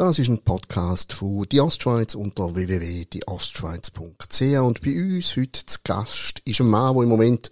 Das 0.00 0.18
ist 0.18 0.28
ein 0.28 0.38
Podcast 0.38 1.12
von 1.12 1.46
Die 1.52 1.60
Ostschweiz 1.60 2.14
unter 2.14 2.54
www.dieostschweiz.ch 2.54 4.40
und 4.62 4.80
bei 4.80 4.98
uns 4.98 5.36
heute 5.36 5.66
zu 5.66 5.78
Gast 5.84 6.40
ist 6.46 6.60
ein 6.60 6.68
Mann, 6.68 6.94
der 6.94 7.02
im 7.02 7.10
Moment 7.10 7.50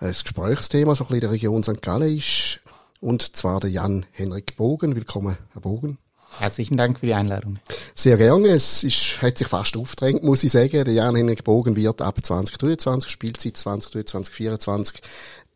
ein 0.00 0.12
Gesprächsthema 0.12 0.94
so 0.94 1.04
ein 1.04 1.06
bisschen 1.06 1.14
in 1.14 1.20
der 1.22 1.30
Region 1.30 1.62
St. 1.62 1.80
Gallen 1.80 2.14
ist 2.14 2.60
und 3.00 3.34
zwar 3.34 3.60
der 3.60 3.70
Jan-Henrik 3.70 4.56
Bogen. 4.56 4.94
Willkommen, 4.94 5.38
Herr 5.54 5.62
Bogen. 5.62 5.96
Herzlichen 6.38 6.76
Dank 6.76 7.00
für 7.00 7.06
die 7.06 7.14
Einladung. 7.14 7.60
Sehr 7.94 8.18
gerne. 8.18 8.48
Es 8.48 8.84
ist, 8.84 9.22
hat 9.22 9.38
sich 9.38 9.48
fast 9.48 9.74
aufgedrängt, 9.78 10.22
muss 10.22 10.44
ich 10.44 10.52
sagen. 10.52 10.84
Der 10.84 10.92
Jan-Henrik 10.92 11.44
Bogen 11.44 11.76
wird 11.76 12.02
ab 12.02 12.22
2023, 12.22 13.10
Spielzeit 13.10 13.56
2023, 13.56 14.06
2024, 14.34 15.00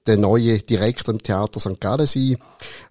der 0.07 0.17
neue 0.17 0.59
Direktor 0.61 1.13
im 1.13 1.23
Theater 1.23 1.61
St. 1.61 1.79
Gallen 1.83 2.07
sein. 2.07 2.39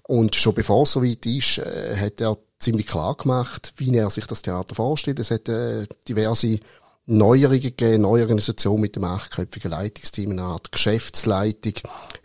Und 0.04 0.36
schon 0.36 0.54
bevor 0.54 0.84
es 0.84 0.91
soweit 0.91 1.26
ist, 1.26 1.58
äh, 1.58 1.98
hat 1.98 2.22
er 2.22 2.38
ziemlich 2.59 2.88
klar 2.88 3.16
gemacht, 3.16 3.73
wie 3.77 3.95
er 3.95 4.09
sich 4.09 4.27
das 4.27 4.41
Theater 4.41 4.76
vorstellt. 4.76 5.20
Es 5.20 5.31
hat 5.31 5.48
äh, 5.49 5.88
diverse 6.08 6.59
Neuerungen 7.05 7.62
gegeben, 7.62 8.04
neue 8.04 8.22
Organisation 8.22 8.80
mit 8.80 8.95
dem 8.95 9.04
achtköpfigen 9.04 9.72
Leitungsteam, 9.72 10.32
eine 10.32 10.44
Art 10.44 10.72
Geschäftsleitung. 10.72 11.73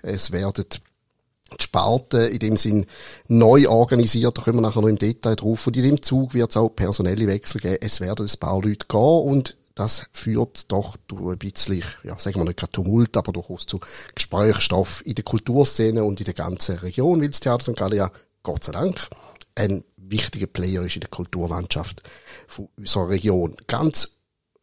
Es 0.02 0.32
werden 0.32 0.64
die 0.70 1.62
Sparten 1.62 2.28
in 2.30 2.38
dem 2.38 2.56
Sinn 2.56 2.86
neu 3.28 3.68
organisiert, 3.68 4.36
da 4.36 4.42
kommen 4.42 4.58
wir 4.58 4.62
nachher 4.62 4.82
noch 4.82 4.88
im 4.88 4.98
Detail 4.98 5.36
drauf. 5.36 5.66
Und 5.66 5.76
in 5.76 5.84
dem 5.84 6.02
Zug 6.02 6.34
wird 6.34 6.50
es 6.50 6.56
auch 6.56 6.68
personelle 6.68 7.26
Wechsel 7.26 7.60
geben. 7.60 7.78
Es 7.80 8.00
werden 8.00 8.26
ein 8.26 8.38
paar 8.38 8.60
Leute 8.60 8.86
gehen 8.86 9.00
und 9.00 9.56
das 9.74 10.06
führt 10.12 10.70
doch 10.70 10.96
durch 11.08 11.32
ein 11.32 11.38
bisschen, 11.38 11.82
ja, 12.04 12.18
sagen 12.18 12.36
wir 12.36 12.44
nicht 12.44 12.58
gerade 12.58 12.72
Tumult, 12.72 13.16
aber 13.16 13.32
durchaus 13.32 13.66
zu 13.66 13.80
Gesprächsstoff 14.14 15.02
in 15.04 15.16
der 15.16 15.24
Kulturszene 15.24 16.04
und 16.04 16.20
in 16.20 16.26
der 16.26 16.34
ganzen 16.34 16.76
Region, 16.76 17.20
weil 17.20 17.30
das 17.30 17.40
Theater 17.40 17.72
St. 17.72 17.76
Gallen 17.76 17.96
ja, 17.96 18.10
Gott 18.42 18.64
sei 18.64 18.72
Dank, 18.72 19.08
ein 19.56 19.82
wichtiger 20.10 20.46
Player 20.46 20.82
ist 20.82 20.96
in 20.96 21.00
der 21.00 21.10
Kulturlandschaft 21.10 22.02
von 22.46 22.68
unserer 22.76 23.08
Region. 23.08 23.56
Ganz 23.66 24.14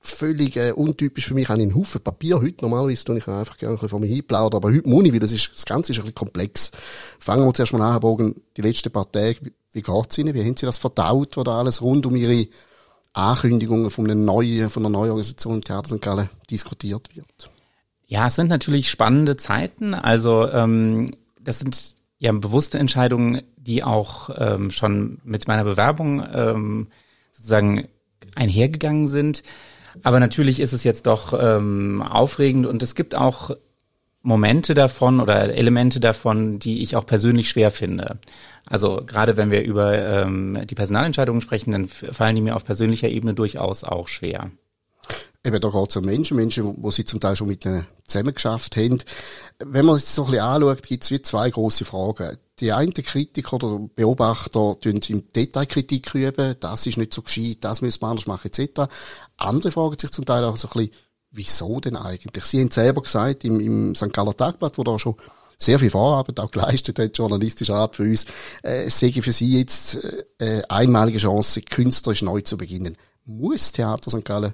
völlig 0.01 0.57
äh, 0.57 0.71
untypisch 0.71 1.27
für 1.27 1.33
mich. 1.33 1.43
Ich 1.43 1.49
habe 1.49 1.61
einen 1.61 1.75
Haufen 1.75 2.01
Papier 2.01 2.41
heute. 2.41 2.57
Normalerweise 2.61 3.05
tue 3.05 3.19
ich 3.19 3.27
einfach 3.27 3.57
gerne 3.57 3.73
ein 3.73 3.77
bisschen 3.77 3.89
von 3.89 4.01
mir 4.01 4.07
hinplaudern. 4.07 4.57
Aber 4.57 4.73
heute 4.73 4.89
muss 4.89 5.05
ich, 5.05 5.13
weil 5.13 5.19
das, 5.19 5.31
ist, 5.31 5.51
das 5.53 5.65
Ganze 5.65 5.91
ist 5.91 5.99
ein 5.99 6.03
bisschen 6.03 6.15
komplex. 6.15 6.71
Fangen 7.19 7.45
wir 7.45 7.53
zuerst 7.53 7.73
mal 7.73 7.81
an, 7.81 7.91
Herr 7.91 7.99
Bogen, 7.99 8.41
die 8.57 8.61
letzten 8.61 8.91
paar 8.91 9.11
Tage. 9.11 9.51
Wie 9.71 9.81
geht's 9.81 10.17
Ihnen? 10.17 10.33
Wie 10.33 10.43
haben 10.43 10.57
Sie 10.57 10.65
das 10.65 10.79
verdaut, 10.79 11.37
was 11.37 11.43
da 11.43 11.59
alles 11.59 11.81
rund 11.81 12.05
um 12.05 12.15
Ihre 12.15 12.47
Ankündigungen 13.13 13.91
von 13.91 14.05
einer 14.05 14.15
neuen, 14.15 14.69
von 14.69 14.83
einer 14.83 14.89
neuen 14.89 15.11
Organisation 15.11 15.55
im 15.55 15.63
Theater 15.63 15.95
St. 15.95 16.01
Gallen 16.01 16.29
diskutiert 16.49 17.15
wird? 17.15 17.51
Ja, 18.07 18.27
es 18.27 18.35
sind 18.35 18.49
natürlich 18.49 18.89
spannende 18.89 19.37
Zeiten. 19.37 19.93
Also 19.93 20.49
ähm, 20.49 21.11
das 21.39 21.59
sind 21.59 21.95
ja 22.21 22.31
bewusste 22.31 22.77
Entscheidungen, 22.77 23.41
die 23.57 23.83
auch 23.83 24.29
ähm, 24.37 24.69
schon 24.69 25.17
mit 25.23 25.47
meiner 25.47 25.63
Bewerbung 25.63 26.23
ähm, 26.31 26.87
sozusagen 27.31 27.87
einhergegangen 28.35 29.07
sind. 29.07 29.41
Aber 30.03 30.19
natürlich 30.19 30.59
ist 30.59 30.71
es 30.71 30.83
jetzt 30.83 31.07
doch 31.07 31.33
ähm, 31.37 32.03
aufregend 32.03 32.67
und 32.67 32.83
es 32.83 32.93
gibt 32.93 33.15
auch 33.15 33.51
Momente 34.21 34.75
davon 34.75 35.19
oder 35.19 35.51
Elemente 35.55 35.99
davon, 35.99 36.59
die 36.59 36.83
ich 36.83 36.95
auch 36.95 37.07
persönlich 37.07 37.49
schwer 37.49 37.71
finde. 37.71 38.19
Also 38.67 39.01
gerade 39.03 39.35
wenn 39.35 39.49
wir 39.49 39.63
über 39.63 39.97
ähm, 39.97 40.59
die 40.69 40.75
Personalentscheidungen 40.75 41.41
sprechen, 41.41 41.71
dann 41.71 41.87
fallen 41.87 42.35
die 42.35 42.43
mir 42.43 42.55
auf 42.55 42.63
persönlicher 42.63 43.09
Ebene 43.09 43.33
durchaus 43.33 43.83
auch 43.83 44.07
schwer. 44.07 44.51
Eben, 45.43 45.59
da 45.59 45.69
geht 45.69 45.89
es 45.89 45.95
um 45.95 46.05
Menschen, 46.05 46.37
Menschen, 46.37 46.75
wo 46.83 46.91
sie 46.91 47.03
zum 47.03 47.19
Teil 47.19 47.35
schon 47.35 47.47
mit 47.47 47.65
denen 47.65 47.87
zusammengeschafft 48.05 48.77
haben. 48.77 48.99
Wenn 49.57 49.85
man 49.87 49.95
es 49.95 50.13
so 50.13 50.25
ein 50.25 50.31
bisschen 50.31 50.45
anschaut, 50.45 50.83
gibt 50.83 51.03
es 51.03 51.09
wie 51.09 51.21
zwei 51.21 51.49
große 51.49 51.83
Fragen. 51.83 52.37
Die 52.59 52.71
einen 52.71 52.93
Kritiker 52.93 53.55
oder 53.55 53.79
Beobachter 53.95 54.77
tun 54.79 54.99
im 55.07 55.29
Detail 55.29 55.65
Kritik 55.65 56.13
üben, 56.13 56.55
das 56.59 56.85
ist 56.85 56.97
nicht 56.97 57.11
so 57.11 57.23
gescheit, 57.23 57.57
das 57.61 57.81
müssen 57.81 58.01
wir 58.01 58.09
anders 58.09 58.27
machen, 58.27 58.51
etc. 58.53 58.81
Andere 59.37 59.71
fragen 59.71 59.97
sich 59.97 60.11
zum 60.11 60.25
Teil 60.25 60.43
auch 60.43 60.57
so 60.57 60.67
ein 60.67 60.73
bisschen, 60.73 60.91
wieso 61.31 61.79
denn 61.79 61.95
eigentlich? 61.95 62.45
Sie 62.45 62.61
haben 62.61 62.69
selber 62.69 63.01
gesagt, 63.01 63.43
im, 63.43 63.59
im 63.59 63.95
St. 63.95 64.13
Galler 64.13 64.37
Tagblatt, 64.37 64.77
wo 64.77 64.83
da 64.83 64.99
schon 64.99 65.15
sehr 65.57 65.79
viel 65.79 65.89
Vorarbeit 65.89 66.39
auch 66.39 66.51
geleistet 66.51 66.99
hat, 66.99 67.17
journalistische 67.17 67.73
Art 67.73 67.95
für 67.95 68.03
uns, 68.03 68.25
äh, 68.61 68.87
sei 68.91 69.11
für 69.11 69.31
Sie 69.31 69.57
jetzt 69.57 69.97
äh, 70.37 70.61
einmalige 70.69 71.17
Chance, 71.17 71.61
künstlerisch 71.61 72.21
neu 72.21 72.41
zu 72.41 72.57
beginnen. 72.57 72.95
Muss 73.25 73.71
Theater 73.71 74.11
St. 74.11 74.25
Gallen 74.25 74.53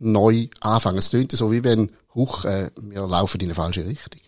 neu 0.00 0.48
anfangen. 0.60 0.98
Es 0.98 1.10
klingt 1.10 1.32
so, 1.32 1.50
wie 1.52 1.64
wenn, 1.64 1.90
huch, 2.14 2.44
äh, 2.44 2.70
wir 2.76 3.06
laufen 3.06 3.40
in 3.40 3.46
eine 3.46 3.54
falsche 3.54 3.86
Richtung. 3.86 4.20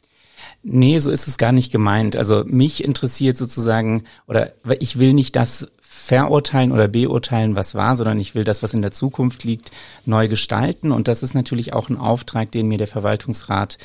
Nee, 0.62 0.98
so 0.98 1.10
ist 1.10 1.26
es 1.26 1.38
gar 1.38 1.52
nicht 1.52 1.72
gemeint. 1.72 2.16
Also 2.16 2.44
mich 2.46 2.84
interessiert 2.84 3.36
sozusagen, 3.36 4.04
oder 4.26 4.52
ich 4.78 4.98
will 4.98 5.14
nicht 5.14 5.36
das 5.36 5.68
verurteilen 5.80 6.72
oder 6.72 6.88
beurteilen, 6.88 7.56
was 7.56 7.74
war, 7.74 7.96
sondern 7.96 8.20
ich 8.20 8.34
will 8.34 8.44
das, 8.44 8.62
was 8.62 8.74
in 8.74 8.82
der 8.82 8.92
Zukunft 8.92 9.44
liegt, 9.44 9.70
neu 10.04 10.28
gestalten. 10.28 10.92
Und 10.92 11.08
das 11.08 11.22
ist 11.22 11.34
natürlich 11.34 11.72
auch 11.72 11.88
ein 11.88 11.96
Auftrag, 11.96 12.50
den 12.52 12.68
mir 12.68 12.78
der 12.78 12.86
Verwaltungsrat 12.86 13.78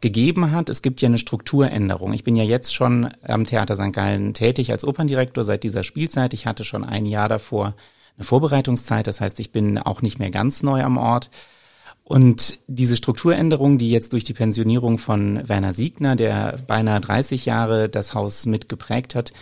gegeben 0.00 0.50
hat. 0.50 0.68
Es 0.68 0.82
gibt 0.82 1.00
ja 1.00 1.08
eine 1.08 1.18
Strukturänderung. 1.18 2.12
Ich 2.12 2.24
bin 2.24 2.36
ja 2.36 2.44
jetzt 2.44 2.74
schon 2.74 3.08
am 3.22 3.44
Theater 3.44 3.76
St. 3.76 3.92
Gallen 3.92 4.34
tätig 4.34 4.70
als 4.70 4.84
Operndirektor 4.84 5.44
seit 5.44 5.62
dieser 5.62 5.82
Spielzeit. 5.82 6.34
Ich 6.34 6.46
hatte 6.46 6.64
schon 6.64 6.84
ein 6.84 7.06
Jahr 7.06 7.28
davor 7.28 7.74
eine 8.18 8.24
Vorbereitungszeit. 8.24 9.06
Das 9.06 9.20
heißt, 9.20 9.40
ich 9.40 9.52
bin 9.52 9.78
auch 9.78 10.02
nicht 10.02 10.18
mehr 10.18 10.30
ganz 10.30 10.62
neu 10.62 10.82
am 10.82 10.98
Ort. 10.98 11.30
Und 12.04 12.58
diese 12.66 12.96
Strukturänderung, 12.96 13.76
die 13.78 13.90
jetzt 13.90 14.12
durch 14.14 14.24
die 14.24 14.32
Pensionierung 14.32 14.98
von 14.98 15.46
Werner 15.46 15.72
Siegner, 15.72 16.16
der 16.16 16.58
beinahe 16.66 17.00
30 17.00 17.44
Jahre 17.44 17.88
das 17.88 18.14
Haus 18.14 18.46
mitgeprägt 18.46 19.14
hat, 19.14 19.32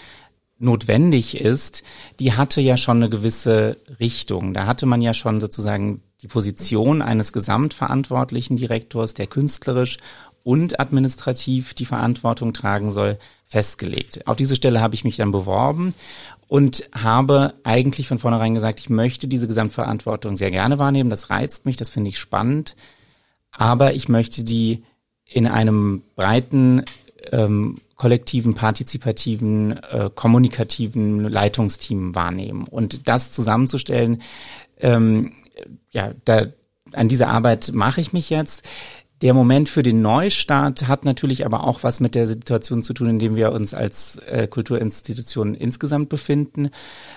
notwendig 0.58 1.40
ist, 1.40 1.84
die 2.18 2.32
hatte 2.32 2.60
ja 2.60 2.76
schon 2.76 2.96
eine 2.96 3.10
gewisse 3.10 3.76
Richtung. 4.00 4.52
Da 4.52 4.66
hatte 4.66 4.86
man 4.86 5.00
ja 5.00 5.14
schon 5.14 5.40
sozusagen 5.40 6.02
die 6.22 6.28
Position 6.28 7.02
eines 7.02 7.32
gesamtverantwortlichen 7.32 8.56
Direktors, 8.56 9.14
der 9.14 9.26
künstlerisch 9.26 9.98
und 10.42 10.80
administrativ 10.80 11.74
die 11.74 11.84
Verantwortung 11.84 12.52
tragen 12.52 12.90
soll, 12.90 13.18
festgelegt. 13.46 14.26
Auf 14.26 14.36
diese 14.36 14.56
Stelle 14.56 14.80
habe 14.80 14.94
ich 14.94 15.04
mich 15.04 15.16
dann 15.16 15.30
beworben 15.30 15.94
und 16.48 16.88
habe 16.94 17.54
eigentlich 17.64 18.08
von 18.08 18.18
vornherein 18.18 18.54
gesagt, 18.54 18.80
ich 18.80 18.90
möchte 18.90 19.28
diese 19.28 19.48
Gesamtverantwortung 19.48 20.36
sehr 20.36 20.50
gerne 20.50 20.78
wahrnehmen. 20.78 21.10
Das 21.10 21.30
reizt 21.30 21.66
mich, 21.66 21.76
das 21.76 21.90
finde 21.90 22.08
ich 22.08 22.18
spannend. 22.18 22.76
Aber 23.50 23.94
ich 23.94 24.08
möchte 24.08 24.44
die 24.44 24.84
in 25.24 25.46
einem 25.46 26.02
breiten, 26.14 26.84
ähm, 27.32 27.78
kollektiven, 27.96 28.54
partizipativen, 28.54 29.82
äh, 29.82 30.10
kommunikativen 30.14 31.20
Leitungsteam 31.20 32.14
wahrnehmen. 32.14 32.66
Und 32.68 33.08
das 33.08 33.32
zusammenzustellen, 33.32 34.22
ähm, 34.78 35.32
ja, 35.90 36.12
da, 36.24 36.46
an 36.92 37.08
diese 37.08 37.28
Arbeit 37.28 37.72
mache 37.72 38.00
ich 38.00 38.12
mich 38.12 38.30
jetzt. 38.30 38.68
Der 39.22 39.32
Moment 39.32 39.70
für 39.70 39.82
den 39.82 40.02
Neustart 40.02 40.88
hat 40.88 41.06
natürlich 41.06 41.46
aber 41.46 41.64
auch 41.64 41.82
was 41.82 42.00
mit 42.00 42.14
der 42.14 42.26
Situation 42.26 42.82
zu 42.82 42.92
tun, 42.92 43.08
in 43.08 43.18
dem 43.18 43.34
wir 43.34 43.52
uns 43.52 43.72
als 43.72 44.18
äh, 44.18 44.46
Kulturinstitution 44.46 45.54
insgesamt 45.54 46.10
befinden. 46.10 46.68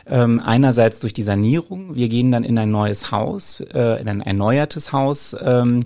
Ähm, 0.07 0.39
einerseits 0.39 0.99
durch 0.99 1.13
die 1.13 1.23
Sanierung. 1.23 1.95
Wir 1.95 2.07
gehen 2.07 2.31
dann 2.31 2.45
in 2.45 2.57
ein 2.57 2.71
neues 2.71 3.11
Haus, 3.11 3.59
äh, 3.59 3.99
in 3.99 4.07
ein 4.07 4.21
erneuertes 4.21 4.93
Haus. 4.93 5.35
Ähm, 5.41 5.81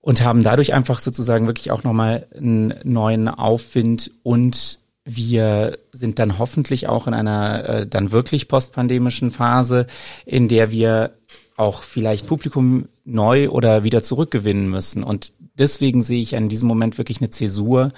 und 0.00 0.22
haben 0.22 0.44
dadurch 0.44 0.72
einfach 0.72 1.00
sozusagen 1.00 1.48
wirklich 1.48 1.72
auch 1.72 1.82
nochmal 1.82 2.28
einen 2.36 2.74
neuen 2.84 3.28
Aufwind 3.28 4.12
und 4.22 4.78
wir 5.04 5.78
sind 5.90 6.20
dann 6.20 6.38
hoffentlich 6.38 6.88
auch 6.88 7.08
in 7.08 7.14
einer 7.14 7.68
äh, 7.68 7.86
dann 7.88 8.12
wirklich 8.12 8.46
postpandemischen 8.46 9.32
Phase, 9.32 9.86
in 10.24 10.46
der 10.46 10.70
wir 10.70 11.14
auch 11.56 11.82
vielleicht 11.82 12.28
Publikum 12.28 12.86
neu 13.06 13.48
oder 13.48 13.84
wieder 13.84 14.02
zurückgewinnen 14.02 14.68
müssen. 14.68 15.02
Und 15.02 15.32
deswegen 15.54 16.02
sehe 16.02 16.20
ich 16.20 16.36
an 16.36 16.48
diesem 16.48 16.68
Moment 16.68 16.98
wirklich 16.98 17.18
eine 17.20 17.30
Zäsur 17.30 17.92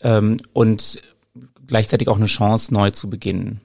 ähm, 0.00 0.38
und 0.52 1.02
gleichzeitig 1.66 2.08
auch 2.08 2.16
eine 2.16 2.26
Chance, 2.26 2.72
neu 2.72 2.90
zu 2.90 3.10
beginnen. 3.10 3.60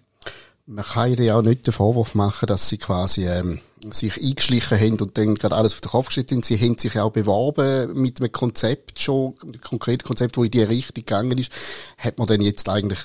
Man 0.65 0.83
kann 0.83 1.11
ihnen 1.11 1.25
ja 1.25 1.37
auch 1.37 1.41
nicht 1.41 1.67
den 1.67 1.73
Vorwurf 1.73 2.15
machen, 2.15 2.47
dass 2.47 2.69
sie 2.69 2.77
quasi 2.77 3.27
ähm, 3.27 3.59
sich 3.91 4.21
eingeschlichen 4.21 4.79
haben 4.79 5.01
und 5.01 5.17
dann 5.17 5.35
gerade 5.35 5.55
alles 5.55 5.73
auf 5.73 5.81
den 5.81 5.91
Kopf 5.91 6.07
gestellt 6.07 6.31
haben. 6.31 6.41
Sie 6.41 6.57
haben 6.57 6.77
sich 6.77 6.99
auch 6.99 7.11
beworben 7.11 8.01
mit 8.01 8.19
einem 8.19 8.31
Konzept 8.31 8.99
schon, 8.99 9.35
einem 9.41 9.59
konkreten 9.59 10.05
Konzept, 10.05 10.37
wo 10.37 10.43
in 10.43 10.51
die 10.51 10.61
Richtung 10.61 10.95
gegangen 10.95 11.37
ist. 11.37 11.51
Hat 11.97 12.17
man 12.17 12.27
denn 12.27 12.41
jetzt 12.41 12.69
eigentlich 12.69 12.99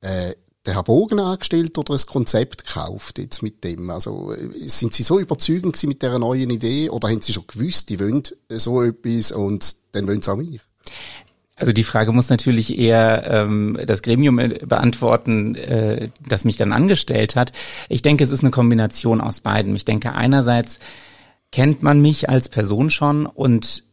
äh, 0.00 0.34
den 0.66 0.74
Herr 0.74 0.82
Bogen 0.82 1.20
angestellt 1.20 1.78
oder 1.78 1.94
ein 1.94 2.06
Konzept 2.06 2.66
gekauft 2.66 3.18
jetzt 3.18 3.42
mit 3.42 3.62
dem? 3.64 3.90
Also 3.90 4.34
sind 4.66 4.92
Sie 4.92 5.02
so 5.02 5.18
überzeugend 5.18 5.82
mit 5.84 6.02
dieser 6.02 6.18
neuen 6.18 6.50
Idee 6.50 6.90
oder 6.90 7.08
haben 7.08 7.20
Sie 7.20 7.32
schon 7.32 7.46
gewusst, 7.46 7.88
die 7.88 8.00
wollen 8.00 8.22
so 8.50 8.82
etwas 8.82 9.32
und 9.32 9.76
dann 9.92 10.06
wollen 10.06 10.22
Sie 10.22 10.30
auch 10.30 10.36
mich? 10.36 10.60
Also 11.58 11.72
die 11.72 11.84
Frage 11.84 12.12
muss 12.12 12.28
natürlich 12.28 12.78
eher 12.78 13.26
ähm, 13.30 13.78
das 13.86 14.02
Gremium 14.02 14.38
äh, 14.38 14.60
beantworten, 14.66 15.54
äh, 15.54 16.10
das 16.28 16.44
mich 16.44 16.58
dann 16.58 16.72
angestellt 16.72 17.34
hat. 17.34 17.52
Ich 17.88 18.02
denke, 18.02 18.24
es 18.24 18.30
ist 18.30 18.42
eine 18.42 18.50
Kombination 18.50 19.22
aus 19.22 19.40
beiden. 19.40 19.74
Ich 19.74 19.86
denke, 19.86 20.12
einerseits 20.12 20.78
kennt 21.52 21.82
man 21.82 22.02
mich 22.02 22.28
als 22.28 22.50
Person 22.50 22.90
schon 22.90 23.24
und 23.24 23.84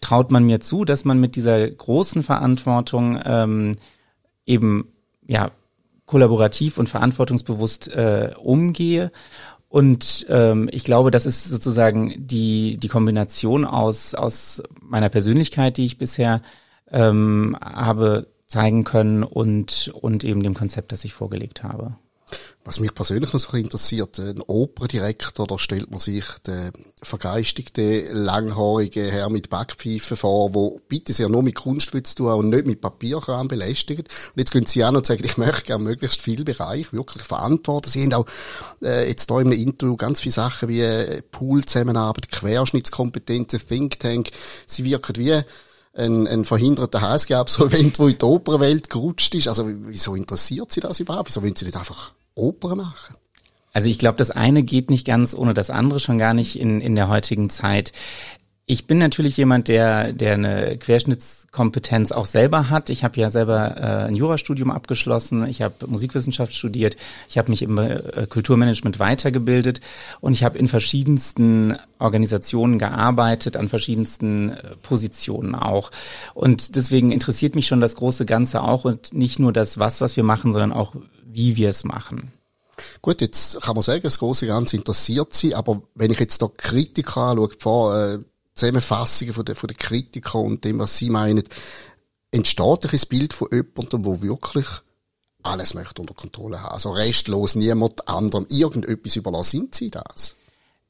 traut 0.00 0.32
man 0.32 0.44
mir 0.44 0.60
zu, 0.60 0.84
dass 0.84 1.04
man 1.04 1.20
mit 1.20 1.36
dieser 1.36 1.68
großen 1.70 2.24
Verantwortung 2.24 3.20
ähm, 3.24 3.76
eben 4.44 4.88
ja 5.28 5.52
kollaborativ 6.06 6.78
und 6.78 6.88
verantwortungsbewusst 6.88 7.88
äh, 7.88 8.30
umgehe. 8.42 9.10
Und 9.68 10.26
ähm, 10.30 10.68
ich 10.72 10.84
glaube, 10.84 11.10
das 11.10 11.26
ist 11.26 11.44
sozusagen 11.44 12.14
die, 12.16 12.78
die 12.78 12.88
Kombination 12.88 13.64
aus, 13.64 14.14
aus 14.14 14.62
meiner 14.80 15.08
Persönlichkeit, 15.08 15.76
die 15.76 15.84
ich 15.84 15.98
bisher 15.98 16.40
ähm, 16.90 17.56
habe 17.60 18.28
zeigen 18.46 18.84
können 18.84 19.24
und, 19.24 19.92
und 20.00 20.22
eben 20.22 20.42
dem 20.42 20.54
Konzept, 20.54 20.92
das 20.92 21.04
ich 21.04 21.12
vorgelegt 21.12 21.64
habe. 21.64 21.96
Was 22.64 22.80
mich 22.80 22.92
persönlich 22.94 23.32
noch 23.32 23.38
so 23.38 23.56
interessiert, 23.56 24.18
ein 24.18 24.42
Operndirektor, 24.42 25.46
da 25.46 25.56
stellt 25.56 25.88
man 25.88 26.00
sich 26.00 26.24
den 26.44 26.72
vergeistigten, 27.00 28.08
langhaarigen 28.12 29.08
Herr 29.08 29.30
mit 29.30 29.48
Backpfeife 29.48 30.16
vor, 30.16 30.52
wo 30.52 30.80
bitte 30.88 31.12
sehr 31.12 31.28
nur 31.28 31.44
mit 31.44 31.54
Kunst 31.54 31.92
zu 31.92 32.14
tun 32.16 32.32
und 32.32 32.48
nicht 32.48 32.66
mit 32.66 32.80
Papierkram 32.80 33.46
belästigt. 33.46 34.08
Und 34.08 34.38
jetzt 34.38 34.50
können 34.50 34.66
sie 34.66 34.82
an 34.82 34.96
und 34.96 35.06
sagen, 35.06 35.22
ich 35.24 35.36
möchte 35.36 35.62
gerne 35.62 35.84
möglichst 35.84 36.20
viel 36.20 36.42
Bereich 36.42 36.92
wirklich 36.92 37.22
verantworten. 37.22 37.88
Sie 37.88 38.02
haben 38.02 38.14
auch 38.14 38.26
äh, 38.82 39.08
jetzt 39.08 39.30
da 39.30 39.40
im 39.40 39.52
Interview 39.52 39.96
ganz 39.96 40.20
viele 40.20 40.32
Sachen 40.32 40.68
wie 40.68 40.80
äh, 40.80 41.22
Pool-Zusammenarbeit, 41.22 42.32
Querschnittskompetenzen, 42.32 43.60
Think 43.60 44.00
Tank. 44.00 44.30
Sie 44.66 44.84
wirken 44.84 45.14
wie 45.16 45.40
ein, 45.96 46.26
ein 46.26 46.44
verhinderter 46.44 47.00
HSG-Absolvent, 47.00 47.98
der 47.98 48.08
in 48.08 48.18
die 48.18 48.24
Opernwelt 48.24 48.90
gerutscht 48.90 49.34
ist. 49.34 49.48
Also 49.48 49.66
wieso 49.66 50.14
interessiert 50.14 50.72
Sie 50.72 50.80
das 50.80 51.00
überhaupt? 51.00 51.28
Wieso 51.28 51.42
wollen 51.42 51.56
Sie 51.56 51.64
nicht 51.64 51.76
einfach 51.76 52.12
Oper 52.34 52.76
machen? 52.76 53.16
Also 53.72 53.88
ich 53.88 53.98
glaube, 53.98 54.16
das 54.18 54.30
eine 54.30 54.62
geht 54.62 54.88
nicht 54.88 55.06
ganz 55.06 55.34
ohne 55.34 55.52
das 55.52 55.68
andere, 55.68 56.00
schon 56.00 56.18
gar 56.18 56.32
nicht 56.32 56.58
in, 56.58 56.80
in 56.80 56.94
der 56.94 57.08
heutigen 57.08 57.50
Zeit. 57.50 57.92
Ich 58.68 58.88
bin 58.88 58.98
natürlich 58.98 59.36
jemand, 59.36 59.68
der, 59.68 60.12
der 60.12 60.34
eine 60.34 60.76
Querschnittskompetenz 60.76 62.10
auch 62.10 62.26
selber 62.26 62.68
hat. 62.68 62.90
Ich 62.90 63.04
habe 63.04 63.20
ja 63.20 63.30
selber 63.30 63.76
äh, 63.76 64.08
ein 64.08 64.16
Jurastudium 64.16 64.72
abgeschlossen, 64.72 65.46
ich 65.46 65.62
habe 65.62 65.86
Musikwissenschaft 65.86 66.52
studiert, 66.52 66.96
ich 67.28 67.38
habe 67.38 67.48
mich 67.50 67.62
im 67.62 67.78
äh, 67.78 68.26
Kulturmanagement 68.28 68.98
weitergebildet 68.98 69.80
und 70.20 70.32
ich 70.32 70.42
habe 70.42 70.58
in 70.58 70.66
verschiedensten 70.66 71.76
Organisationen 72.00 72.80
gearbeitet, 72.80 73.56
an 73.56 73.68
verschiedensten 73.68 74.50
äh, 74.50 74.74
Positionen 74.82 75.54
auch. 75.54 75.92
Und 76.34 76.74
deswegen 76.74 77.12
interessiert 77.12 77.54
mich 77.54 77.68
schon 77.68 77.80
das 77.80 77.94
große 77.94 78.26
Ganze 78.26 78.64
auch 78.64 78.84
und 78.84 79.14
nicht 79.14 79.38
nur 79.38 79.52
das 79.52 79.78
Was, 79.78 80.00
was 80.00 80.16
wir 80.16 80.24
machen, 80.24 80.52
sondern 80.52 80.72
auch 80.72 80.96
wie 81.24 81.54
wir 81.54 81.68
es 81.68 81.84
machen. 81.84 82.32
Gut, 83.00 83.20
jetzt 83.20 83.62
kann 83.62 83.76
man 83.76 83.82
sagen, 83.82 84.02
das 84.02 84.18
große 84.18 84.48
Ganze 84.48 84.76
interessiert 84.76 85.32
Sie, 85.34 85.54
aber 85.54 85.82
wenn 85.94 86.10
ich 86.10 86.18
jetzt 86.18 86.42
da 86.42 86.48
Kritiker 86.54 87.20
anschaue, 87.28 87.50
vor, 87.60 87.96
äh, 87.96 88.18
Zusammenfassungen 88.56 89.34
von 89.34 89.44
den, 89.44 89.54
von 89.54 89.68
den 89.68 89.76
Kritikern 89.76 90.44
und 90.44 90.64
dem, 90.64 90.78
was 90.78 90.96
sie 90.96 91.10
meinen, 91.10 91.44
entsteht 92.32 92.92
ein 92.92 93.08
Bild 93.08 93.32
von 93.32 93.48
jemandem, 93.52 94.02
der 94.02 94.22
wirklich 94.22 94.66
alles 95.42 95.74
möchte 95.74 96.02
unter 96.02 96.14
Kontrolle 96.14 96.60
haben. 96.60 96.72
Also 96.72 96.90
restlos 96.90 97.54
niemand 97.54 98.08
anderem 98.08 98.46
irgendetwas 98.48 99.16
überlassen. 99.16 99.60
Sind 99.60 99.74
sie 99.74 99.90
das? 99.90 100.36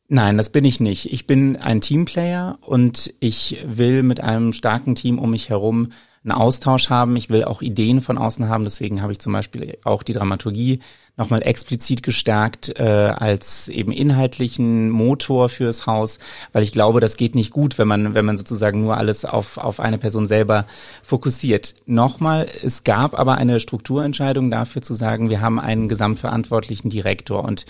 Nein, 0.09 0.39
das 0.39 0.51
bin 0.51 0.65
ich 0.65 0.81
nicht. 0.81 1.13
Ich 1.13 1.27
bin 1.27 1.57
ein 1.57 1.81
Teamplayer 1.81 2.59
und 2.63 3.13
ich 3.21 3.59
will 3.67 4.03
mit 4.03 4.21
einem 4.21 4.53
starken 4.53 4.95
Team 4.95 5.19
um 5.19 5.31
mich 5.31 5.51
herum 5.51 5.93
einen 6.27 6.33
Austausch 6.33 6.91
haben. 6.91 7.17
Ich 7.17 7.31
will 7.31 7.45
auch 7.45 7.63
Ideen 7.63 8.01
von 8.01 8.19
außen 8.19 8.49
haben. 8.49 8.65
Deswegen 8.65 9.01
habe 9.01 9.13
ich 9.13 9.21
zum 9.21 9.33
Beispiel 9.33 9.79
auch 9.85 10.03
die 10.03 10.13
Dramaturgie 10.13 10.81
nochmal 11.17 11.43
explizit 11.43 12.03
gestärkt 12.03 12.79
äh, 12.79 12.83
als 12.83 13.69
eben 13.69 13.93
inhaltlichen 13.93 14.91
Motor 14.91 15.49
fürs 15.49 15.87
Haus, 15.87 16.19
weil 16.53 16.63
ich 16.63 16.73
glaube, 16.73 17.01
das 17.01 17.17
geht 17.17 17.35
nicht 17.35 17.53
gut, 17.53 17.79
wenn 17.79 17.89
man, 17.89 18.15
wenn 18.15 18.27
man 18.27 18.37
sozusagen 18.37 18.83
nur 18.83 18.99
alles 18.99 19.25
auf, 19.25 19.57
auf 19.57 19.81
eine 19.81 19.99
Person 19.99 20.27
selber 20.27 20.67
fokussiert. 21.03 21.75
Nochmal, 21.87 22.47
es 22.63 22.85
gab 22.85 23.19
aber 23.19 23.37
eine 23.37 23.61
Strukturentscheidung 23.61 24.51
dafür 24.51 24.83
zu 24.83 24.93
sagen, 24.93 25.31
wir 25.31 25.41
haben 25.41 25.59
einen 25.59 25.89
gesamtverantwortlichen 25.89 26.91
Direktor 26.91 27.45
und 27.45 27.65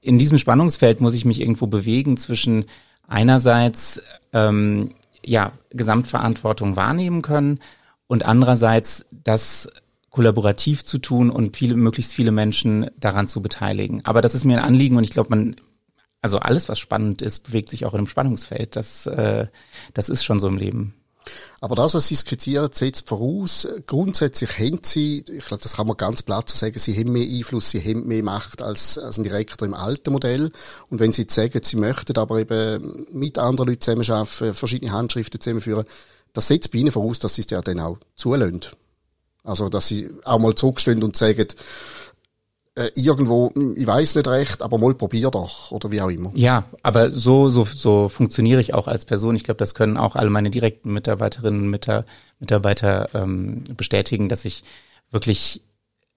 in 0.00 0.18
diesem 0.18 0.38
Spannungsfeld 0.38 1.00
muss 1.00 1.14
ich 1.14 1.24
mich 1.24 1.40
irgendwo 1.40 1.68
bewegen 1.68 2.16
zwischen 2.16 2.64
einerseits 3.06 4.02
ähm, 4.32 4.94
ja 5.24 5.52
Gesamtverantwortung 5.70 6.74
wahrnehmen 6.74 7.22
können 7.22 7.60
und 8.12 8.26
andererseits 8.26 9.06
das 9.10 9.70
kollaborativ 10.10 10.84
zu 10.84 10.98
tun 10.98 11.30
und 11.30 11.56
viele, 11.56 11.76
möglichst 11.76 12.12
viele 12.12 12.30
Menschen 12.30 12.90
daran 13.00 13.26
zu 13.26 13.40
beteiligen. 13.40 14.04
Aber 14.04 14.20
das 14.20 14.34
ist 14.34 14.44
mir 14.44 14.58
ein 14.58 14.64
Anliegen 14.64 14.96
und 14.96 15.04
ich 15.04 15.12
glaube, 15.12 15.30
man, 15.30 15.56
also 16.20 16.38
alles, 16.38 16.68
was 16.68 16.78
spannend 16.78 17.22
ist, 17.22 17.44
bewegt 17.44 17.70
sich 17.70 17.86
auch 17.86 17.94
in 17.94 18.00
einem 18.00 18.06
Spannungsfeld. 18.08 18.76
Das, 18.76 19.06
äh, 19.06 19.46
das 19.94 20.10
ist 20.10 20.24
schon 20.24 20.40
so 20.40 20.48
im 20.48 20.58
Leben. 20.58 20.92
Aber 21.62 21.74
das, 21.74 21.94
was 21.94 22.06
Sie 22.06 22.14
skizzieren, 22.16 22.68
setzt 22.70 23.08
voraus, 23.08 23.66
grundsätzlich 23.86 24.58
haben 24.58 24.80
Sie, 24.82 25.24
ich 25.34 25.46
glaube, 25.46 25.62
das 25.62 25.76
kann 25.76 25.86
man 25.86 25.96
ganz 25.96 26.22
platt 26.22 26.50
so 26.50 26.58
sagen, 26.58 26.78
Sie 26.78 26.94
haben 26.94 27.12
mehr 27.12 27.26
Einfluss, 27.26 27.70
Sie 27.70 27.80
haben 27.80 28.06
mehr 28.06 28.22
Macht 28.22 28.60
als, 28.60 28.98
als 28.98 29.16
ein 29.16 29.24
Direktor 29.24 29.66
im 29.66 29.72
alten 29.72 30.12
Modell. 30.12 30.50
Und 30.90 31.00
wenn 31.00 31.12
Sie 31.12 31.22
jetzt 31.22 31.34
sagen, 31.34 31.60
Sie 31.62 31.76
möchten 31.76 32.18
aber 32.18 32.40
eben 32.40 33.06
mit 33.10 33.38
anderen 33.38 33.68
Leuten 33.68 33.80
zusammenarbeiten, 33.80 34.52
verschiedene 34.52 34.92
Handschriften 34.92 35.40
zusammenführen, 35.40 35.86
das 36.32 36.48
setzt 36.48 36.72
bei 36.72 36.78
Ihnen 36.78 36.92
voraus, 36.92 37.18
dass 37.18 37.34
Sie 37.34 37.42
es 37.42 37.50
ja 37.50 37.60
dann 37.60 37.80
auch 37.80 37.98
zulassen. 38.14 38.60
Also, 39.44 39.68
dass 39.68 39.88
Sie 39.88 40.10
auch 40.24 40.38
mal 40.38 40.54
zurückstehen 40.54 41.02
und 41.02 41.16
sagen, 41.16 41.46
äh, 42.74 42.90
irgendwo, 42.94 43.50
hm, 43.54 43.74
ich 43.76 43.86
weiß 43.86 44.16
nicht 44.16 44.28
recht, 44.28 44.62
aber 44.62 44.78
mal 44.78 44.94
probier 44.94 45.30
doch 45.30 45.70
oder 45.72 45.90
wie 45.90 46.00
auch 46.00 46.08
immer. 46.08 46.30
Ja, 46.34 46.64
aber 46.82 47.12
so 47.12 47.50
so 47.50 47.64
so 47.64 48.08
funktioniere 48.08 48.60
ich 48.60 48.72
auch 48.72 48.88
als 48.88 49.04
Person. 49.04 49.36
Ich 49.36 49.44
glaube, 49.44 49.58
das 49.58 49.74
können 49.74 49.98
auch 49.98 50.16
alle 50.16 50.30
meine 50.30 50.50
direkten 50.50 50.92
Mitarbeiterinnen 50.92 51.62
und 51.62 52.06
Mitarbeiter 52.40 53.08
ähm, 53.14 53.64
bestätigen, 53.76 54.28
dass 54.28 54.44
ich 54.44 54.64
wirklich 55.10 55.60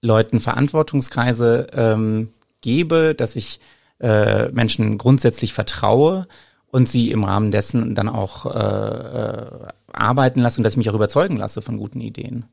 Leuten 0.00 0.40
Verantwortungskreise 0.40 1.66
ähm, 1.72 2.30
gebe, 2.62 3.14
dass 3.14 3.36
ich 3.36 3.60
äh, 4.00 4.48
Menschen 4.50 4.98
grundsätzlich 4.98 5.52
vertraue 5.52 6.26
und 6.70 6.88
sie 6.88 7.10
im 7.10 7.24
Rahmen 7.24 7.50
dessen 7.50 7.94
dann 7.94 8.08
auch 8.08 8.46
äh, 8.46 8.58
äh, 8.58 9.68
arbeiten 9.92 10.40
lasse 10.40 10.58
und 10.58 10.64
dass 10.64 10.74
ich 10.74 10.78
mich 10.78 10.90
auch 10.90 10.94
überzeugen 10.94 11.36
lasse 11.36 11.62
von 11.62 11.78
guten 11.78 12.00
Ideen. 12.00 12.46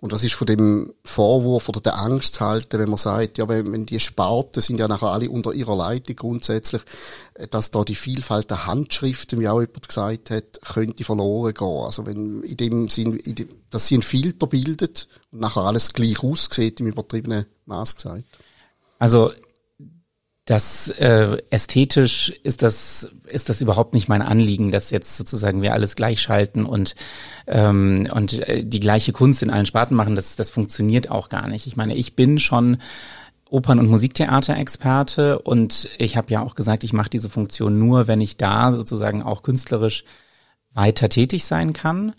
Und 0.00 0.12
was 0.12 0.24
ist 0.24 0.34
von 0.34 0.46
dem 0.46 0.94
Vorwurf 1.04 1.68
oder 1.68 1.80
der 1.80 1.98
Angst 1.98 2.36
zu 2.36 2.40
halten, 2.40 2.78
wenn 2.78 2.88
man 2.88 2.98
sagt, 2.98 3.38
ja, 3.38 3.48
wenn, 3.48 3.70
wenn 3.72 3.86
die 3.86 4.00
Sparten 4.00 4.62
sind 4.62 4.78
ja 4.78 4.88
nachher 4.88 5.08
alle 5.08 5.30
unter 5.30 5.52
ihrer 5.52 5.76
Leitung 5.76 6.16
grundsätzlich, 6.16 6.82
dass 7.50 7.70
da 7.70 7.84
die 7.84 7.94
Vielfalt 7.94 8.50
der 8.50 8.66
Handschriften, 8.66 9.40
wie 9.40 9.48
auch 9.48 9.60
jemand 9.60 9.88
gesagt 9.88 10.30
hat, 10.30 10.60
könnte 10.62 11.04
verloren 11.04 11.54
gehen. 11.54 11.84
Also 11.84 12.06
wenn 12.06 12.42
in 12.42 12.56
dem 12.56 12.88
Sinn, 12.88 13.14
in 13.16 13.34
dem, 13.34 13.48
dass 13.70 13.88
sie 13.88 13.96
einen 13.96 14.02
Filter 14.02 14.46
bildet 14.46 15.08
und 15.32 15.40
nachher 15.40 15.62
alles 15.62 15.92
gleich 15.92 16.22
aussieht, 16.22 16.80
im 16.80 16.86
übertriebenen 16.86 17.46
Maß 17.66 17.96
gesagt. 17.96 18.24
Also 18.98 19.32
das 20.48 20.88
äh, 20.88 21.42
ästhetisch 21.50 22.30
ist 22.42 22.62
das 22.62 23.14
ist 23.26 23.50
das 23.50 23.60
überhaupt 23.60 23.92
nicht 23.92 24.08
mein 24.08 24.22
Anliegen, 24.22 24.70
dass 24.70 24.90
jetzt 24.90 25.18
sozusagen 25.18 25.60
wir 25.60 25.74
alles 25.74 25.94
gleichschalten 25.94 26.64
und 26.64 26.94
ähm, 27.46 28.08
und 28.10 28.48
äh, 28.48 28.64
die 28.64 28.80
gleiche 28.80 29.12
Kunst 29.12 29.42
in 29.42 29.50
allen 29.50 29.66
Sparten 29.66 29.94
machen. 29.94 30.16
Das 30.16 30.36
das 30.36 30.48
funktioniert 30.48 31.10
auch 31.10 31.28
gar 31.28 31.48
nicht. 31.48 31.66
Ich 31.66 31.76
meine, 31.76 31.94
ich 31.94 32.16
bin 32.16 32.38
schon 32.38 32.78
Opern- 33.50 33.78
und 33.78 33.90
Musiktheaterexperte 33.90 35.38
und 35.38 35.90
ich 35.98 36.16
habe 36.16 36.32
ja 36.32 36.40
auch 36.40 36.54
gesagt, 36.54 36.82
ich 36.82 36.94
mache 36.94 37.10
diese 37.10 37.28
Funktion 37.28 37.78
nur, 37.78 38.08
wenn 38.08 38.22
ich 38.22 38.38
da 38.38 38.72
sozusagen 38.72 39.22
auch 39.22 39.42
künstlerisch 39.42 40.04
weiter 40.72 41.10
tätig 41.10 41.44
sein 41.44 41.74
kann. 41.74 42.14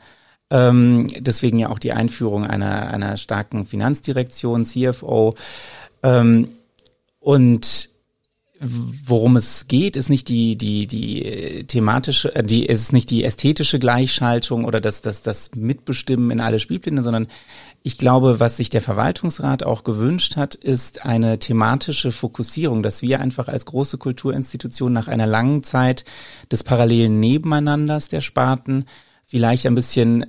Ähm, 0.52 1.08
deswegen 1.18 1.58
ja 1.58 1.70
auch 1.70 1.80
die 1.80 1.94
Einführung 1.94 2.46
einer 2.46 2.92
einer 2.92 3.18
starken 3.18 3.66
Finanzdirektion, 3.66 4.66
CFO 4.66 5.34
ähm, 6.04 6.50
und 7.20 7.90
worum 8.62 9.38
es 9.38 9.68
geht, 9.68 9.96
ist 9.96 10.10
nicht 10.10 10.28
die 10.28 10.58
die 10.58 10.86
die 10.86 11.64
thematische, 11.66 12.36
äh, 12.36 12.44
die 12.44 12.66
ist 12.66 12.92
nicht 12.92 13.10
die 13.10 13.24
ästhetische 13.24 13.80
Gleichschaltung 13.80 14.66
oder 14.66 14.82
das 14.82 15.02
das 15.02 15.22
das 15.22 15.56
Mitbestimmen 15.56 16.32
in 16.32 16.42
alle 16.42 16.60
Spielpläne, 16.60 17.02
sondern 17.02 17.28
ich 17.84 17.98
glaube, 17.98 18.42
was 18.42 18.58
sich 18.58 18.70
der 18.70 18.82
Verwaltungsrat 18.82 19.64
auch 19.64 19.86
gewünscht 19.86 20.36
hat, 20.36 20.56
ist 20.56 21.06
eine 21.06 21.40
thematische 21.40 22.12
Fokussierung, 22.12 22.84
dass 22.84 23.02
wir 23.02 23.22
einfach 23.22 23.48
als 23.48 23.66
große 23.66 23.98
Kulturinstitution 23.98 24.92
nach 24.92 25.08
einer 25.08 25.28
langen 25.28 25.64
Zeit 25.64 26.04
des 26.52 26.66
parallelen 26.66 27.22
Nebeneinanders 27.22 28.10
der 28.10 28.20
Sparten 28.20 28.86
vielleicht 29.26 29.66
ein 29.66 29.76
bisschen 29.76 30.26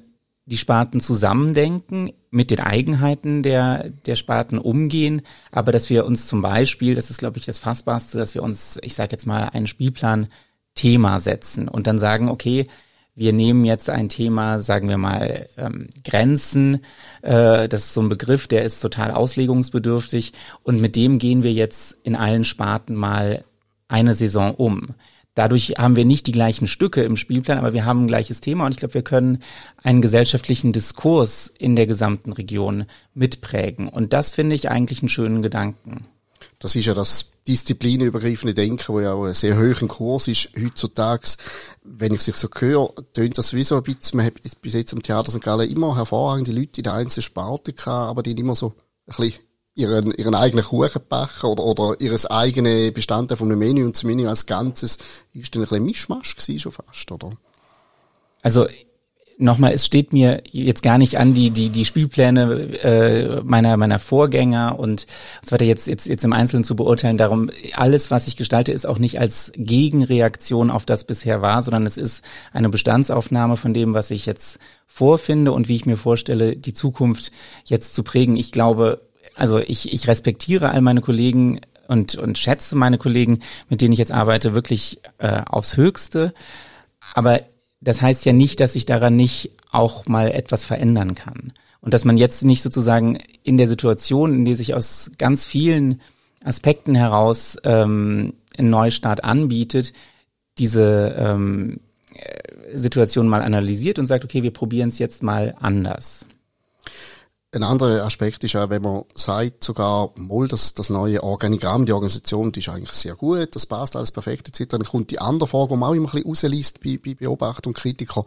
die 0.51 0.59
Sparten 0.59 1.01
zusammendenken, 1.01 2.13
mit 2.31 2.51
den 2.51 2.61
Eigenheiten 2.61 3.43
der, 3.43 3.91
der 4.07 4.17
Sparten 4.17 4.59
umgehen, 4.59 5.23
aber 5.51 5.73
dass 5.73 5.91
wir 5.91 6.07
uns 6.07 6.27
zum 6.27 6.43
Beispiel, 6.43 6.95
das 6.95 7.11
ist 7.11 7.19
glaube 7.19 7.39
ich 7.39 7.47
das 7.47 7.59
Fassbarste, 7.59 8.19
dass 8.19 8.35
wir 8.35 8.43
uns, 8.43 8.79
ich 8.83 8.95
sage 8.95 9.13
jetzt 9.13 9.27
mal, 9.27 9.45
einen 9.49 9.67
Spielplan 9.67 10.29
Thema 10.75 11.19
setzen 11.19 11.69
und 11.69 11.87
dann 11.87 11.99
sagen, 11.99 12.29
okay, 12.29 12.67
wir 13.15 13.33
nehmen 13.33 13.65
jetzt 13.65 13.91
ein 13.91 14.09
Thema, 14.09 14.63
sagen 14.63 14.89
wir 14.89 14.97
mal, 14.97 15.49
ähm, 15.57 15.89
Grenzen, 16.05 16.81
äh, 17.23 17.69
das 17.69 17.87
ist 17.87 17.95
so 17.95 18.01
ein 18.01 18.09
Begriff, 18.09 18.47
der 18.47 18.65
ist 18.65 18.81
total 18.81 19.11
auslegungsbedürftig 19.11 20.33
und 20.63 20.81
mit 20.81 20.97
dem 20.97 21.19
gehen 21.19 21.43
wir 21.43 21.53
jetzt 21.53 21.97
in 22.03 22.17
allen 22.17 22.45
Sparten 22.45 22.95
mal 22.95 23.45
eine 23.89 24.15
Saison 24.15 24.55
um 24.55 24.95
Dadurch 25.35 25.75
haben 25.79 25.97
wir 25.97 26.05
nicht 26.05 26.27
die 26.27 26.33
gleichen 26.33 26.67
Stücke 26.67 27.03
im 27.03 27.17
Spielplan, 27.17 27.59
aber 27.59 27.73
wir 27.73 27.85
haben 27.85 28.05
ein 28.05 28.09
gleiches 28.09 28.41
Thema 28.41 28.67
und 28.67 28.73
ich 28.73 28.79
glaube, 28.79 28.95
wir 28.95 29.03
können 29.03 29.43
einen 29.83 30.03
gesellschaftlichen 30.03 30.73
Diskurs 30.73 31.53
in 31.59 31.77
der 31.77 31.87
gesamten 31.87 32.33
Region 32.33 32.87
mitprägen. 33.15 33.89
Und 33.89 34.13
das 34.13 34.31
finde 34.31 34.57
ich 34.57 34.71
eigentlich 34.71 35.03
einen 35.03 35.09
schönen 35.09 35.43
Gedanken. 35.43 36.07
Das 36.59 36.75
ist 36.75 36.87
ja 36.87 36.95
das 36.95 37.33
disziplinübergreifende 37.47 38.55
Denken, 38.55 38.93
wo 38.93 39.01
ja 39.01 39.13
auch 39.13 39.25
ein 39.25 39.35
sehr 39.35 39.57
hoch 39.57 39.81
im 39.83 39.89
Kurs 39.89 40.29
ist 40.29 40.51
heutzutage. 40.59 41.37
Wenn 41.83 42.13
ich 42.13 42.21
sich 42.23 42.37
so 42.37 42.49
höre, 42.55 42.93
tönt 43.13 43.39
das 43.39 43.55
wie 43.55 43.65
so 43.65 43.77
ein 43.77 43.83
bisschen, 43.83 44.19
man 44.19 44.27
hat 44.27 44.35
bis 44.61 44.75
jetzt 44.75 44.93
im 44.93 45.03
Theater 45.03 45.31
St. 45.31 45.43
Gallen 45.43 45.71
immer 45.71 45.97
hervorragende 45.97 46.53
Leute 46.53 46.81
in 46.81 46.85
der 46.85 46.95
einzelnen 46.95 47.23
Sparte 47.23 47.73
gehabt, 47.73 48.11
aber 48.11 48.23
die 48.23 48.33
immer 48.33 48.57
so 48.57 48.75
ein 49.07 49.15
bisschen 49.17 49.41
ihren, 49.81 50.13
ihren 50.13 50.35
eigenen 50.35 50.65
Kuchen 50.65 51.03
oder, 51.43 51.65
oder 51.65 52.01
ihres 52.01 52.27
eigene 52.27 52.93
Bestandteil 52.93 53.37
von 53.37 53.49
Menü 53.49 53.85
und 53.85 53.97
das 53.97 54.05
Menü 54.05 54.27
als 54.27 54.47
Ganzes 54.47 54.99
ist 55.33 55.55
dann 55.55 55.63
ein 55.63 55.69
bisschen 55.69 55.85
Mischmasch 55.85 56.37
gewesen 56.37 56.61
schon 56.61 56.73
fast, 56.73 57.11
oder? 57.11 57.31
Also 58.43 58.67
nochmal, 59.41 59.73
es 59.73 59.87
steht 59.87 60.13
mir 60.13 60.43
jetzt 60.53 60.83
gar 60.83 60.99
nicht 60.99 61.19
an, 61.19 61.35
die 61.35 61.51
die 61.51 61.71
die 61.71 61.85
Spielpläne 61.85 62.79
äh, 62.83 63.41
meiner 63.43 63.77
meiner 63.77 63.99
Vorgänger 63.99 64.79
und, 64.79 65.07
und 65.41 65.49
so 65.49 65.53
weiter 65.53 65.65
jetzt 65.65 65.89
jetzt 65.89 66.07
jetzt 66.07 66.25
im 66.25 66.33
Einzelnen 66.33 66.65
zu 66.65 66.77
beurteilen. 66.77 67.17
Darum 67.17 67.51
alles, 67.75 68.11
was 68.11 68.29
ich 68.29 68.37
gestalte, 68.37 68.73
ist 68.73 68.87
auch 68.87 68.99
nicht 68.99 69.19
als 69.19 69.53
Gegenreaktion 69.57 70.71
auf 70.71 70.85
das 70.85 71.05
bisher 71.05 71.43
war, 71.43 71.63
sondern 71.63 71.87
es 71.87 71.97
ist 71.97 72.23
eine 72.53 72.69
Bestandsaufnahme 72.69 73.57
von 73.57 73.75
dem, 73.75 73.95
was 73.95 74.11
ich 74.11 74.27
jetzt 74.27 74.59
vorfinde 74.87 75.53
und 75.53 75.69
wie 75.69 75.77
ich 75.77 75.87
mir 75.87 75.97
vorstelle, 75.97 76.57
die 76.57 76.75
Zukunft 76.75 77.33
jetzt 77.65 77.95
zu 77.95 78.03
prägen. 78.03 78.37
Ich 78.37 78.53
glaube, 78.53 79.01
also 79.41 79.59
ich 79.59 79.93
ich 79.93 80.07
respektiere 80.07 80.71
all 80.71 80.81
meine 80.83 81.01
Kollegen 81.01 81.61
und 81.89 82.15
und 82.15 82.39
schätze 82.39 82.77
meine 82.77 82.99
Kollegen, 82.99 83.41
mit 83.69 83.81
denen 83.81 83.93
ich 83.93 83.99
jetzt 83.99 84.13
arbeite, 84.13 84.55
wirklich 84.55 85.01
äh, 85.19 85.43
aufs 85.47 85.77
Höchste. 85.77 86.33
Aber 87.15 87.41
das 87.81 88.03
heißt 88.03 88.25
ja 88.27 88.33
nicht, 88.33 88.61
dass 88.61 88.77
ich 88.77 88.87
daran 88.87 89.17
nicht 89.17 89.53
auch 89.71 90.07
mal 90.07 90.31
etwas 90.31 90.65
verändern 90.65 91.15
kann. 91.15 91.53
Und 91.81 91.95
dass 91.95 92.05
man 92.05 92.19
jetzt 92.19 92.45
nicht 92.45 92.63
sozusagen 92.63 93.19
in 93.43 93.57
der 93.57 93.67
Situation, 93.67 94.35
in 94.35 94.45
der 94.45 94.57
sich 94.57 94.75
aus 94.75 95.13
ganz 95.17 95.47
vielen 95.47 96.03
Aspekten 96.45 96.95
heraus 96.95 97.57
ähm, 97.65 98.35
ein 98.59 98.69
Neustart 98.69 99.25
anbietet, 99.25 99.95
diese 100.59 101.17
ähm, 101.19 101.81
Situation 102.75 103.29
mal 103.29 103.41
analysiert 103.41 103.99
und 103.99 104.07
sagt, 104.07 104.25
okay, 104.25 104.43
wir 104.43 104.53
probieren 104.53 104.91
es 104.91 104.99
jetzt 104.99 105.23
mal 105.23 105.55
anders. 105.59 106.27
Ein 107.53 107.65
anderer 107.65 108.05
Aspekt 108.05 108.45
ist 108.45 108.55
auch, 108.55 108.71
wenn 108.71 108.83
man 108.83 109.03
sagt, 109.17 109.65
sogar 109.65 110.13
mal 110.15 110.47
das, 110.47 110.73
das 110.75 110.89
neue 110.89 111.21
Organigramm, 111.25 111.85
die 111.85 111.93
Organisation, 111.93 112.53
die 112.53 112.61
ist 112.61 112.69
eigentlich 112.69 112.93
sehr 112.93 113.17
gut, 113.17 113.57
das 113.57 113.67
passt 113.67 113.97
alles 113.97 114.13
perfekt 114.13 114.47
etc. 114.47 114.69
Dann 114.69 114.85
kommt 114.85 115.11
die 115.11 115.19
andere 115.19 115.49
Frage, 115.49 115.75
die 115.75 115.77
man 115.77 115.91
auch 115.91 115.95
immer 115.95 116.09
ein 116.09 116.13
bisschen 116.13 116.29
rausliest 116.29 116.81
bei, 116.81 117.01
bei 117.05 117.15
Beobachtung 117.15 117.73
und 117.73 117.77
Kritiker. 117.77 118.25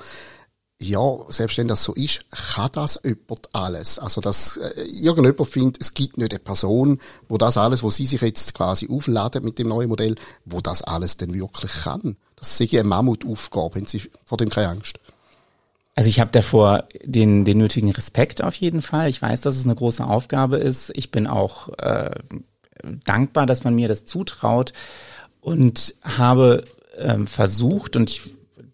Ja, 0.81 1.19
selbst 1.29 1.57
wenn 1.57 1.69
das 1.69 1.83
so 1.83 1.93
ist, 1.93 2.25
kann 2.31 2.69
das 2.73 2.99
jemand 3.05 3.47
alles? 3.55 3.97
Also, 3.97 4.19
dass 4.19 4.57
äh, 4.57 4.81
irgendjemand 4.81 5.49
findet, 5.49 5.81
es 5.81 5.93
gibt 5.93 6.17
nicht 6.17 6.33
eine 6.33 6.39
Person, 6.39 6.99
wo 7.29 7.37
das 7.37 7.55
alles, 7.55 7.81
wo 7.81 7.89
sie 7.89 8.05
sich 8.05 8.19
jetzt 8.19 8.53
quasi 8.53 8.89
aufladen 8.89 9.45
mit 9.45 9.57
dem 9.57 9.69
neuen 9.69 9.87
Modell, 9.87 10.15
wo 10.43 10.59
das 10.59 10.81
alles 10.81 11.15
denn 11.15 11.33
wirklich 11.33 11.71
kann. 11.83 12.17
Das 12.35 12.59
ist 12.59 12.73
eine 12.73 12.83
Mammutaufgabe, 12.83 13.75
haben 13.75 13.87
Sie 13.87 14.01
vor 14.25 14.37
dem 14.37 14.49
keine 14.49 14.67
Angst? 14.67 14.99
Also 15.95 16.09
ich 16.09 16.19
habe 16.19 16.31
davor 16.31 16.87
den, 17.03 17.45
den 17.45 17.59
nötigen 17.59 17.91
Respekt 17.91 18.43
auf 18.43 18.55
jeden 18.55 18.81
Fall. 18.81 19.09
Ich 19.09 19.21
weiß, 19.21 19.41
dass 19.41 19.55
es 19.55 19.65
eine 19.65 19.75
große 19.75 20.03
Aufgabe 20.03 20.57
ist. 20.57 20.91
Ich 20.95 21.11
bin 21.11 21.27
auch 21.27 21.69
äh, 21.77 22.11
dankbar, 23.05 23.45
dass 23.45 23.63
man 23.63 23.75
mir 23.75 23.87
das 23.87 24.05
zutraut 24.05 24.73
und 25.39 25.95
habe 26.01 26.63
ähm, 26.97 27.27
versucht, 27.27 27.95
und 27.95 28.09
ich 28.09 28.32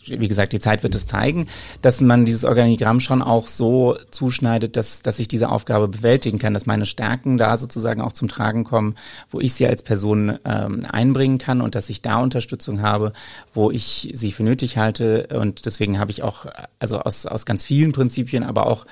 wie 0.09 0.27
gesagt, 0.27 0.53
die 0.53 0.59
Zeit 0.59 0.83
wird 0.83 0.95
es 0.95 1.07
zeigen, 1.07 1.47
dass 1.81 2.01
man 2.01 2.25
dieses 2.25 2.45
Organigramm 2.45 2.99
schon 2.99 3.21
auch 3.21 3.47
so 3.47 3.97
zuschneidet, 4.11 4.75
dass, 4.75 5.01
dass 5.01 5.19
ich 5.19 5.27
diese 5.27 5.49
Aufgabe 5.49 5.87
bewältigen 5.87 6.39
kann, 6.39 6.53
dass 6.53 6.65
meine 6.65 6.85
Stärken 6.85 7.37
da 7.37 7.57
sozusagen 7.57 8.01
auch 8.01 8.13
zum 8.13 8.27
Tragen 8.27 8.63
kommen, 8.63 8.95
wo 9.29 9.39
ich 9.39 9.53
sie 9.53 9.67
als 9.67 9.83
Person 9.83 10.39
ähm, 10.45 10.85
einbringen 10.89 11.37
kann 11.37 11.61
und 11.61 11.75
dass 11.75 11.89
ich 11.89 12.01
da 12.01 12.17
Unterstützung 12.21 12.81
habe, 12.81 13.13
wo 13.53 13.71
ich 13.71 14.11
sie 14.13 14.31
für 14.31 14.43
nötig 14.43 14.77
halte. 14.77 15.27
Und 15.33 15.65
deswegen 15.65 15.99
habe 15.99 16.11
ich 16.11 16.23
auch, 16.23 16.45
also 16.79 16.99
aus, 16.99 17.25
aus 17.25 17.45
ganz 17.45 17.63
vielen 17.63 17.91
Prinzipien, 17.91 18.43
aber 18.43 18.67
auch 18.67 18.85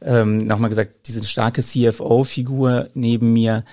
ähm, 0.00 0.46
nochmal 0.46 0.70
gesagt, 0.70 1.06
diese 1.06 1.24
starke 1.24 1.62
CFO-Figur 1.62 2.88
neben 2.94 3.32
mir 3.32 3.64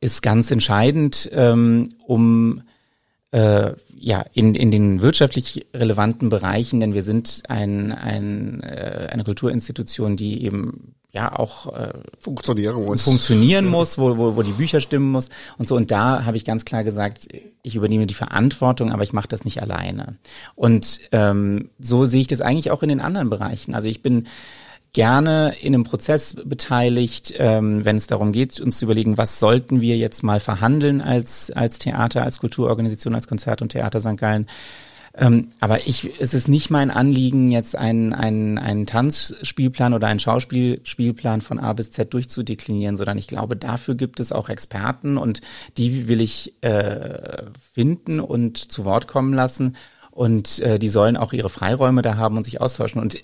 ist 0.00 0.22
ganz 0.22 0.50
entscheidend, 0.50 1.30
ähm, 1.32 1.94
um 2.06 2.62
äh, 3.30 3.72
ja, 4.04 4.24
in, 4.34 4.56
in 4.56 4.72
den 4.72 5.00
wirtschaftlich 5.00 5.64
relevanten 5.72 6.28
Bereichen, 6.28 6.80
denn 6.80 6.92
wir 6.92 7.04
sind 7.04 7.44
ein, 7.48 7.92
ein, 7.92 8.60
äh, 8.62 9.08
eine 9.12 9.22
Kulturinstitution, 9.22 10.16
die 10.16 10.44
eben 10.44 10.94
ja 11.12 11.38
auch 11.38 11.72
äh, 11.72 11.92
funktionieren 12.18 12.84
muss, 12.84 13.02
funktionieren 13.02 13.66
muss 13.66 13.98
wo, 13.98 14.16
wo, 14.16 14.34
wo 14.34 14.42
die 14.42 14.52
Bücher 14.52 14.80
stimmen 14.80 15.12
muss 15.12 15.28
und 15.56 15.68
so. 15.68 15.76
Und 15.76 15.92
da 15.92 16.24
habe 16.24 16.36
ich 16.36 16.44
ganz 16.44 16.64
klar 16.64 16.82
gesagt, 16.82 17.28
ich 17.62 17.76
übernehme 17.76 18.06
die 18.06 18.14
Verantwortung, 18.14 18.90
aber 18.90 19.04
ich 19.04 19.12
mache 19.12 19.28
das 19.28 19.44
nicht 19.44 19.62
alleine. 19.62 20.16
Und 20.56 21.00
ähm, 21.12 21.70
so 21.78 22.04
sehe 22.04 22.22
ich 22.22 22.26
das 22.26 22.40
eigentlich 22.40 22.72
auch 22.72 22.82
in 22.82 22.88
den 22.88 23.00
anderen 23.00 23.30
Bereichen. 23.30 23.74
Also 23.74 23.88
ich 23.88 24.02
bin 24.02 24.26
gerne 24.92 25.54
in 25.60 25.74
einem 25.74 25.84
Prozess 25.84 26.34
beteiligt, 26.44 27.34
ähm, 27.38 27.84
wenn 27.84 27.96
es 27.96 28.06
darum 28.06 28.32
geht, 28.32 28.60
uns 28.60 28.78
zu 28.78 28.84
überlegen, 28.84 29.16
was 29.16 29.40
sollten 29.40 29.80
wir 29.80 29.96
jetzt 29.96 30.22
mal 30.22 30.40
verhandeln 30.40 31.00
als, 31.00 31.50
als 31.50 31.78
Theater, 31.78 32.22
als 32.24 32.38
Kulturorganisation, 32.38 33.14
als 33.14 33.26
Konzert- 33.26 33.62
und 33.62 33.70
Theater 33.70 34.00
St. 34.00 34.16
Gallen. 34.16 34.46
Ähm, 35.14 35.48
aber 35.60 35.86
ich, 35.86 36.20
es 36.20 36.32
ist 36.32 36.48
nicht 36.48 36.70
mein 36.70 36.90
Anliegen, 36.90 37.50
jetzt 37.50 37.76
einen, 37.76 38.14
einen, 38.14 38.58
einen 38.58 38.86
Tanzspielplan 38.86 39.92
oder 39.92 40.06
einen 40.06 40.20
Schauspielspielplan 40.20 41.42
von 41.42 41.58
A 41.58 41.74
bis 41.74 41.90
Z 41.90 42.14
durchzudeklinieren, 42.14 42.96
sondern 42.96 43.18
ich 43.18 43.28
glaube, 43.28 43.56
dafür 43.56 43.94
gibt 43.94 44.20
es 44.20 44.32
auch 44.32 44.48
Experten 44.48 45.18
und 45.18 45.42
die 45.76 46.08
will 46.08 46.22
ich 46.22 46.54
äh, 46.62 47.44
finden 47.74 48.20
und 48.20 48.56
zu 48.56 48.84
Wort 48.84 49.06
kommen 49.06 49.34
lassen. 49.34 49.76
Und 50.10 50.58
äh, 50.58 50.78
die 50.78 50.90
sollen 50.90 51.16
auch 51.16 51.32
ihre 51.32 51.48
Freiräume 51.48 52.02
da 52.02 52.16
haben 52.16 52.36
und 52.36 52.44
sich 52.44 52.60
austauschen. 52.60 53.00
Und 53.00 53.18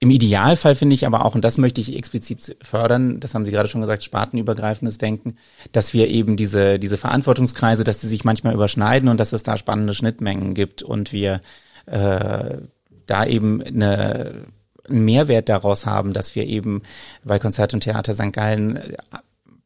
im 0.00 0.10
Idealfall 0.10 0.74
finde 0.74 0.94
ich 0.94 1.06
aber 1.06 1.24
auch, 1.24 1.34
und 1.34 1.44
das 1.44 1.56
möchte 1.56 1.80
ich 1.80 1.96
explizit 1.96 2.56
fördern, 2.62 3.20
das 3.20 3.34
haben 3.34 3.46
Sie 3.46 3.52
gerade 3.52 3.68
schon 3.68 3.80
gesagt, 3.80 4.02
spartenübergreifendes 4.02 4.98
Denken, 4.98 5.36
dass 5.72 5.94
wir 5.94 6.08
eben 6.08 6.36
diese, 6.36 6.78
diese 6.78 6.98
Verantwortungskreise, 6.98 7.84
dass 7.84 8.00
die 8.00 8.08
sich 8.08 8.24
manchmal 8.24 8.54
überschneiden 8.54 9.08
und 9.08 9.18
dass 9.18 9.32
es 9.32 9.44
da 9.44 9.56
spannende 9.56 9.94
Schnittmengen 9.94 10.54
gibt 10.54 10.82
und 10.82 11.12
wir 11.12 11.40
äh, 11.86 12.58
da 13.06 13.26
eben 13.26 13.62
eine, 13.62 14.46
einen 14.88 15.04
Mehrwert 15.04 15.48
daraus 15.48 15.86
haben, 15.86 16.12
dass 16.12 16.34
wir 16.34 16.44
eben 16.44 16.82
bei 17.24 17.38
Konzert 17.38 17.72
und 17.72 17.80
Theater 17.80 18.14
St. 18.14 18.32
Gallen 18.32 18.96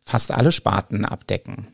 fast 0.05 0.31
alle 0.31 0.53
Sparten 0.53 1.05
abdecken. 1.05 1.69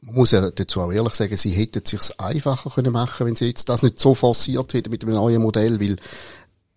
Man 0.00 0.14
muss 0.14 0.30
ja 0.30 0.50
dazu 0.50 0.80
auch 0.80 0.92
ehrlich 0.92 1.14
sagen, 1.14 1.36
sie 1.36 1.50
hätten 1.50 1.82
es 1.84 1.90
sich 1.90 2.20
einfacher 2.20 2.70
können 2.70 2.92
machen, 2.92 3.26
wenn 3.26 3.36
sie 3.36 3.46
jetzt 3.46 3.68
das 3.68 3.82
nicht 3.82 3.98
so 3.98 4.14
forciert 4.14 4.74
hätten 4.74 4.90
mit 4.90 5.02
dem 5.02 5.10
neuen 5.10 5.42
Modell, 5.42 5.80
weil 5.80 5.96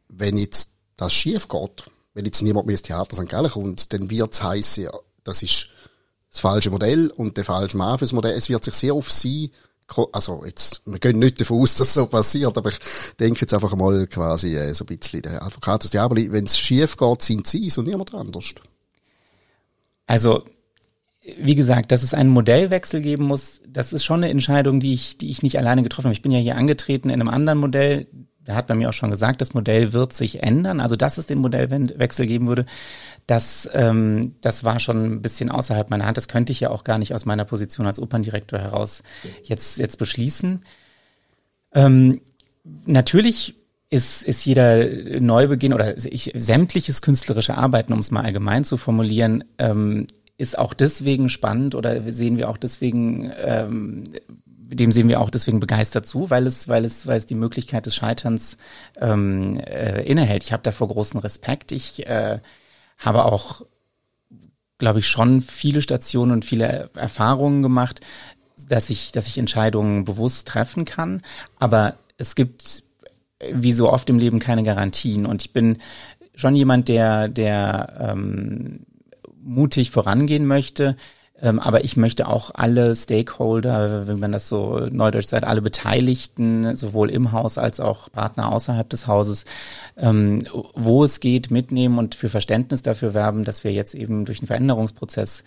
wenn 0.07 0.37
jetzt 0.37 0.78
das 0.99 1.13
schief 1.13 1.47
geht, 1.47 1.85
wenn 2.13 2.25
jetzt 2.25 2.41
niemand 2.41 2.67
mehr 2.67 2.73
ins 2.73 2.81
Theater 2.81 3.15
St. 3.15 3.29
Gallen 3.29 3.51
kommt, 3.51 3.93
dann 3.93 4.09
wird 4.09 4.33
es 4.33 4.43
heissen, 4.43 4.87
das 5.23 5.43
ist 5.43 5.69
das 6.29 6.41
falsche 6.41 6.69
Modell 6.69 7.07
und 7.15 7.37
der 7.37 7.45
falsche 7.45 7.77
Mann 7.77 7.97
fürs 7.97 8.13
Modell. 8.13 8.35
Es 8.35 8.49
wird 8.49 8.63
sich 8.63 8.73
sehr 8.73 8.93
auf 8.93 9.11
sie, 9.11 9.51
also 10.11 10.43
jetzt, 10.45 10.81
wir 10.85 10.99
gehen 10.99 11.19
nicht 11.19 11.39
davon 11.41 11.61
aus, 11.61 11.75
dass 11.77 11.93
so 11.93 12.05
passiert, 12.07 12.57
aber 12.57 12.69
ich 12.69 12.79
denke 13.19 13.41
jetzt 13.41 13.53
einfach 13.53 13.75
mal 13.75 14.07
quasi 14.07 14.55
äh, 14.55 14.73
so 14.73 14.83
ein 14.83 14.87
bisschen 14.87 15.21
der 15.21 15.41
Advocatus 15.41 15.91
Diaboli, 15.91 16.31
wenn 16.31 16.45
es 16.45 16.59
schief 16.59 16.97
geht, 16.97 17.21
sind 17.21 17.47
sie 17.47 17.67
es 17.67 17.77
und 17.77 17.87
niemand 17.87 18.13
anders. 18.13 18.53
Also, 20.05 20.43
wie 21.37 21.55
gesagt, 21.55 21.91
dass 21.91 22.03
es 22.03 22.13
einen 22.13 22.29
Modellwechsel 22.29 23.01
geben 23.01 23.25
muss, 23.25 23.61
das 23.67 23.93
ist 23.93 24.03
schon 24.03 24.23
eine 24.23 24.31
Entscheidung, 24.31 24.79
die 24.79 24.93
ich, 24.93 25.17
die 25.17 25.29
ich 25.29 25.43
nicht 25.43 25.57
alleine 25.57 25.83
getroffen 25.83 26.05
habe. 26.05 26.13
Ich 26.13 26.21
bin 26.21 26.31
ja 26.31 26.39
hier 26.39 26.57
angetreten 26.57 27.09
in 27.09 27.21
einem 27.21 27.29
anderen 27.29 27.59
Modell, 27.59 28.07
da 28.49 28.55
hat 28.55 28.67
man 28.67 28.79
mir 28.79 28.89
auch 28.89 28.93
schon 28.93 29.11
gesagt, 29.11 29.41
das 29.41 29.53
Modell 29.53 29.93
wird 29.93 30.11
sich 30.11 30.41
ändern. 30.41 30.79
Also 30.79 30.95
dass 30.95 31.19
es 31.19 31.27
den 31.27 31.37
Modellwechsel 31.37 32.25
geben 32.25 32.47
würde, 32.47 32.65
das, 33.27 33.69
ähm, 33.73 34.33
das 34.41 34.63
war 34.63 34.79
schon 34.79 35.05
ein 35.05 35.21
bisschen 35.21 35.51
außerhalb 35.51 35.91
meiner 35.91 36.07
Hand. 36.07 36.17
Das 36.17 36.27
könnte 36.27 36.51
ich 36.51 36.59
ja 36.59 36.71
auch 36.71 36.83
gar 36.83 36.97
nicht 36.97 37.13
aus 37.13 37.25
meiner 37.25 37.45
Position 37.45 37.85
als 37.85 37.99
Operndirektor 37.99 38.57
heraus 38.57 39.03
jetzt, 39.43 39.77
jetzt 39.77 39.99
beschließen. 39.99 40.63
Ähm, 41.75 42.21
natürlich 42.87 43.53
ist, 43.91 44.23
ist 44.23 44.43
jeder 44.45 44.83
Neubeginn 45.19 45.73
oder 45.73 45.95
ich, 46.03 46.31
sämtliches 46.33 47.03
künstlerische 47.03 47.55
Arbeiten, 47.55 47.93
um 47.93 47.99
es 47.99 48.09
mal 48.09 48.23
allgemein 48.23 48.63
zu 48.63 48.77
formulieren, 48.77 49.43
ähm, 49.59 50.07
ist 50.37 50.57
auch 50.57 50.73
deswegen 50.73 51.29
spannend 51.29 51.75
oder 51.75 52.11
sehen 52.11 52.37
wir 52.37 52.49
auch 52.49 52.57
deswegen 52.57 53.31
ähm, 53.37 54.05
dem 54.75 54.91
sehen 54.91 55.07
wir 55.07 55.19
auch 55.19 55.29
deswegen 55.29 55.59
begeistert 55.59 56.05
zu, 56.05 56.29
weil 56.29 56.45
es, 56.47 56.67
weil 56.67 56.85
es, 56.85 57.07
weil 57.07 57.17
es 57.17 57.25
die 57.25 57.35
Möglichkeit 57.35 57.85
des 57.85 57.95
Scheiterns 57.95 58.57
ähm, 58.99 59.59
äh, 59.59 60.03
innehält. 60.03 60.43
Ich 60.43 60.53
habe 60.53 60.63
davor 60.63 60.87
großen 60.87 61.19
Respekt. 61.19 61.71
Ich 61.71 62.07
äh, 62.07 62.39
habe 62.97 63.25
auch, 63.25 63.63
glaube 64.77 64.99
ich, 64.99 65.07
schon 65.07 65.41
viele 65.41 65.81
Stationen 65.81 66.31
und 66.31 66.45
viele 66.45 66.89
Erfahrungen 66.95 67.63
gemacht. 67.63 68.01
dass 68.67 68.89
ich, 68.89 69.11
dass 69.11 69.27
ich 69.27 69.37
Entscheidungen 69.37 70.03
bewusst 70.03 70.47
treffen 70.47 70.85
kann. 70.85 71.21
Aber 71.59 71.95
es 72.17 72.35
gibt 72.35 72.83
wie 73.53 73.71
so 73.71 73.91
oft 73.91 74.09
im 74.09 74.19
Leben 74.19 74.39
keine 74.39 74.63
Garantien. 74.63 75.25
Und 75.25 75.41
ich 75.41 75.53
bin 75.53 75.77
schon 76.35 76.55
jemand, 76.55 76.87
der, 76.87 77.29
der 77.29 78.11
ähm, 78.11 78.85
mutig 79.41 79.91
vorangehen 79.91 80.45
möchte. 80.45 80.95
Ähm, 81.41 81.59
aber 81.59 81.83
ich 81.83 81.95
möchte 81.95 82.27
auch 82.27 82.51
alle 82.53 82.95
Stakeholder, 82.95 84.07
wenn 84.07 84.19
man 84.19 84.31
das 84.31 84.49
so 84.49 84.87
neudeutsch 84.91 85.27
sagt, 85.27 85.45
alle 85.45 85.61
Beteiligten, 85.61 86.75
sowohl 86.75 87.09
im 87.09 87.31
Haus 87.31 87.57
als 87.57 87.79
auch 87.79 88.11
Partner 88.11 88.51
außerhalb 88.51 88.89
des 88.89 89.07
Hauses, 89.07 89.45
ähm, 89.97 90.43
wo 90.75 91.03
es 91.03 91.19
geht, 91.19 91.49
mitnehmen 91.49 91.97
und 91.97 92.15
für 92.15 92.29
Verständnis 92.29 92.81
dafür 92.81 93.13
werben, 93.13 93.45
dass 93.45 93.63
wir 93.63 93.71
jetzt 93.71 93.95
eben 93.95 94.25
durch 94.25 94.39
einen 94.39 94.47
Veränderungsprozess 94.47 95.43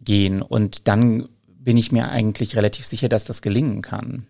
gehen. 0.00 0.40
Und 0.40 0.88
dann 0.88 1.28
bin 1.46 1.76
ich 1.76 1.92
mir 1.92 2.08
eigentlich 2.08 2.56
relativ 2.56 2.86
sicher, 2.86 3.08
dass 3.08 3.24
das 3.24 3.42
gelingen 3.42 3.82
kann. 3.82 4.26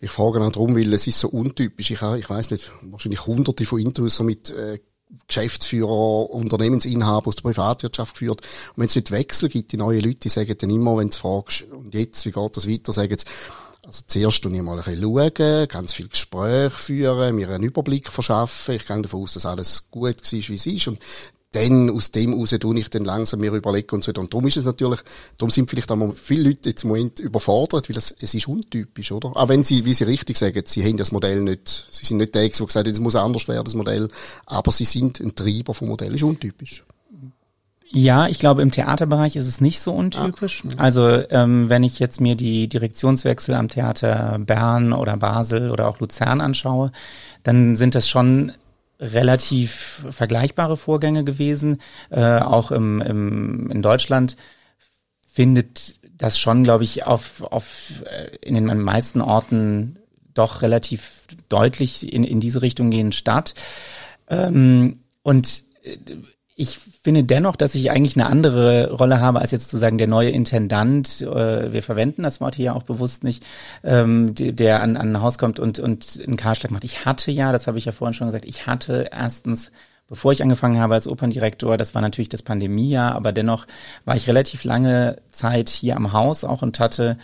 Ich 0.00 0.10
frage 0.10 0.40
auch 0.40 0.52
darum, 0.52 0.74
weil 0.74 0.92
es 0.94 1.06
ist 1.06 1.20
so 1.20 1.28
untypisch. 1.28 1.90
Ich, 1.90 2.00
ich 2.00 2.30
weiß 2.30 2.50
nicht, 2.50 2.72
wahrscheinlich 2.82 3.26
hunderte 3.26 3.66
von 3.66 3.80
Interviews 3.80 4.16
so 4.16 4.24
mit 4.24 4.50
äh, 4.50 4.78
Geschäftsführer, 5.26 6.30
Unternehmensinhaber 6.30 7.28
aus 7.28 7.36
der 7.36 7.42
Privatwirtschaft 7.42 8.14
geführt. 8.14 8.40
Und 8.40 8.78
wenn 8.78 8.86
es 8.86 8.96
nicht 8.96 9.10
Wechsel 9.10 9.48
gibt, 9.48 9.72
die 9.72 9.76
neuen 9.76 10.02
Leute, 10.02 10.28
sagen 10.28 10.56
dann 10.58 10.70
immer, 10.70 10.96
wenn 10.96 11.10
du 11.10 11.16
fragst, 11.16 11.64
und 11.70 11.94
jetzt, 11.94 12.24
wie 12.26 12.30
geht 12.30 12.56
das 12.56 12.68
weiter, 12.68 12.92
sagen 12.92 13.16
sie, 13.18 13.26
also 13.86 14.02
zuerst 14.06 14.42
tue 14.42 14.52
ich 14.52 14.60
mal 14.60 14.78
ein 14.78 14.84
bisschen 14.84 15.02
schauen, 15.02 15.68
ganz 15.68 15.94
viel 15.94 16.08
Gespräch 16.08 16.72
führen, 16.74 17.34
mir 17.34 17.48
einen 17.48 17.64
Überblick 17.64 18.10
verschaffen. 18.10 18.74
Ich 18.74 18.86
gehe 18.86 19.00
davon 19.00 19.22
aus, 19.22 19.32
dass 19.32 19.46
alles 19.46 19.90
gut 19.90 20.02
war, 20.20 20.48
wie 20.48 20.54
es 20.54 20.66
ist. 20.66 20.88
Und 20.88 20.98
dann 21.52 21.88
aus 21.90 22.10
dem 22.10 22.34
raus 22.34 22.54
tue 22.60 22.78
ich 22.78 22.90
dann 22.90 23.04
langsam 23.04 23.40
mir 23.40 23.52
überlegen 23.52 23.94
und 23.94 24.04
so 24.04 24.10
weiter. 24.10 24.20
Und 24.20 24.32
darum 24.32 24.46
ist 24.46 24.58
es 24.58 24.66
natürlich, 24.66 25.00
darum 25.38 25.50
sind 25.50 25.70
vielleicht 25.70 25.90
auch 25.90 26.14
viele 26.14 26.50
Leute 26.50 26.68
jetzt 26.70 26.84
im 26.84 26.88
Moment 26.88 27.20
überfordert, 27.20 27.88
weil 27.88 27.96
es, 27.96 28.14
es 28.20 28.34
ist 28.34 28.48
untypisch, 28.48 29.12
oder? 29.12 29.34
Auch 29.34 29.48
wenn 29.48 29.64
sie, 29.64 29.84
wie 29.84 29.94
sie 29.94 30.04
richtig 30.04 30.36
sagen, 30.36 30.62
sie 30.66 30.84
haben 30.84 30.98
das 30.98 31.10
Modell 31.10 31.40
nicht, 31.40 31.86
sie 31.90 32.04
sind 32.04 32.18
nicht 32.18 32.34
der, 32.34 32.42
die 32.42 32.50
gesagt 32.50 32.74
haben, 32.74 32.86
es 32.86 33.00
muss 33.00 33.16
anders 33.16 33.48
werden, 33.48 33.64
das 33.64 33.74
Modell, 33.74 34.08
aber 34.44 34.70
sie 34.72 34.84
sind 34.84 35.20
ein 35.20 35.34
Treiber 35.34 35.72
vom 35.72 35.88
Modell, 35.88 36.14
ist 36.14 36.22
untypisch. 36.22 36.84
Ja, 37.90 38.26
ich 38.26 38.38
glaube, 38.38 38.60
im 38.60 38.70
Theaterbereich 38.70 39.36
ist 39.36 39.46
es 39.46 39.62
nicht 39.62 39.80
so 39.80 39.92
untypisch. 39.94 40.62
Ach, 40.76 40.78
also 40.78 41.08
ähm, 41.30 41.70
wenn 41.70 41.82
ich 41.82 41.98
jetzt 41.98 42.20
mir 42.20 42.34
die 42.34 42.68
Direktionswechsel 42.68 43.54
am 43.54 43.68
Theater 43.68 44.38
Bern 44.38 44.92
oder 44.92 45.16
Basel 45.16 45.70
oder 45.70 45.88
auch 45.88 45.98
Luzern 45.98 46.42
anschaue, 46.42 46.92
dann 47.44 47.76
sind 47.76 47.94
das 47.94 48.06
schon 48.06 48.52
relativ 49.00 50.06
vergleichbare 50.10 50.76
Vorgänge 50.76 51.24
gewesen. 51.24 51.80
Äh, 52.10 52.38
auch 52.38 52.70
im, 52.70 53.00
im, 53.00 53.70
in 53.70 53.82
Deutschland 53.82 54.36
findet 55.26 55.94
das 56.16 56.38
schon, 56.38 56.64
glaube 56.64 56.84
ich, 56.84 57.04
auf, 57.06 57.42
auf 57.42 58.02
äh, 58.04 58.36
in 58.42 58.54
den 58.54 58.80
meisten 58.80 59.20
Orten 59.20 59.98
doch 60.34 60.62
relativ 60.62 61.22
deutlich 61.48 62.12
in, 62.12 62.24
in 62.24 62.40
diese 62.40 62.62
Richtung 62.62 62.90
gehen 62.90 63.12
statt. 63.12 63.54
Ähm, 64.28 65.00
und 65.22 65.64
äh, 65.82 65.96
ich 66.60 66.76
finde 67.04 67.22
dennoch, 67.22 67.54
dass 67.54 67.76
ich 67.76 67.92
eigentlich 67.92 68.16
eine 68.16 68.26
andere 68.26 68.90
Rolle 68.90 69.20
habe 69.20 69.40
als 69.40 69.52
jetzt 69.52 69.70
sozusagen 69.70 69.96
der 69.96 70.08
neue 70.08 70.30
Intendant. 70.30 71.22
Äh, 71.22 71.72
wir 71.72 71.84
verwenden 71.84 72.24
das 72.24 72.40
Wort 72.40 72.56
hier 72.56 72.74
auch 72.74 72.82
bewusst 72.82 73.22
nicht, 73.22 73.46
ähm, 73.84 74.34
der 74.34 74.82
an, 74.82 74.96
an 74.96 75.14
ein 75.14 75.22
Haus 75.22 75.38
kommt 75.38 75.60
und, 75.60 75.78
und 75.78 76.20
einen 76.26 76.36
Kahlschlag 76.36 76.72
macht. 76.72 76.82
Ich 76.82 77.04
hatte 77.04 77.30
ja, 77.30 77.52
das 77.52 77.68
habe 77.68 77.78
ich 77.78 77.84
ja 77.84 77.92
vorhin 77.92 78.12
schon 78.12 78.26
gesagt, 78.26 78.44
ich 78.44 78.66
hatte 78.66 79.08
erstens 79.12 79.70
bevor 80.08 80.32
ich 80.32 80.42
angefangen 80.42 80.80
habe 80.80 80.94
als 80.94 81.06
Operndirektor, 81.06 81.76
das 81.76 81.94
war 81.94 82.00
natürlich 82.00 82.30
das 82.30 82.42
Pandemiejahr, 82.42 83.14
aber 83.14 83.30
dennoch 83.30 83.66
war 84.06 84.16
ich 84.16 84.26
relativ 84.26 84.64
lange 84.64 85.18
Zeit 85.30 85.68
hier 85.68 85.96
am 85.96 86.14
Haus 86.14 86.44
auch 86.44 86.62
und 86.62 86.80
hatte 86.80 87.18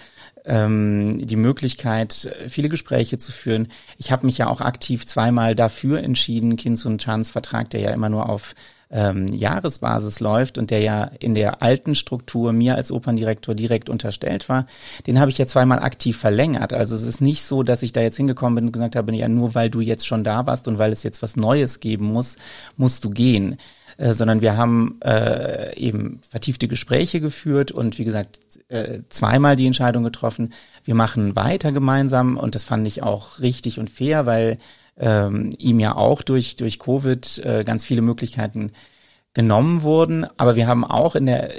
ähm, 0.45 1.27
die 1.27 1.37
Möglichkeit, 1.37 2.31
viele 2.49 2.69
Gespräche 2.69 3.17
zu 3.17 3.33
führen. 3.33 3.69
Ich 3.97 4.13
habe 4.13 4.27
mich 4.27 4.37
ja 4.37 4.49
auch 4.49 4.61
aktiv 4.61 5.07
zweimal 5.07 5.55
dafür 5.55 6.01
entschieden, 6.01 6.57
Kinz 6.57 6.85
und 6.85 7.03
Chans 7.03 7.31
Vertrag, 7.31 7.71
der 7.71 7.81
ja 7.81 7.91
immer 7.91 8.11
nur 8.11 8.29
auf 8.29 8.55
ähm, 8.91 9.29
Jahresbasis 9.29 10.21
läuft 10.21 10.59
und 10.59 10.71
der 10.71 10.81
ja 10.81 11.05
in 11.21 11.35
der 11.35 11.63
alten 11.63 11.95
Struktur 11.95 12.53
mir 12.53 12.77
als 12.77 12.93
Operndirektor 12.93 13.55
direkt 13.55 13.89
unterstellt 13.89 14.49
war, 14.49 14.67
den 15.07 15.21
habe 15.21 15.31
ich 15.31 15.39
ja 15.39 15.47
zweimal 15.47 15.81
aktiv 15.81 16.17
verlängert. 16.17 16.73
Also 16.73 16.95
es 16.95 17.03
ist 17.03 17.21
nicht 17.21 17.43
so, 17.43 17.63
dass 17.63 17.83
ich 17.83 17.93
da 17.93 18.01
jetzt 18.01 18.17
hingekommen 18.17 18.57
bin 18.57 18.67
und 18.67 18.73
gesagt 18.73 18.97
habe, 18.97 19.15
ja, 19.15 19.29
nur 19.29 19.55
weil 19.55 19.71
du 19.71 19.81
jetzt 19.81 20.07
schon 20.07 20.25
da 20.25 20.47
warst 20.47 20.69
und 20.69 20.79
weil 20.79 20.93
es 20.93 21.03
jetzt 21.03 21.23
was 21.23 21.37
Neues 21.37 21.81
geben 21.81 22.07
muss, 22.07 22.37
musst 22.77 23.05
du 23.05 23.11
gehen. 23.11 23.59
Äh, 23.97 24.13
sondern 24.13 24.41
wir 24.41 24.57
haben 24.57 24.99
äh, 25.05 25.77
eben 25.79 26.21
vertiefte 26.29 26.69
Gespräche 26.69 27.21
geführt 27.21 27.71
und 27.71 27.99
wie 27.99 28.05
gesagt 28.05 28.41
äh, 28.69 29.01
zweimal 29.09 29.57
die 29.57 29.67
Entscheidung 29.67 30.03
getroffen, 30.03 30.53
wir 30.85 30.95
machen 30.95 31.37
weiter 31.37 31.71
gemeinsam 31.71 32.37
und 32.37 32.55
das 32.55 32.65
fand 32.65 32.87
ich 32.87 33.03
auch 33.03 33.39
richtig 33.41 33.79
und 33.79 33.91
fair, 33.91 34.27
weil 34.27 34.59
ähm, 34.99 35.53
ihm 35.59 35.81
ja 35.81 35.97
auch 35.97 36.23
durch, 36.23 36.57
durch 36.57 36.79
Covid 36.79 37.39
äh, 37.39 37.65
ganz 37.65 37.85
viele 37.85 38.03
Möglichkeiten 38.03 38.73
genommen 39.33 39.83
wurden. 39.83 40.27
Aber 40.37 40.57
wir 40.57 40.67
haben 40.67 40.85
auch 40.85 41.17
in 41.17 41.27
der, 41.27 41.51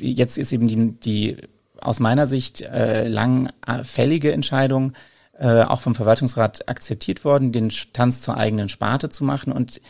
jetzt 0.00 0.38
ist 0.38 0.52
eben 0.52 0.68
die, 0.68 0.92
die 0.92 1.36
aus 1.80 2.00
meiner 2.00 2.26
Sicht 2.26 2.62
äh, 2.62 3.06
lang 3.06 3.50
fällige 3.82 4.32
Entscheidung 4.32 4.92
äh, 5.38 5.62
auch 5.62 5.80
vom 5.80 5.94
Verwaltungsrat 5.94 6.68
akzeptiert 6.68 7.24
worden, 7.24 7.52
den 7.52 7.70
Tanz 7.92 8.22
zur 8.22 8.36
eigenen 8.36 8.68
Sparte 8.68 9.08
zu 9.08 9.24
machen. 9.24 9.52
Und 9.52 9.80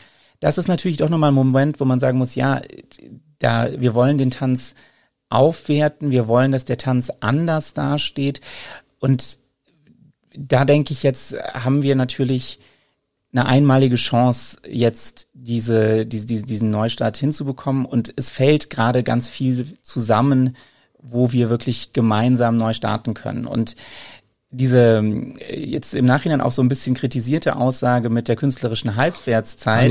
das 0.41 0.59
ist 0.59 0.69
natürlich 0.69 0.97
doch 0.97 1.09
nochmal 1.09 1.31
ein 1.31 1.35
Moment, 1.35 1.79
wo 1.81 1.85
man 1.85 2.01
sagen 2.01 2.19
muss, 2.19 2.35
ja, 2.35 2.63
da, 3.39 3.69
wir 3.79 3.95
wollen 3.95 4.19
den 4.19 4.31
Tanz 4.31 4.75
aufwerten, 5.29 6.11
wir 6.11 6.29
wollen, 6.29 6.53
dass 6.53 6.65
der 6.65 6.79
Tanz 6.79 7.11
anders 7.21 7.75
dasteht. 7.75 8.41
Und 8.99 9.39
da 10.37 10.65
denke 10.65 10.93
ich, 10.93 11.03
jetzt 11.03 11.37
haben 11.55 11.83
wir 11.83 11.95
natürlich 11.95 12.59
eine 13.37 13.47
einmalige 13.47 13.97
Chance, 13.97 14.59
jetzt 14.69 15.29
diese, 15.35 16.07
diese, 16.07 16.43
diesen 16.43 16.71
Neustart 16.71 17.17
hinzubekommen. 17.17 17.85
Und 17.85 18.13
es 18.17 18.31
fällt 18.31 18.71
gerade 18.71 19.03
ganz 19.03 19.29
viel 19.29 19.77
zusammen, 19.83 20.57
wo 20.99 21.33
wir 21.33 21.51
wirklich 21.51 21.93
gemeinsam 21.93 22.57
neu 22.57 22.73
starten 22.73 23.15
können. 23.15 23.47
Und 23.47 23.77
diese 24.51 25.03
jetzt 25.51 25.95
im 25.95 26.07
Nachhinein 26.07 26.41
auch 26.41 26.53
so 26.53 26.63
ein 26.63 26.69
bisschen 26.69 26.95
kritisierte 26.95 27.57
Aussage 27.57 28.09
mit 28.09 28.29
der 28.29 28.37
künstlerischen 28.37 28.97
Halbwertszeit, 28.97 29.91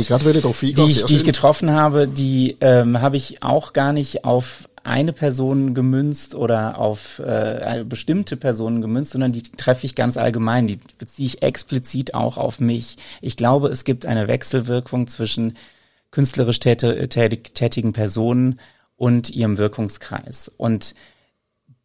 die, 0.62 0.74
die, 0.74 0.86
ich, 0.86 1.06
die 1.06 1.16
ich 1.18 1.24
getroffen 1.24 1.72
habe, 1.72 2.08
die 2.08 2.58
ähm, 2.62 3.00
habe 3.02 3.18
ich 3.18 3.44
auch 3.44 3.74
gar 3.74 3.94
nicht 3.94 4.24
auf 4.24 4.68
eine 4.86 5.14
Person 5.14 5.74
gemünzt 5.74 6.36
oder 6.36 6.78
auf 6.78 7.20
äh, 7.20 7.84
bestimmte 7.88 8.38
Personen 8.38 8.82
gemünzt, 8.82 9.12
sondern 9.12 9.32
die 9.32 9.44
treffe 9.44 9.86
ich 9.86 9.96
ganz 9.96 10.16
allgemein. 10.18 10.68
Die 10.68 10.80
beziehe 10.98 11.26
ich 11.26 11.42
explizit 11.42 12.14
auch 12.14 12.38
auf 12.38 12.60
mich. 12.60 12.98
Ich 13.22 13.36
glaube, 13.36 13.70
es 13.70 13.84
gibt 13.84 14.06
eine 14.06 14.28
Wechselwirkung 14.28 15.08
zwischen 15.08 15.58
künstlerisch 16.12 16.60
tätig, 16.60 17.56
tätigen 17.56 17.94
Personen 17.94 18.60
und 18.96 19.30
ihrem 19.32 19.58
Wirkungskreis. 19.58 20.52
Und 20.56 20.96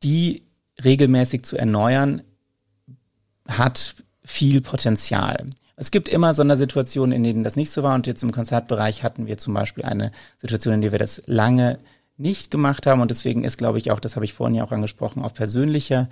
die 0.02 0.42
regelmäßig 0.84 1.42
zu 1.44 1.56
erneuern, 1.56 2.22
hat 3.48 3.96
viel 4.24 4.60
Potenzial. 4.60 5.46
Es 5.76 5.90
gibt 5.90 6.08
immer 6.08 6.34
Sondersituationen, 6.34 7.16
in 7.16 7.22
denen 7.22 7.42
das 7.42 7.56
nicht 7.56 7.72
so 7.72 7.82
war. 7.82 7.94
Und 7.94 8.06
jetzt 8.06 8.22
im 8.22 8.32
Konzertbereich 8.32 9.02
hatten 9.02 9.26
wir 9.26 9.38
zum 9.38 9.54
Beispiel 9.54 9.84
eine 9.84 10.12
Situation, 10.36 10.74
in 10.74 10.80
der 10.82 10.92
wir 10.92 10.98
das 10.98 11.22
lange 11.26 11.78
nicht 12.20 12.50
gemacht 12.50 12.86
haben. 12.86 13.00
Und 13.00 13.10
deswegen 13.10 13.44
ist, 13.44 13.58
glaube 13.58 13.78
ich, 13.78 13.90
auch, 13.90 14.00
das 14.00 14.16
habe 14.16 14.24
ich 14.24 14.32
vorhin 14.32 14.54
ja 14.54 14.64
auch 14.64 14.72
angesprochen, 14.72 15.22
auf 15.22 15.34
persönlicher 15.34 16.08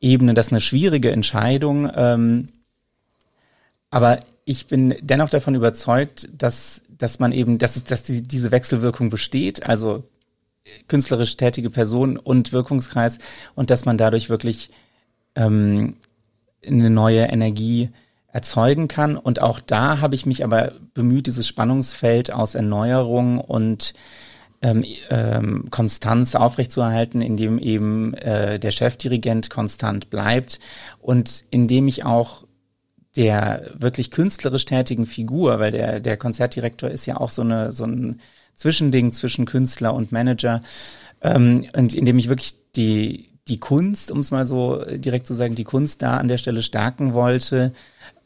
Ebene 0.00 0.34
das 0.34 0.50
eine 0.50 0.60
schwierige 0.60 1.12
Entscheidung. 1.12 1.90
Ähm, 1.94 2.48
aber 3.90 4.20
ich 4.44 4.66
bin 4.66 4.94
dennoch 5.00 5.30
davon 5.30 5.54
überzeugt, 5.54 6.28
dass, 6.36 6.82
dass 6.88 7.18
man 7.18 7.32
eben, 7.32 7.58
dass, 7.58 7.76
es, 7.76 7.84
dass 7.84 8.02
die, 8.02 8.22
diese 8.22 8.50
Wechselwirkung 8.50 9.10
besteht, 9.10 9.64
also 9.66 10.04
künstlerisch 10.88 11.36
tätige 11.36 11.70
Person 11.70 12.16
und 12.16 12.52
Wirkungskreis 12.52 13.18
und 13.54 13.70
dass 13.70 13.84
man 13.84 13.98
dadurch 13.98 14.30
wirklich 14.30 14.70
ähm, 15.36 15.96
eine 16.66 16.90
neue 16.90 17.24
Energie 17.24 17.90
erzeugen 18.28 18.88
kann. 18.88 19.16
Und 19.16 19.40
auch 19.40 19.60
da 19.60 20.00
habe 20.00 20.14
ich 20.14 20.26
mich 20.26 20.42
aber 20.42 20.72
bemüht, 20.94 21.26
dieses 21.26 21.46
Spannungsfeld 21.46 22.32
aus 22.32 22.54
Erneuerung 22.54 23.38
und 23.38 23.94
ähm, 24.64 24.82
ähm, 25.10 25.66
Konstanz 25.70 26.34
aufrechtzuerhalten, 26.34 27.20
indem 27.20 27.58
eben 27.58 28.14
äh, 28.14 28.58
der 28.58 28.70
Chefdirigent 28.70 29.50
konstant 29.50 30.08
bleibt 30.08 30.58
und 31.00 31.44
indem 31.50 31.86
ich 31.86 32.04
auch 32.04 32.46
der 33.14 33.70
wirklich 33.74 34.10
künstlerisch 34.10 34.64
tätigen 34.64 35.04
Figur, 35.06 35.60
weil 35.60 35.70
der, 35.70 36.00
der 36.00 36.16
Konzertdirektor 36.16 36.88
ist 36.88 37.06
ja 37.06 37.18
auch 37.18 37.30
so, 37.30 37.42
eine, 37.42 37.72
so 37.72 37.84
ein 37.84 38.20
Zwischending 38.54 39.12
zwischen 39.12 39.44
Künstler 39.44 39.94
und 39.94 40.12
Manager, 40.12 40.62
ähm, 41.20 41.66
und 41.76 41.94
indem 41.94 42.18
ich 42.18 42.30
wirklich 42.30 42.54
die, 42.74 43.28
die 43.46 43.60
Kunst, 43.60 44.10
um 44.10 44.20
es 44.20 44.30
mal 44.30 44.46
so 44.46 44.82
direkt 44.84 45.26
zu 45.26 45.34
sagen, 45.34 45.54
die 45.54 45.64
Kunst 45.64 46.00
da 46.00 46.16
an 46.16 46.28
der 46.28 46.38
Stelle 46.38 46.62
stärken 46.62 47.12
wollte 47.12 47.74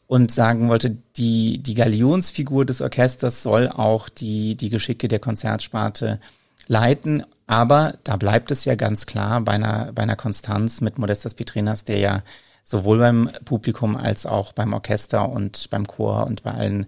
und 0.09 0.31
sagen 0.31 0.69
wollte, 0.69 0.97
die, 1.17 1.59
die 1.59 1.75
Galionsfigur 1.75 2.65
des 2.65 2.81
Orchesters 2.81 3.43
soll 3.43 3.69
auch 3.69 4.09
die, 4.09 4.55
die 4.55 4.71
Geschicke 4.71 5.07
der 5.07 5.19
Konzertsparte 5.19 6.19
leiten. 6.67 7.23
Aber 7.45 7.93
da 8.03 8.17
bleibt 8.17 8.49
es 8.49 8.65
ja 8.65 8.73
ganz 8.73 9.05
klar 9.05 9.39
bei 9.41 9.51
einer, 9.51 9.91
bei 9.93 10.01
einer 10.01 10.15
Konstanz 10.15 10.81
mit 10.81 10.97
Modestas 10.97 11.35
Pitrenas, 11.35 11.85
der 11.85 11.99
ja 11.99 12.23
sowohl 12.63 12.97
beim 12.97 13.29
Publikum 13.45 13.95
als 13.95 14.25
auch 14.25 14.51
beim 14.51 14.73
Orchester 14.73 15.29
und 15.29 15.69
beim 15.69 15.85
Chor 15.85 16.25
und 16.25 16.41
bei 16.41 16.55
allen 16.55 16.87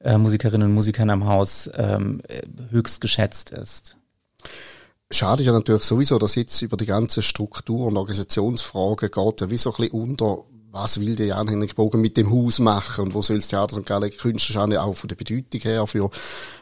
äh, 0.00 0.18
Musikerinnen 0.18 0.68
und 0.68 0.74
Musikern 0.74 1.08
am 1.08 1.24
Haus 1.24 1.70
ähm, 1.74 2.20
höchst 2.70 3.00
geschätzt 3.00 3.48
ist. 3.48 3.96
Schade 5.10 5.42
ist 5.42 5.46
ja 5.46 5.54
natürlich 5.54 5.84
sowieso, 5.84 6.18
dass 6.18 6.34
jetzt 6.34 6.60
über 6.60 6.76
die 6.76 6.84
ganze 6.84 7.22
Struktur 7.22 7.86
und 7.86 7.96
Organisationsfragen 7.96 9.10
geht 9.10 9.40
ja 9.40 9.48
wie 9.48 9.56
so 9.56 9.70
ein 9.70 9.76
bisschen 9.78 10.02
unter, 10.02 10.44
was 10.70 11.00
will 11.00 11.16
der 11.16 11.26
Jan-Henrik 11.26 11.74
Bogen 11.74 12.00
mit 12.00 12.16
dem 12.16 12.30
Haus 12.30 12.58
machen 12.58 13.06
und 13.06 13.14
wo 13.14 13.22
soll 13.22 13.36
das 13.36 13.48
Theater 13.48 13.76
St. 13.76 13.86
Gallen 13.86 14.10
künstlich 14.10 14.56
auch 14.56 14.94
von 14.94 15.08
der 15.08 15.16
Bedeutung 15.16 15.60
her, 15.60 15.86
für, 15.86 16.10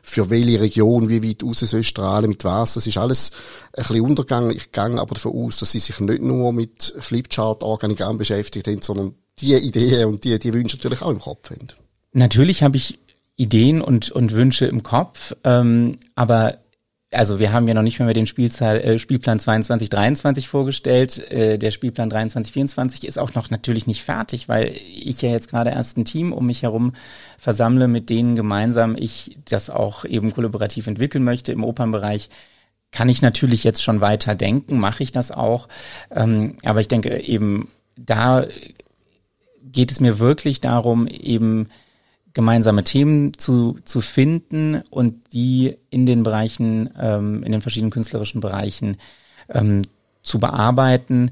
für 0.02 0.30
welche 0.30 0.60
Region, 0.60 1.08
wie 1.08 1.22
weit 1.22 1.42
raus 1.42 1.60
soll 1.60 1.82
strahlen, 1.82 2.30
mit 2.30 2.44
was. 2.44 2.74
Das 2.74 2.86
ist 2.86 2.98
alles 2.98 3.32
ein 3.72 3.82
bisschen 3.82 4.00
untergegangen. 4.02 4.50
Ich 4.50 4.70
gehe 4.72 4.82
aber 4.84 5.14
davon 5.14 5.32
aus, 5.32 5.58
dass 5.58 5.72
sie 5.72 5.80
sich 5.80 5.98
nicht 6.00 6.22
nur 6.22 6.52
mit 6.52 6.94
Flipchart-Organigramm 6.98 8.18
beschäftigt 8.18 8.68
haben, 8.68 8.82
sondern 8.82 9.14
die 9.38 9.54
Ideen 9.54 10.06
und 10.06 10.24
die, 10.24 10.38
die 10.38 10.54
Wünsche 10.54 10.76
natürlich 10.76 11.02
auch 11.02 11.10
im 11.10 11.20
Kopf 11.20 11.50
haben. 11.50 11.66
Natürlich 12.12 12.62
habe 12.62 12.76
ich 12.76 12.98
Ideen 13.36 13.82
und, 13.82 14.10
und 14.10 14.32
Wünsche 14.32 14.66
im 14.66 14.82
Kopf, 14.82 15.34
ähm, 15.44 15.98
aber 16.14 16.58
also 17.16 17.38
wir 17.38 17.52
haben 17.52 17.66
ja 17.66 17.74
noch 17.74 17.82
nicht 17.82 17.98
mehr 17.98 18.12
den 18.12 18.26
Spielzahl, 18.26 18.76
äh, 18.78 18.98
Spielplan 18.98 19.38
22, 19.38 19.88
23 19.88 20.48
vorgestellt. 20.48 21.30
Äh, 21.30 21.58
der 21.58 21.70
Spielplan 21.70 22.10
23, 22.10 22.52
24 22.52 23.06
ist 23.06 23.18
auch 23.18 23.34
noch 23.34 23.50
natürlich 23.50 23.86
nicht 23.86 24.02
fertig, 24.02 24.48
weil 24.48 24.74
ich 24.94 25.22
ja 25.22 25.30
jetzt 25.30 25.48
gerade 25.48 25.70
erst 25.70 25.96
ein 25.96 26.04
Team 26.04 26.32
um 26.32 26.46
mich 26.46 26.62
herum 26.62 26.92
versammle, 27.38 27.88
mit 27.88 28.10
denen 28.10 28.36
gemeinsam 28.36 28.96
ich 28.96 29.38
das 29.46 29.70
auch 29.70 30.04
eben 30.04 30.32
kollaborativ 30.32 30.86
entwickeln 30.86 31.24
möchte 31.24 31.52
im 31.52 31.64
Opernbereich. 31.64 32.28
Kann 32.92 33.08
ich 33.08 33.22
natürlich 33.22 33.64
jetzt 33.64 33.82
schon 33.82 34.00
weiter 34.00 34.34
denken, 34.34 34.78
mache 34.78 35.02
ich 35.02 35.12
das 35.12 35.32
auch. 35.32 35.68
Ähm, 36.14 36.56
aber 36.64 36.80
ich 36.80 36.88
denke 36.88 37.20
eben, 37.20 37.68
da 37.96 38.46
geht 39.64 39.90
es 39.90 40.00
mir 40.00 40.18
wirklich 40.18 40.60
darum, 40.60 41.06
eben 41.06 41.68
gemeinsame 42.36 42.84
Themen 42.84 43.32
zu, 43.38 43.78
zu 43.86 44.02
finden 44.02 44.82
und 44.90 45.32
die 45.32 45.78
in 45.88 46.04
den 46.04 46.22
Bereichen, 46.22 46.90
ähm, 47.00 47.42
in 47.42 47.50
den 47.50 47.62
verschiedenen 47.62 47.90
künstlerischen 47.90 48.42
Bereichen 48.42 48.98
ähm, 49.48 49.82
zu 50.22 50.38
bearbeiten. 50.38 51.30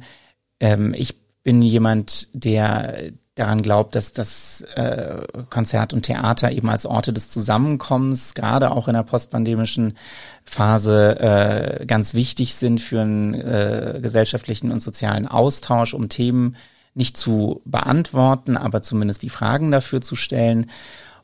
Ähm, 0.61 0.95
ich 0.97 1.15
bin 1.43 1.61
jemand, 1.61 2.29
der 2.33 3.13
daran 3.35 3.61
glaubt, 3.61 3.95
dass 3.97 4.15
das 4.15 4.63
äh, 4.77 5.27
Konzert 5.51 5.93
und 5.93 6.07
Theater 6.07 6.51
eben 6.53 6.71
als 6.71 6.87
Orte 6.87 7.13
des 7.13 7.29
Zusammenkommens, 7.29 8.33
gerade 8.33 8.71
auch 8.71 8.89
in 8.89 8.95
der 8.95 9.03
postpandemischen 9.03 9.99
Phase, 10.45 11.21
äh, 11.21 11.85
ganz 11.85 12.15
wichtig 12.15 12.55
sind 12.55 12.81
für 12.81 13.03
einen 13.03 13.35
äh, 13.35 13.99
gesellschaftlichen 14.01 14.73
und 14.73 14.81
sozialen 14.81 15.27
Austausch, 15.29 15.93
um 15.93 16.09
Themen 16.09 16.57
nicht 16.95 17.17
zu 17.17 17.61
beantworten, 17.65 18.57
aber 18.57 18.83
zumindest 18.83 19.23
die 19.23 19.31
Fragen 19.31 19.71
dafür 19.71 20.01
zu 20.01 20.17
stellen. 20.17 20.71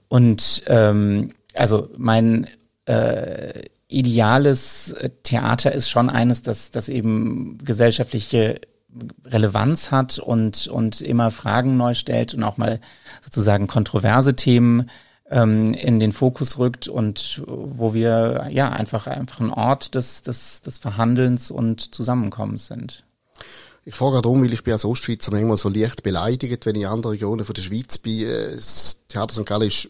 Und 0.08 0.64
ähm, 0.66 1.30
also 1.54 1.88
mein 1.96 2.48
äh, 2.86 3.62
ideales 3.88 4.94
Theater 5.22 5.72
ist 5.72 5.88
schon 5.88 6.10
eines, 6.10 6.42
das, 6.42 6.70
das 6.70 6.88
eben 6.88 7.58
gesellschaftliche 7.64 8.60
Relevanz 9.24 9.90
hat 9.90 10.18
und, 10.18 10.66
und 10.66 11.00
immer 11.00 11.30
Fragen 11.30 11.76
neu 11.76 11.94
stellt 11.94 12.34
und 12.34 12.42
auch 12.42 12.56
mal 12.56 12.80
sozusagen 13.22 13.66
kontroverse 13.66 14.34
Themen 14.34 14.90
ähm, 15.30 15.74
in 15.74 16.00
den 16.00 16.12
Fokus 16.12 16.58
rückt 16.58 16.88
und 16.88 17.42
wo 17.46 17.94
wir 17.94 18.48
ja 18.50 18.70
einfach 18.70 19.06
einfach 19.06 19.40
ein 19.40 19.50
Ort 19.50 19.94
des, 19.94 20.22
des, 20.22 20.62
des 20.62 20.78
Verhandelns 20.78 21.50
und 21.50 21.94
Zusammenkommens 21.94 22.66
sind. 22.66 23.04
Ich 23.90 23.96
frage 23.96 24.22
darum, 24.22 24.40
weil 24.44 24.52
ich 24.52 24.62
bin 24.62 24.72
als 24.72 24.84
Ostschweizer 24.84 25.32
manchmal 25.32 25.56
so 25.56 25.68
leicht 25.68 26.04
beleidigt, 26.04 26.64
wenn 26.64 26.76
ich 26.76 26.82
in 26.82 26.88
anderen 26.88 27.14
Regionen 27.14 27.44
von 27.44 27.54
der 27.54 27.62
Schweiz 27.62 27.98
bin. 27.98 28.20
Äh, 28.20 28.54
das 28.54 29.00
Theater 29.08 29.34
St. 29.34 29.44
Gallen 29.44 29.66
ist 29.66 29.88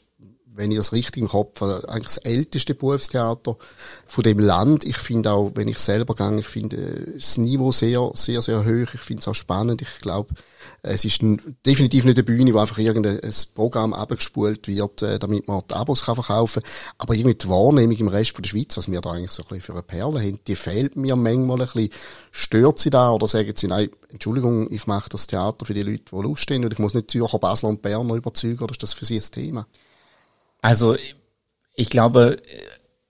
wenn 0.52 0.72
ich 0.72 0.78
das 0.78 0.92
richtig 0.92 1.22
im 1.22 1.28
Kopf 1.28 1.60
habe, 1.60 1.88
eigentlich 1.88 2.06
das 2.06 2.18
älteste 2.18 2.74
Berufstheater 2.74 3.56
von 4.04 4.24
dem 4.24 4.40
Land. 4.40 4.84
Ich 4.84 4.98
finde 4.98 5.32
auch, 5.32 5.52
wenn 5.54 5.68
ich 5.68 5.78
selber 5.78 6.14
gehe, 6.14 6.40
ich 6.40 6.48
finde 6.48 7.12
das 7.14 7.38
Niveau 7.38 7.72
sehr, 7.72 8.10
sehr, 8.14 8.42
sehr 8.42 8.64
hoch. 8.64 8.92
Ich 8.92 9.00
finde 9.00 9.20
es 9.20 9.28
auch 9.28 9.34
spannend. 9.34 9.80
Ich 9.80 10.00
glaube, 10.00 10.34
es 10.82 11.04
ist 11.04 11.20
definitiv 11.66 12.04
nicht 12.04 12.16
eine 12.16 12.24
Bühne, 12.24 12.54
wo 12.54 12.58
einfach 12.58 12.78
irgendein 12.78 13.20
Programm 13.54 13.92
abgespult 13.92 14.66
wird, 14.66 15.02
äh, 15.02 15.18
damit 15.18 15.46
man 15.46 15.62
die 15.70 15.74
Abos 15.74 16.04
kann 16.04 16.14
verkaufen 16.14 16.62
kann. 16.62 16.72
Aber 16.98 17.14
irgendwie 17.14 17.36
die 17.36 17.48
Wahrnehmung 17.48 17.96
im 17.96 18.08
Rest 18.08 18.32
von 18.32 18.42
der 18.42 18.48
Schweiz, 18.48 18.76
was 18.76 18.90
wir 18.90 19.00
da 19.00 19.10
eigentlich 19.10 19.30
so 19.30 19.42
ein 19.42 19.48
bisschen 19.48 19.62
für 19.62 19.72
eine 19.72 19.82
Perle 19.82 20.20
haben, 20.20 20.40
die 20.46 20.56
fehlt 20.56 20.96
mir 20.96 21.16
manchmal 21.16 21.60
ein 21.60 21.66
bisschen. 21.66 21.90
Stört 22.30 22.78
sie 22.78 22.90
da 22.90 23.10
oder 23.10 23.26
sagen 23.26 23.52
sie, 23.54 23.68
nein, 23.68 23.90
Entschuldigung, 24.08 24.70
ich 24.72 24.86
mache 24.86 25.10
das 25.10 25.26
Theater 25.26 25.66
für 25.66 25.74
die 25.74 25.82
Leute, 25.82 26.04
die 26.10 26.22
Lust 26.22 26.50
haben 26.50 26.64
und 26.64 26.72
ich 26.72 26.78
muss 26.78 26.94
nicht 26.94 27.10
Zürcher, 27.10 27.38
Basel 27.38 27.66
und 27.66 27.82
Berner 27.82 28.14
überzeugen 28.14 28.62
oder 28.62 28.72
ist 28.72 28.82
das 28.82 28.94
für 28.94 29.04
sie 29.04 29.16
ein 29.16 29.30
Thema? 29.30 29.66
Also 30.62 30.96
ich 31.74 31.90
glaube, 31.90 32.38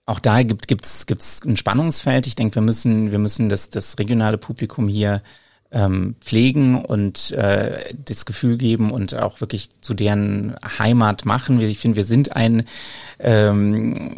auch 0.05 0.19
da 0.19 0.43
gibt 0.43 0.67
gibt's 0.67 1.05
gibt's 1.05 1.41
ein 1.45 1.57
Spannungsfeld. 1.57 2.27
Ich 2.27 2.35
denke, 2.35 2.55
wir 2.55 2.61
müssen 2.61 3.11
wir 3.11 3.19
müssen 3.19 3.49
das 3.49 3.69
das 3.69 3.97
regionale 3.97 4.37
Publikum 4.37 4.87
hier 4.87 5.21
ähm, 5.71 6.15
pflegen 6.19 6.83
und 6.83 7.31
äh, 7.31 7.93
das 8.05 8.25
Gefühl 8.25 8.57
geben 8.57 8.91
und 8.91 9.15
auch 9.15 9.39
wirklich 9.39 9.69
zu 9.79 9.93
deren 9.93 10.55
Heimat 10.77 11.25
machen. 11.25 11.61
Ich 11.61 11.79
finde, 11.79 11.95
wir 11.95 12.03
sind 12.03 12.35
ein 12.35 12.63
ähm, 13.19 14.17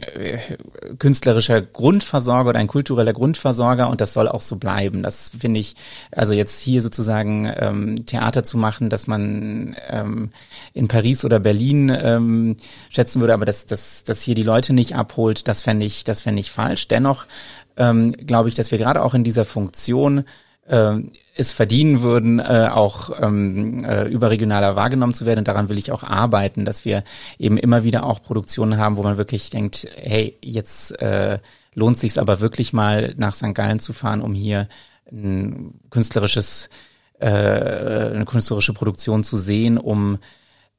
künstlerischer 0.98 1.62
Grundversorger 1.62 2.50
oder 2.50 2.60
ein 2.60 2.68
kultureller 2.68 3.14
Grundversorger 3.14 3.90
und 3.90 4.02
das 4.02 4.14
soll 4.14 4.28
auch 4.28 4.42
so 4.42 4.56
bleiben. 4.56 5.04
Das 5.04 5.32
finde 5.38 5.60
ich, 5.60 5.76
also 6.12 6.34
jetzt 6.34 6.60
hier 6.60 6.82
sozusagen 6.82 7.52
ähm, 7.56 8.06
Theater 8.08 8.44
zu 8.44 8.58
machen, 8.58 8.90
dass 8.90 9.06
man 9.06 9.76
ähm, 9.90 10.30
in 10.74 10.88
Paris 10.88 11.24
oder 11.24 11.40
Berlin 11.40 11.96
ähm, 11.96 12.56
schätzen 12.90 13.20
würde, 13.22 13.34
aber 13.34 13.46
dass, 13.46 13.68
dass, 13.68 14.04
dass 14.04 14.22
hier 14.24 14.36
die 14.36 14.44
Leute 14.44 14.74
nicht 14.74 14.96
abholt, 14.96 15.48
das 15.48 15.62
fände 15.62 15.86
ich, 15.86 16.04
das 16.04 16.22
fände 16.22 16.40
ich 16.40 16.50
falsch. 16.50 16.88
Dennoch 16.88 17.26
ähm, 17.78 18.12
glaube 18.12 18.50
ich, 18.50 18.56
dass 18.56 18.72
wir 18.72 18.78
gerade 18.80 19.04
auch 19.04 19.14
in 19.14 19.24
dieser 19.24 19.46
Funktion 19.46 20.26
äh, 20.68 20.96
es 21.36 21.52
verdienen 21.52 22.02
würden, 22.02 22.40
äh, 22.40 22.70
auch 22.72 23.10
ähm, 23.22 23.84
äh, 23.84 24.08
überregionaler 24.08 24.76
wahrgenommen 24.76 25.14
zu 25.14 25.26
werden. 25.26 25.40
Und 25.40 25.48
daran 25.48 25.70
will 25.70 25.78
ich 25.78 25.92
auch 25.92 26.04
arbeiten, 26.04 26.64
dass 26.66 26.86
wir 26.86 27.04
eben 27.40 27.58
immer 27.58 27.84
wieder 27.84 28.06
auch 28.06 28.22
Produktionen 28.22 28.78
haben, 28.78 28.98
wo 28.98 29.04
man 29.04 29.18
wirklich 29.18 29.50
denkt, 29.50 29.88
hey, 29.96 30.38
jetzt 30.44 31.00
äh, 31.02 31.40
lohnt 31.74 31.98
sich 31.98 32.20
aber 32.20 32.40
wirklich 32.40 32.72
mal 32.72 33.14
nach 33.18 33.34
St. 33.34 33.56
Gallen 33.56 33.80
zu 33.80 33.94
fahren, 33.94 34.22
um 34.22 34.34
hier 34.34 34.68
ein 35.12 35.80
künstlerisches, 35.90 36.70
äh, 37.20 37.28
eine 37.28 38.26
künstlerische 38.26 38.74
Produktion 38.74 39.24
zu 39.24 39.38
sehen, 39.38 39.78
um 39.78 40.20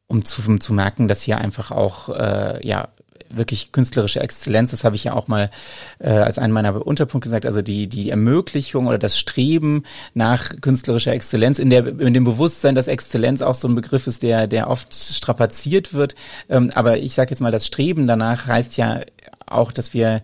um 0.07 0.23
zu, 0.23 0.43
um 0.47 0.61
zu 0.61 0.75
merken, 0.75 1.09
dass 1.09 1.23
hier 1.23 1.39
einfach 1.39 1.71
auch 1.71 2.11
äh, 2.11 2.67
ja 2.67 2.89
wirklich 3.31 3.73
künstlerische 3.73 4.21
Exzellenz, 4.21 4.71
das 4.71 4.85
habe 4.85 4.97
ich 4.97 5.05
ja 5.05 5.13
auch 5.13 5.29
mal 5.29 5.51
äh, 5.99 6.11
als 6.11 6.39
einen 6.39 6.53
meiner 6.53 6.87
Unterpunkte 6.87 7.27
gesagt, 7.27 7.47
also 7.47 7.63
die, 7.63 7.87
die 7.89 8.11
Ermöglichung 8.11 8.87
oder 8.87 8.99
das 8.99 9.19
Streben 9.19 9.85
nach 10.15 10.61
künstlerischer 10.61 11.13
Exzellenz, 11.13 11.59
in, 11.59 11.71
der, 11.71 11.87
in 12.01 12.15
dem 12.15 12.25
Bewusstsein, 12.25 12.75
dass 12.75 12.89
Exzellenz 12.89 13.43
auch 13.43 13.55
so 13.55 13.69
ein 13.69 13.75
Begriff 13.75 14.07
ist, 14.07 14.23
der, 14.23 14.47
der 14.47 14.69
oft 14.69 14.95
strapaziert 14.95 15.95
wird. 15.95 16.15
Ähm, 16.49 16.71
aber 16.75 16.99
ich 16.99 17.15
sage 17.15 17.31
jetzt 17.31 17.41
mal, 17.41 17.53
das 17.53 17.67
Streben 17.67 18.07
danach 18.07 18.47
heißt 18.47 18.77
ja 18.77 19.01
auch, 19.47 19.73
dass 19.73 19.95
wir 19.95 20.23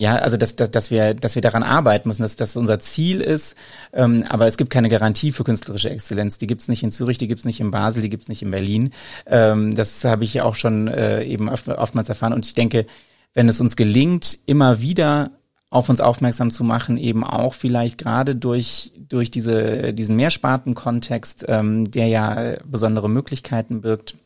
ja, 0.00 0.16
also 0.16 0.38
dass, 0.38 0.56
dass, 0.56 0.70
dass 0.70 0.90
wir, 0.90 1.12
dass 1.12 1.34
wir 1.34 1.42
daran 1.42 1.62
arbeiten 1.62 2.08
müssen, 2.08 2.22
dass 2.22 2.34
das 2.34 2.56
unser 2.56 2.78
Ziel 2.78 3.20
ist. 3.20 3.54
Ähm, 3.92 4.24
aber 4.26 4.46
es 4.46 4.56
gibt 4.56 4.70
keine 4.70 4.88
Garantie 4.88 5.30
für 5.30 5.44
künstlerische 5.44 5.90
Exzellenz. 5.90 6.38
Die 6.38 6.46
gibt's 6.46 6.68
nicht 6.68 6.82
in 6.82 6.90
Zürich, 6.90 7.18
die 7.18 7.28
gibt's 7.28 7.44
nicht 7.44 7.60
in 7.60 7.70
Basel, 7.70 8.00
die 8.00 8.08
gibt's 8.08 8.28
nicht 8.28 8.40
in 8.40 8.50
Berlin. 8.50 8.92
Ähm, 9.26 9.72
das 9.72 10.02
habe 10.06 10.24
ich 10.24 10.40
auch 10.40 10.54
schon 10.54 10.88
äh, 10.88 11.22
eben 11.24 11.50
oft, 11.50 11.68
oftmals 11.68 12.08
erfahren. 12.08 12.32
Und 12.32 12.46
ich 12.46 12.54
denke, 12.54 12.86
wenn 13.34 13.46
es 13.46 13.60
uns 13.60 13.76
gelingt, 13.76 14.38
immer 14.46 14.80
wieder 14.80 15.32
auf 15.68 15.90
uns 15.90 16.00
aufmerksam 16.00 16.50
zu 16.50 16.64
machen, 16.64 16.96
eben 16.96 17.22
auch 17.22 17.52
vielleicht 17.52 17.98
gerade 17.98 18.34
durch, 18.34 18.92
durch 18.96 19.30
diese, 19.30 19.92
diesen 19.92 20.16
Mehrspartenkontext, 20.16 21.44
ähm, 21.46 21.90
der 21.90 22.06
ja 22.06 22.56
besondere 22.64 23.10
Möglichkeiten 23.10 23.82
birgt, 23.82 24.16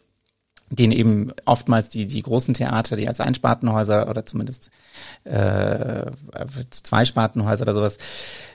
den 0.70 0.90
eben 0.90 1.32
oftmals 1.44 1.88
die, 1.88 2.06
die 2.06 2.22
großen 2.22 2.54
Theater, 2.54 2.96
die 2.96 3.06
als 3.06 3.20
Einspartenhäuser 3.20 4.08
oder 4.08 4.26
zumindest 4.26 4.70
äh, 5.24 6.06
Zweispartenhäuser 6.70 7.62
oder 7.62 7.74
sowas 7.74 7.98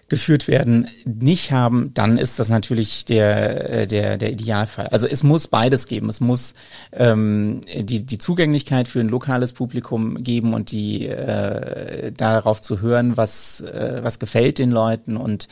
geführt 0.09 0.47
werden, 0.47 0.87
nicht 1.05 1.51
haben, 1.51 1.93
dann 1.93 2.17
ist 2.17 2.39
das 2.39 2.49
natürlich 2.49 3.05
der, 3.05 3.69
äh, 3.69 3.87
der, 3.87 4.17
der 4.17 4.31
Idealfall. 4.31 4.87
Also 4.87 5.07
es 5.07 5.23
muss 5.23 5.47
beides 5.47 5.87
geben. 5.87 6.09
Es 6.09 6.19
muss 6.19 6.55
ähm, 6.91 7.61
die, 7.75 8.05
die 8.05 8.17
Zugänglichkeit 8.17 8.87
für 8.87 8.99
ein 8.99 9.09
lokales 9.09 9.53
Publikum 9.53 10.23
geben 10.23 10.53
und 10.53 10.71
die 10.71 11.07
äh, 11.07 12.11
darauf 12.11 12.59
zu 12.61 12.81
hören, 12.81 13.17
was, 13.17 13.61
äh, 13.61 13.99
was 14.01 14.19
gefällt 14.19 14.57
den 14.57 14.71
Leuten 14.71 15.15
und 15.15 15.47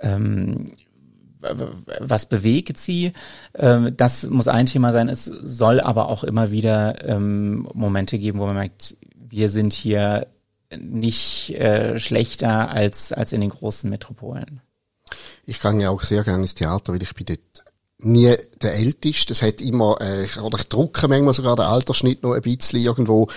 ähm, 0.00 0.72
was 2.00 2.28
bewegt 2.28 2.78
sie? 2.78 3.12
Ähm, 3.54 3.94
das 3.96 4.24
muss 4.24 4.48
ein 4.48 4.66
Thema 4.66 4.92
sein. 4.92 5.08
Es 5.08 5.24
soll 5.24 5.80
aber 5.80 6.08
auch 6.08 6.24
immer 6.24 6.50
wieder 6.50 7.04
ähm, 7.08 7.68
Momente 7.74 8.18
geben, 8.18 8.38
wo 8.38 8.46
man 8.46 8.56
merkt, 8.56 8.96
wir 9.16 9.48
sind 9.48 9.72
hier 9.72 10.26
nicht 10.78 11.50
äh, 11.50 11.98
schlechter 11.98 12.70
als, 12.70 13.12
als 13.12 13.32
in 13.32 13.40
den 13.40 13.50
großen 13.50 13.90
Metropolen. 13.90 14.60
Ich 15.44 15.60
gehe 15.60 15.80
ja 15.80 15.90
auch 15.90 16.02
sehr 16.02 16.22
gerne 16.22 16.42
ins 16.42 16.54
Theater, 16.54 16.92
weil 16.92 17.02
ich 17.02 17.14
bin 17.14 17.26
dort 17.26 17.64
nie 17.98 18.34
der 18.62 18.74
Älteste. 18.74 19.32
Es 19.32 19.42
hat 19.42 19.60
immer, 19.60 19.98
äh, 20.00 20.26
oder 20.40 20.58
ich 20.58 20.68
drucke 20.68 21.08
manchmal 21.08 21.34
sogar 21.34 21.56
den 21.56 21.66
Altersschnitt 21.66 22.22
noch 22.22 22.34
ein 22.34 22.42
bisschen 22.42 22.80
irgendwo. 22.80 23.28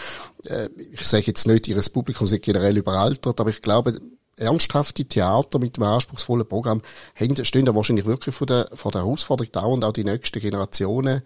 Äh, 0.46 0.70
ich 0.92 1.06
sage 1.06 1.26
jetzt 1.28 1.48
nicht, 1.48 1.68
ihres 1.68 1.89
Publikum 1.89 2.28
sind 2.28 2.44
generell 2.44 2.78
überaltert, 2.78 3.39
aber 3.39 3.50
ich 3.50 3.62
glaube, 3.62 4.00
ernsthafte 4.38 5.06
Theater 5.06 5.60
mit 5.60 5.78
einem 5.78 5.88
anspruchsvollen 5.88 6.48
Programm 6.48 6.82
haben, 7.15 7.46
stehen 7.46 7.65
da 7.65 7.76
wahrscheinlich 7.76 8.06
wirklich 8.06 8.34
vor 8.34 8.48
der, 8.48 8.69
vor 8.74 8.91
der 8.91 9.02
Herausforderung 9.02 9.52
dauernd 9.52 9.86
auch 9.86 9.93
die 9.93 10.04
nächsten 10.04 10.39
Generationen 10.39 11.22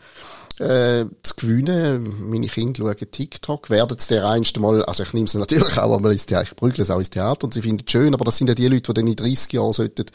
äh, 0.60 1.06
zu 1.24 1.36
gewinnen. 1.36 2.30
Meine 2.30 2.48
Kinder 2.48 2.84
schauen 2.84 3.12
TikTok, 3.12 3.70
werden 3.70 3.98
es 3.98 4.08
der 4.08 4.28
einst 4.28 4.60
mal, 4.60 4.84
also 4.84 5.04
ich 5.04 5.13
nehme 5.13 5.28
sie 5.28 5.38
natürlich 5.38 5.78
auch 5.78 5.96
einmal 5.96 6.12
ins 6.12 6.26
Theater, 6.26 6.48
ich 6.50 6.56
prügle 6.56 6.82
es 6.82 6.91
auch 6.91 7.00
ins 7.00 7.10
Theater 7.10 7.46
und 7.46 7.54
sie 7.54 7.62
finden 7.62 7.84
es 7.86 7.91
schön, 7.91 8.13
aber 8.13 8.26
das 8.26 8.38
sind 8.38 8.48
ja 8.48 8.56
die 8.56 8.67
Leute, 8.67 8.93
die 8.93 8.93
dann 8.93 9.08
in 9.08 9.15
30 9.15 9.54
Jahren 9.54 9.74
sollten 9.74 10.06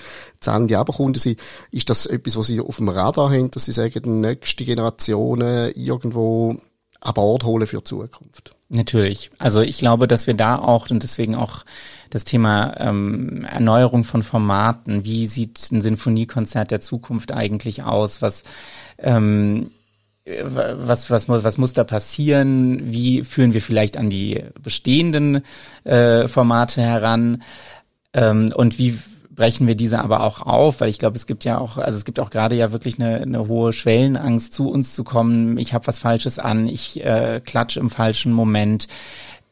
zu 0.40 0.50
Ende 0.50 0.78
Abkunden 0.78 1.20
sein. 1.20 1.36
Ist 1.70 1.88
das 1.88 2.06
etwas, 2.06 2.36
was 2.36 2.48
sie 2.48 2.60
auf 2.60 2.76
dem 2.76 2.88
Radar 2.88 3.30
haben, 3.30 3.50
dass 3.50 3.64
sie 3.64 3.72
sagen, 3.72 4.02
die 4.02 4.08
nächste 4.08 4.64
Generationen 4.64 5.72
irgendwo 5.74 6.56
an 7.00 7.14
Bord 7.14 7.44
holen 7.44 7.66
für 7.66 7.78
die 7.78 7.84
Zukunft? 7.84 8.54
Natürlich. 8.68 9.30
Also 9.38 9.60
ich 9.60 9.78
glaube, 9.78 10.08
dass 10.08 10.26
wir 10.26 10.34
da 10.34 10.58
auch 10.58 10.88
und 10.88 11.02
deswegen 11.02 11.34
auch 11.34 11.64
das 12.12 12.24
Thema 12.24 12.74
ähm, 12.78 13.44
Erneuerung 13.44 14.04
von 14.04 14.22
Formaten. 14.22 15.04
Wie 15.04 15.26
sieht 15.26 15.70
ein 15.72 15.80
Sinfoniekonzert 15.80 16.70
der 16.70 16.80
Zukunft 16.80 17.32
eigentlich 17.32 17.82
aus? 17.82 18.20
Was 18.20 18.44
ähm, 18.98 19.70
was, 20.44 21.10
was, 21.10 21.26
muss, 21.26 21.42
was 21.42 21.58
muss 21.58 21.72
da 21.72 21.84
passieren? 21.84 22.92
Wie 22.92 23.24
führen 23.24 23.54
wir 23.54 23.62
vielleicht 23.62 23.96
an 23.96 24.08
die 24.08 24.40
bestehenden 24.62 25.42
äh, 25.84 26.28
Formate 26.28 26.80
heran? 26.80 27.42
Ähm, 28.12 28.52
und 28.54 28.78
wie 28.78 28.98
brechen 29.30 29.66
wir 29.66 29.74
diese 29.74 30.00
aber 30.00 30.22
auch 30.22 30.42
auf? 30.42 30.80
Weil 30.80 30.90
ich 30.90 30.98
glaube, 30.98 31.16
es 31.16 31.26
gibt 31.26 31.44
ja 31.44 31.58
auch, 31.58 31.78
also 31.78 31.96
es 31.96 32.04
gibt 32.04 32.20
auch 32.20 32.30
gerade 32.30 32.54
ja 32.54 32.72
wirklich 32.72 33.00
eine, 33.00 33.16
eine 33.16 33.48
hohe 33.48 33.72
Schwellenangst, 33.72 34.52
zu 34.52 34.70
uns 34.70 34.94
zu 34.94 35.02
kommen. 35.02 35.58
Ich 35.58 35.74
habe 35.74 35.86
was 35.86 35.98
Falsches 35.98 36.38
an, 36.38 36.68
ich 36.68 37.04
äh, 37.04 37.40
klatsche 37.44 37.80
im 37.80 37.90
falschen 37.90 38.32
Moment 38.32 38.86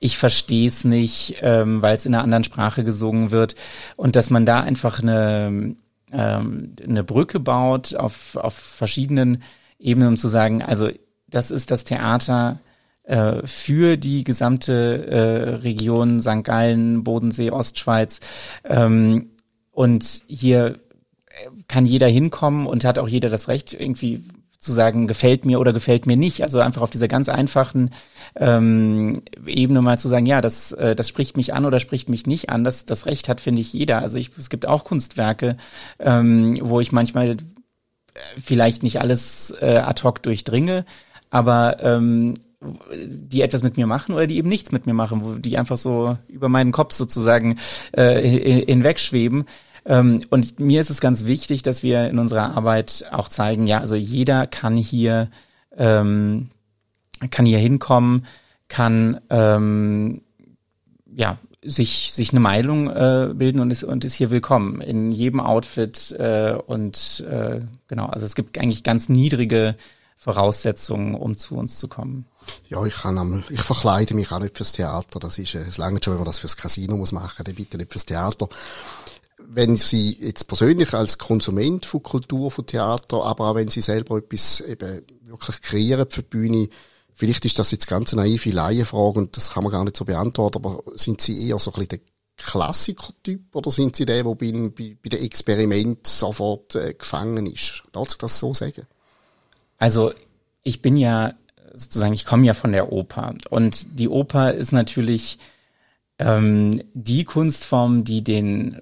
ich 0.00 0.16
verstehe 0.16 0.66
es 0.66 0.84
nicht, 0.84 1.36
ähm, 1.42 1.82
weil 1.82 1.94
es 1.94 2.06
in 2.06 2.14
einer 2.14 2.24
anderen 2.24 2.44
Sprache 2.44 2.84
gesungen 2.84 3.30
wird. 3.30 3.54
Und 3.96 4.16
dass 4.16 4.30
man 4.30 4.46
da 4.46 4.60
einfach 4.60 5.00
eine, 5.00 5.76
ähm, 6.10 6.74
eine 6.82 7.04
Brücke 7.04 7.38
baut 7.38 7.94
auf, 7.94 8.36
auf 8.36 8.54
verschiedenen 8.54 9.42
Ebenen, 9.78 10.08
um 10.08 10.16
zu 10.16 10.28
sagen, 10.28 10.62
also 10.62 10.88
das 11.28 11.50
ist 11.50 11.70
das 11.70 11.84
Theater 11.84 12.60
äh, 13.04 13.46
für 13.46 13.98
die 13.98 14.24
gesamte 14.24 15.06
äh, 15.06 15.54
Region 15.56 16.18
St. 16.20 16.44
Gallen, 16.44 17.04
Bodensee, 17.04 17.50
Ostschweiz. 17.50 18.20
Ähm, 18.64 19.30
und 19.70 20.22
hier 20.26 20.80
kann 21.68 21.86
jeder 21.86 22.08
hinkommen 22.08 22.66
und 22.66 22.84
hat 22.84 22.98
auch 22.98 23.08
jeder 23.08 23.28
das 23.28 23.48
Recht, 23.48 23.74
irgendwie 23.74 24.24
zu 24.60 24.72
sagen, 24.72 25.06
gefällt 25.06 25.46
mir 25.46 25.58
oder 25.58 25.72
gefällt 25.72 26.06
mir 26.06 26.18
nicht. 26.18 26.42
Also 26.42 26.60
einfach 26.60 26.82
auf 26.82 26.90
dieser 26.90 27.08
ganz 27.08 27.30
einfachen 27.30 27.90
ähm, 28.36 29.22
Ebene 29.46 29.80
mal 29.80 29.98
zu 29.98 30.08
sagen, 30.08 30.26
ja, 30.26 30.42
das, 30.42 30.72
äh, 30.72 30.94
das 30.94 31.08
spricht 31.08 31.36
mich 31.38 31.54
an 31.54 31.64
oder 31.64 31.80
spricht 31.80 32.10
mich 32.10 32.26
nicht 32.26 32.50
an. 32.50 32.62
Das, 32.62 32.84
das 32.84 33.06
Recht 33.06 33.28
hat, 33.30 33.40
finde 33.40 33.62
ich, 33.62 33.72
jeder. 33.72 34.00
Also 34.00 34.18
ich, 34.18 34.30
es 34.36 34.50
gibt 34.50 34.66
auch 34.66 34.84
Kunstwerke, 34.84 35.56
ähm, 35.98 36.58
wo 36.60 36.78
ich 36.78 36.92
manchmal 36.92 37.38
vielleicht 38.38 38.82
nicht 38.82 39.00
alles 39.00 39.54
äh, 39.62 39.78
ad 39.78 40.02
hoc 40.02 40.22
durchdringe, 40.22 40.84
aber 41.30 41.82
ähm, 41.82 42.34
die 42.60 43.40
etwas 43.40 43.62
mit 43.62 43.78
mir 43.78 43.86
machen 43.86 44.14
oder 44.14 44.26
die 44.26 44.36
eben 44.36 44.50
nichts 44.50 44.72
mit 44.72 44.84
mir 44.84 44.92
machen, 44.92 45.24
wo 45.24 45.34
die 45.36 45.56
einfach 45.56 45.78
so 45.78 46.18
über 46.28 46.50
meinen 46.50 46.72
Kopf 46.72 46.92
sozusagen 46.92 47.58
äh, 47.92 48.20
hinwegschweben. 48.66 49.46
Ähm, 49.90 50.22
und 50.30 50.60
mir 50.60 50.80
ist 50.80 50.90
es 50.90 51.00
ganz 51.00 51.26
wichtig, 51.26 51.64
dass 51.64 51.82
wir 51.82 52.08
in 52.08 52.20
unserer 52.20 52.56
Arbeit 52.56 53.06
auch 53.10 53.28
zeigen, 53.28 53.66
ja, 53.66 53.80
also 53.80 53.96
jeder 53.96 54.46
kann 54.46 54.76
hier, 54.76 55.28
ähm, 55.76 56.50
kann 57.32 57.44
hier 57.44 57.58
hinkommen, 57.58 58.24
kann 58.68 59.20
ähm, 59.30 60.22
ja 61.12 61.38
sich 61.62 62.12
sich 62.12 62.30
eine 62.30 62.38
Meinung 62.38 62.88
äh, 62.88 63.32
bilden 63.34 63.58
und 63.58 63.72
ist 63.72 63.82
und 63.82 64.04
ist 64.04 64.14
hier 64.14 64.30
willkommen 64.30 64.80
in 64.80 65.10
jedem 65.10 65.40
Outfit 65.40 66.12
äh, 66.12 66.54
und 66.54 67.24
äh, 67.28 67.60
genau 67.88 68.06
also 68.06 68.24
es 68.24 68.36
gibt 68.36 68.58
eigentlich 68.58 68.84
ganz 68.84 69.08
niedrige 69.08 69.74
Voraussetzungen, 70.16 71.14
um 71.14 71.36
zu 71.36 71.56
uns 71.56 71.78
zu 71.78 71.88
kommen. 71.88 72.26
Ja, 72.68 72.84
ich 72.86 72.94
kann 72.94 73.18
einmal, 73.18 73.42
ich 73.50 73.62
verkleide 73.62 74.14
mich 74.14 74.30
auch 74.30 74.38
nicht 74.38 74.56
fürs 74.56 74.72
Theater. 74.72 75.18
Das 75.18 75.38
ist, 75.38 75.54
es 75.54 75.78
lange 75.78 75.98
schon, 76.02 76.12
wenn 76.12 76.20
man 76.20 76.26
das 76.26 76.38
fürs 76.38 76.56
Casino 76.56 76.96
muss 76.96 77.12
machen, 77.12 77.42
dann 77.44 77.54
bitte 77.54 77.78
nicht 77.78 77.90
fürs 77.90 78.06
Theater 78.06 78.48
wenn 79.52 79.74
Sie 79.74 80.16
jetzt 80.20 80.46
persönlich 80.46 80.94
als 80.94 81.18
Konsument 81.18 81.84
von 81.84 82.02
Kultur, 82.02 82.50
von 82.50 82.66
Theater, 82.66 83.24
aber 83.24 83.50
auch 83.50 83.54
wenn 83.56 83.68
Sie 83.68 83.80
selber 83.80 84.18
etwas 84.18 84.60
eben 84.60 85.02
wirklich 85.24 85.60
kreieren 85.60 86.06
für 86.08 86.22
die 86.22 86.28
Bühne, 86.28 86.68
vielleicht 87.12 87.44
ist 87.44 87.58
das 87.58 87.72
jetzt 87.72 87.88
ganz 87.88 88.12
eine 88.12 88.22
naive 88.22 88.50
Laienfrage 88.50 89.18
und 89.18 89.36
das 89.36 89.50
kann 89.52 89.64
man 89.64 89.72
gar 89.72 89.84
nicht 89.84 89.96
so 89.96 90.04
beantworten, 90.04 90.58
aber 90.58 90.82
sind 90.94 91.20
Sie 91.20 91.48
eher 91.48 91.58
so 91.58 91.72
ein 91.72 91.74
bisschen 91.74 91.88
der 91.88 92.00
Klassiker-Typ 92.36 93.54
oder 93.54 93.70
sind 93.70 93.96
Sie 93.96 94.06
der, 94.06 94.22
der 94.22 94.34
bei, 94.34 94.52
bei, 94.52 94.96
bei 95.02 95.08
dem 95.08 95.24
Experiment 95.24 96.06
sofort 96.06 96.76
äh, 96.76 96.94
gefangen 96.94 97.46
ist? 97.46 97.82
Darf 97.92 98.08
ich 98.10 98.18
das 98.18 98.38
so 98.38 98.54
sagen? 98.54 98.86
Also 99.78 100.12
ich 100.62 100.80
bin 100.80 100.96
ja 100.96 101.34
sozusagen, 101.74 102.12
ich 102.12 102.24
komme 102.24 102.46
ja 102.46 102.54
von 102.54 102.72
der 102.72 102.92
Oper 102.92 103.34
und 103.50 103.98
die 103.98 104.08
Oper 104.08 104.54
ist 104.54 104.72
natürlich 104.72 105.38
ähm, 106.18 106.82
die 106.94 107.24
Kunstform, 107.24 108.04
die 108.04 108.22
den 108.22 108.80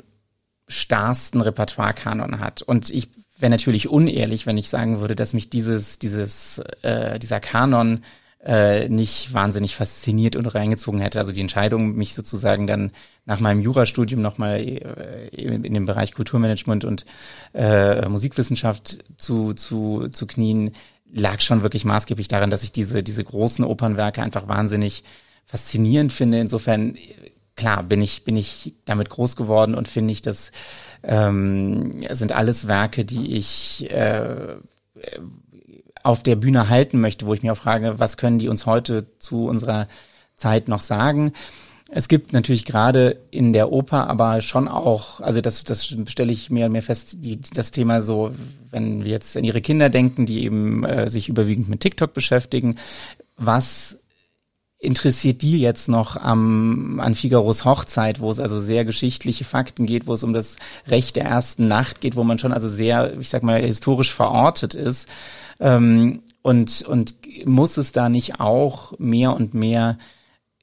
starrsten 0.69 1.41
Repertoire-Kanon 1.41 2.41
hat. 2.41 2.63
Und 2.63 2.91
ich 2.91 3.09
wäre 3.39 3.51
natürlich 3.51 3.89
unehrlich, 3.89 4.47
wenn 4.47 4.57
ich 4.57 4.69
sagen 4.69 5.01
würde, 5.01 5.17
dass 5.17 5.33
mich 5.33 5.51
dieses, 5.51 5.99
dieses, 5.99 6.59
äh, 6.83 7.19
dieser 7.19 7.41
Kanon 7.41 8.03
äh, 8.45 8.89
nicht 8.89 9.35
wahnsinnig 9.35 9.75
fasziniert 9.75 10.37
und 10.37 10.47
reingezogen 10.47 11.01
hätte. 11.01 11.19
Also 11.19 11.33
die 11.33 11.41
Entscheidung, 11.41 11.97
mich 11.97 12.15
sozusagen 12.15 12.67
dann 12.67 12.93
nach 13.25 13.41
meinem 13.41 13.61
Jurastudium 13.61 14.21
nochmal 14.21 14.61
äh, 14.61 15.29
in, 15.29 15.75
dem 15.75 15.87
Bereich 15.87 16.15
Kulturmanagement 16.15 16.85
und 16.85 17.05
äh, 17.53 18.09
Musikwissenschaft 18.09 19.05
zu, 19.17 19.55
zu, 19.55 20.09
zu 20.11 20.27
knien, 20.27 20.73
lag 21.13 21.41
schon 21.41 21.63
wirklich 21.63 21.85
maßgeblich 21.85 22.29
daran, 22.29 22.51
dass 22.51 22.63
ich 22.63 22.71
diese, 22.71 23.03
diese 23.03 23.25
großen 23.25 23.65
Opernwerke 23.65 24.23
einfach 24.23 24.47
wahnsinnig 24.47 25.05
faszinierend 25.45 26.13
finde. 26.13 26.39
Insofern 26.39 26.97
klar 27.59 27.83
bin 27.83 28.01
ich, 28.01 28.25
bin 28.25 28.37
ich 28.37 28.75
damit 28.87 29.11
groß 29.11 29.37
geworden 29.37 29.75
und 29.75 29.88
finde 29.88 30.12
ich, 30.12 30.23
das 30.23 30.53
ähm, 31.03 32.01
sind 32.11 32.33
alles 32.33 32.66
Werke, 32.66 33.05
die 33.05 33.37
ich 33.37 33.90
äh, 33.90 34.57
auf 36.03 36.23
der 36.23 36.37
Bühne 36.37 36.71
halten 36.71 37.01
möchte, 37.01 37.27
wo 37.27 37.35
ich 37.35 37.42
mir 37.42 37.53
auch 37.53 37.59
frage, 37.59 37.99
was 37.99 38.16
können 38.16 38.38
die 38.38 38.49
uns 38.49 38.64
heute 38.64 39.07
zu 39.18 39.47
unserer 39.47 39.88
Zeit 40.37 40.68
noch 40.68 40.81
sagen? 40.81 41.33
Es 41.90 42.09
gibt 42.09 42.33
natürlich 42.33 42.66
gerade 42.66 43.18
in 43.31 43.53
der 43.53 43.73
Oper, 43.73 44.09
aber 44.09 44.42
schon 44.42 44.68
auch, 44.68 45.21
also 45.21 45.40
das, 45.40 45.64
das 45.64 45.87
stelle 45.87 46.33
ich 46.33 46.51
mehr 46.51 46.66
und 46.66 46.73
mehr 46.73 46.83
fest, 46.83 47.25
die, 47.25 47.40
das 47.40 47.71
Thema 47.71 48.03
so, 48.03 48.33
wenn 48.71 49.05
wir 49.05 49.11
jetzt 49.11 49.37
an 49.37 49.44
ihre 49.44 49.62
Kinder 49.62 49.88
denken, 49.88 50.27
die 50.27 50.44
eben 50.44 50.85
äh, 50.85 51.09
sich 51.09 51.29
überwiegend 51.31 51.68
mit 51.68 51.81
TikTok 51.81 52.12
beschäftigen, 52.12 52.77
was 53.37 53.99
interessiert 54.81 55.43
die 55.43 55.59
jetzt 55.61 55.88
noch 55.88 56.17
am, 56.17 57.01
an 57.01 57.14
Figaros 57.14 57.64
Hochzeit, 57.64 58.21
wo 58.21 58.31
es 58.31 58.38
also 58.38 58.61
sehr 58.61 58.85
geschichtliche 58.85 59.45
Fakten 59.45 59.87
geht, 59.87 60.07
wo 60.07 60.14
es 60.14 60.23
um 60.23 60.33
das 60.33 60.57
Recht 60.87 61.17
der 61.17 61.25
ersten 61.25 61.67
Nacht 61.67 62.01
geht, 62.01 62.14
wo 62.14 62.23
man 62.23 62.38
schon 62.38 62.53
also 62.53 62.69
sehr, 62.69 63.19
ich 63.19 63.29
sag 63.29 63.43
mal, 63.43 63.61
historisch 63.61 64.12
verortet 64.12 64.75
ist. 64.75 65.09
Ähm, 65.59 66.23
und, 66.43 66.83
und 66.83 67.14
muss 67.45 67.77
es 67.77 67.91
da 67.91 68.09
nicht 68.09 68.38
auch 68.41 68.97
mehr 68.99 69.35
und 69.35 69.53
mehr 69.53 69.99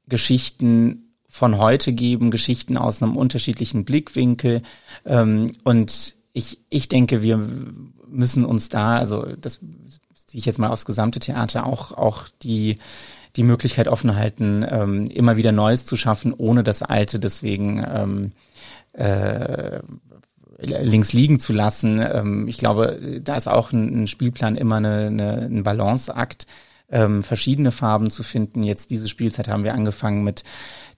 Geschichten 0.07 1.13
von 1.27 1.57
heute 1.57 1.91
geben, 1.91 2.31
Geschichten 2.31 2.77
aus 2.77 3.03
einem 3.03 3.17
unterschiedlichen 3.17 3.83
Blickwinkel. 3.83 4.61
Ähm, 5.05 5.51
und 5.65 6.15
ich, 6.31 6.59
ich 6.69 6.87
denke, 6.87 7.21
wir 7.21 7.45
müssen 8.07 8.45
uns 8.45 8.69
da, 8.69 8.95
also 8.95 9.25
das 9.41 9.59
ziehe 10.27 10.39
ich 10.39 10.45
jetzt 10.45 10.59
mal 10.59 10.69
aufs 10.69 10.85
gesamte 10.85 11.19
Theater, 11.19 11.65
auch, 11.65 11.91
auch 11.91 12.29
die 12.41 12.77
die 13.35 13.43
Möglichkeit 13.43 13.87
offen 13.87 14.15
halten, 14.15 14.65
ähm, 14.67 15.07
immer 15.07 15.37
wieder 15.37 15.51
Neues 15.51 15.85
zu 15.85 15.97
schaffen, 15.97 16.33
ohne 16.33 16.63
das 16.63 16.81
Alte 16.81 17.19
deswegen 17.19 17.85
ähm, 17.87 18.31
äh, 18.93 19.79
links 20.59 21.13
liegen 21.13 21.39
zu 21.39 21.53
lassen. 21.53 21.99
Ähm, 22.01 22.47
ich 22.47 22.57
glaube, 22.57 23.19
da 23.21 23.35
ist 23.35 23.47
auch 23.47 23.71
ein, 23.71 24.03
ein 24.03 24.07
Spielplan 24.07 24.55
immer 24.55 24.77
eine, 24.77 25.07
eine, 25.07 25.41
ein 25.41 25.63
Balanceakt, 25.63 26.47
ähm, 26.89 27.23
verschiedene 27.23 27.71
Farben 27.71 28.09
zu 28.09 28.23
finden. 28.23 28.63
Jetzt 28.63 28.91
diese 28.91 29.09
Spielzeit 29.09 29.47
haben 29.47 29.63
wir 29.63 29.73
angefangen 29.73 30.23
mit 30.23 30.43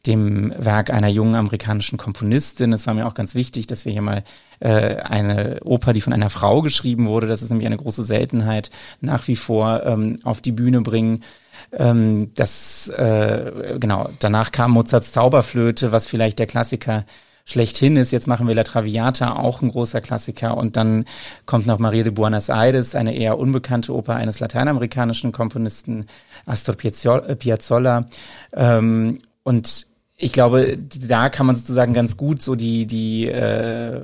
dem 0.06 0.54
Werk 0.58 0.91
einer 0.91 1.08
jungen 1.08 1.36
amerikanischen 1.36 1.97
Komponistin. 1.97 2.71
Es 2.71 2.88
war 2.88 2.93
mir 2.93 3.08
auch 3.08 3.13
ganz 3.13 3.36
wichtig, 3.36 3.67
dass 3.67 3.86
wir 3.86 3.91
hier 3.91 4.02
mal 4.02 4.23
äh, 4.60 4.97
eine 4.97 5.60
Oper, 5.63 5.93
die 5.93 6.02
von 6.02 6.13
einer 6.13 6.30
Frau 6.30 6.62
geschrieben 6.62 7.08
wurde, 7.08 7.28
das 7.28 7.41
ist 7.41 7.50
nämlich 7.50 7.67
eine 7.67 7.78
große 7.78 8.04
Seltenheit, 8.04 8.69
nach 9.02 9.28
wie 9.28 9.36
vor 9.36 9.84
ähm, 9.86 10.19
auf 10.23 10.41
die 10.41 10.52
Bühne 10.52 10.82
bringen. 10.82 11.23
Ähm, 11.72 12.32
das, 12.36 12.88
äh, 12.89 13.78
genau, 13.80 14.10
danach 14.20 14.52
kam 14.52 14.72
Mozarts 14.72 15.12
Zauberflöte, 15.12 15.91
was 15.91 16.08
vielleicht 16.08 16.39
der 16.39 16.48
Klassiker 16.48 17.06
schlechthin 17.48 17.96
ist. 17.96 18.12
Jetzt 18.12 18.28
machen 18.28 18.48
wir 18.48 18.56
La 18.56 18.63
Traviata, 18.63 19.38
auch 19.38 19.62
ein 19.62 19.70
großer 19.70 20.02
Klassiker. 20.02 20.58
Und 20.58 20.76
dann 20.76 21.06
kommt 21.46 21.65
noch 21.65 21.80
Maria 21.80 22.04
de 22.04 22.12
Buenos 22.12 22.50
Aires, 22.50 22.93
eine 22.93 23.15
eher 23.15 23.39
unbekannte 23.39 23.93
Oper 23.93 24.15
eines 24.15 24.39
lateinamerikanischen 24.39 25.32
Komponisten, 25.32 26.06
Astor 26.46 26.76
Piazzolla. 26.76 28.06
Ähm, 28.54 29.22
und 29.43 29.88
ich 30.17 30.34
glaube, 30.34 30.78
da 30.78 31.30
kann 31.30 31.46
man 31.46 31.56
sozusagen 31.56 31.93
ganz 31.93 32.17
gut 32.17 32.41
so 32.41 32.56
die, 32.56 32.86
die, 32.86 33.28
äh, 33.28 34.02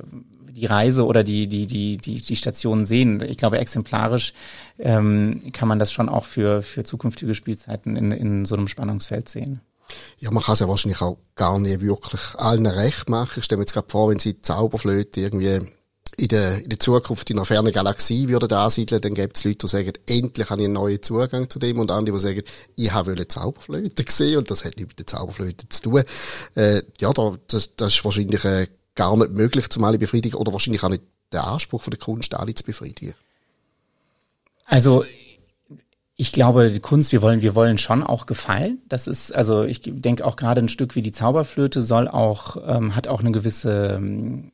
die 0.54 0.66
Reise 0.66 1.04
oder 1.04 1.24
die, 1.24 1.46
die, 1.46 1.66
die, 1.66 1.98
die, 1.98 2.22
die 2.22 2.36
Station 2.36 2.84
sehen. 2.84 3.22
Ich 3.28 3.36
glaube, 3.36 3.58
exemplarisch 3.58 4.32
ähm, 4.78 5.40
kann 5.52 5.68
man 5.68 5.78
das 5.78 5.92
schon 5.92 6.08
auch 6.08 6.24
für, 6.24 6.62
für 6.62 6.84
zukünftige 6.84 7.34
Spielzeiten 7.34 7.96
in, 7.96 8.10
in 8.12 8.44
so 8.44 8.54
einem 8.54 8.68
Spannungsfeld 8.68 9.28
sehen. 9.28 9.60
Ja, 10.18 10.30
man 10.30 10.42
kann 10.42 10.54
es 10.54 10.60
ja 10.60 10.68
wahrscheinlich 10.68 11.02
auch 11.02 11.18
gar 11.34 11.58
nicht 11.58 11.80
wirklich 11.80 12.20
allen 12.36 12.66
recht 12.66 13.08
machen. 13.08 13.38
Ich 13.38 13.44
stelle 13.44 13.58
mir 13.58 13.64
jetzt 13.64 13.74
gerade 13.74 13.90
vor, 13.90 14.08
wenn 14.08 14.18
sie 14.18 14.40
Zauberflöte 14.40 15.20
irgendwie 15.20 15.60
in 16.16 16.28
der, 16.28 16.62
in 16.62 16.68
der 16.68 16.78
Zukunft 16.78 17.28
in 17.30 17.38
einer 17.38 17.44
fernen 17.44 17.72
Galaxie 17.72 18.28
würden 18.28 18.52
ansiedeln, 18.52 19.00
dann 19.00 19.14
gäbe 19.14 19.32
es 19.34 19.44
Leute, 19.44 19.58
die 19.58 19.68
sagen, 19.68 19.92
endlich 20.06 20.48
habe 20.48 20.60
ich 20.60 20.66
einen 20.66 20.74
neuen 20.74 21.02
Zugang 21.02 21.50
zu 21.50 21.58
dem 21.58 21.78
und 21.78 21.90
andere, 21.90 22.16
die 22.16 22.22
sagen, 22.22 22.42
ich 22.76 22.92
habe 22.92 23.12
eine 23.12 23.26
Zauberflöte 23.26 24.04
gesehen 24.04 24.38
und 24.38 24.50
das 24.50 24.64
hat 24.64 24.76
nichts 24.76 24.90
mit 24.90 24.98
der 25.00 25.06
Zauberflöte 25.06 25.68
zu 25.68 25.82
tun. 25.82 26.04
Äh, 26.54 26.82
ja, 27.00 27.12
da, 27.12 27.36
das, 27.48 27.74
das 27.76 27.94
ist 27.94 28.04
wahrscheinlich 28.04 28.44
äh, 28.44 28.68
gar 28.94 29.16
nicht 29.16 29.32
möglich, 29.32 29.68
zum 29.70 29.84
alle 29.84 29.98
befriedigen 29.98 30.36
oder 30.36 30.52
wahrscheinlich 30.52 30.82
auch 30.82 30.88
nicht 30.88 31.02
der 31.32 31.46
Anspruch 31.46 31.82
von 31.82 31.90
der 31.90 31.98
Kunst, 31.98 32.34
alle 32.34 32.54
zu 32.54 32.64
befriedigen. 32.64 33.14
Also 34.66 35.04
ich 36.16 36.32
glaube, 36.32 36.70
die 36.70 36.80
Kunst, 36.80 37.12
wir 37.12 37.22
wollen, 37.22 37.42
wir 37.42 37.54
wollen 37.54 37.76
schon 37.76 38.04
auch 38.04 38.26
gefallen. 38.26 38.78
Das 38.88 39.08
ist, 39.08 39.34
also 39.34 39.64
ich 39.64 39.80
denke 39.84 40.24
auch 40.24 40.36
gerade 40.36 40.60
ein 40.60 40.68
Stück 40.68 40.94
wie 40.94 41.02
die 41.02 41.12
Zauberflöte 41.12 41.82
soll 41.82 42.06
auch, 42.06 42.56
ähm, 42.66 42.94
hat 42.94 43.08
auch 43.08 43.20
eine 43.20 43.32
gewisse 43.32 43.94
ähm, 43.96 44.52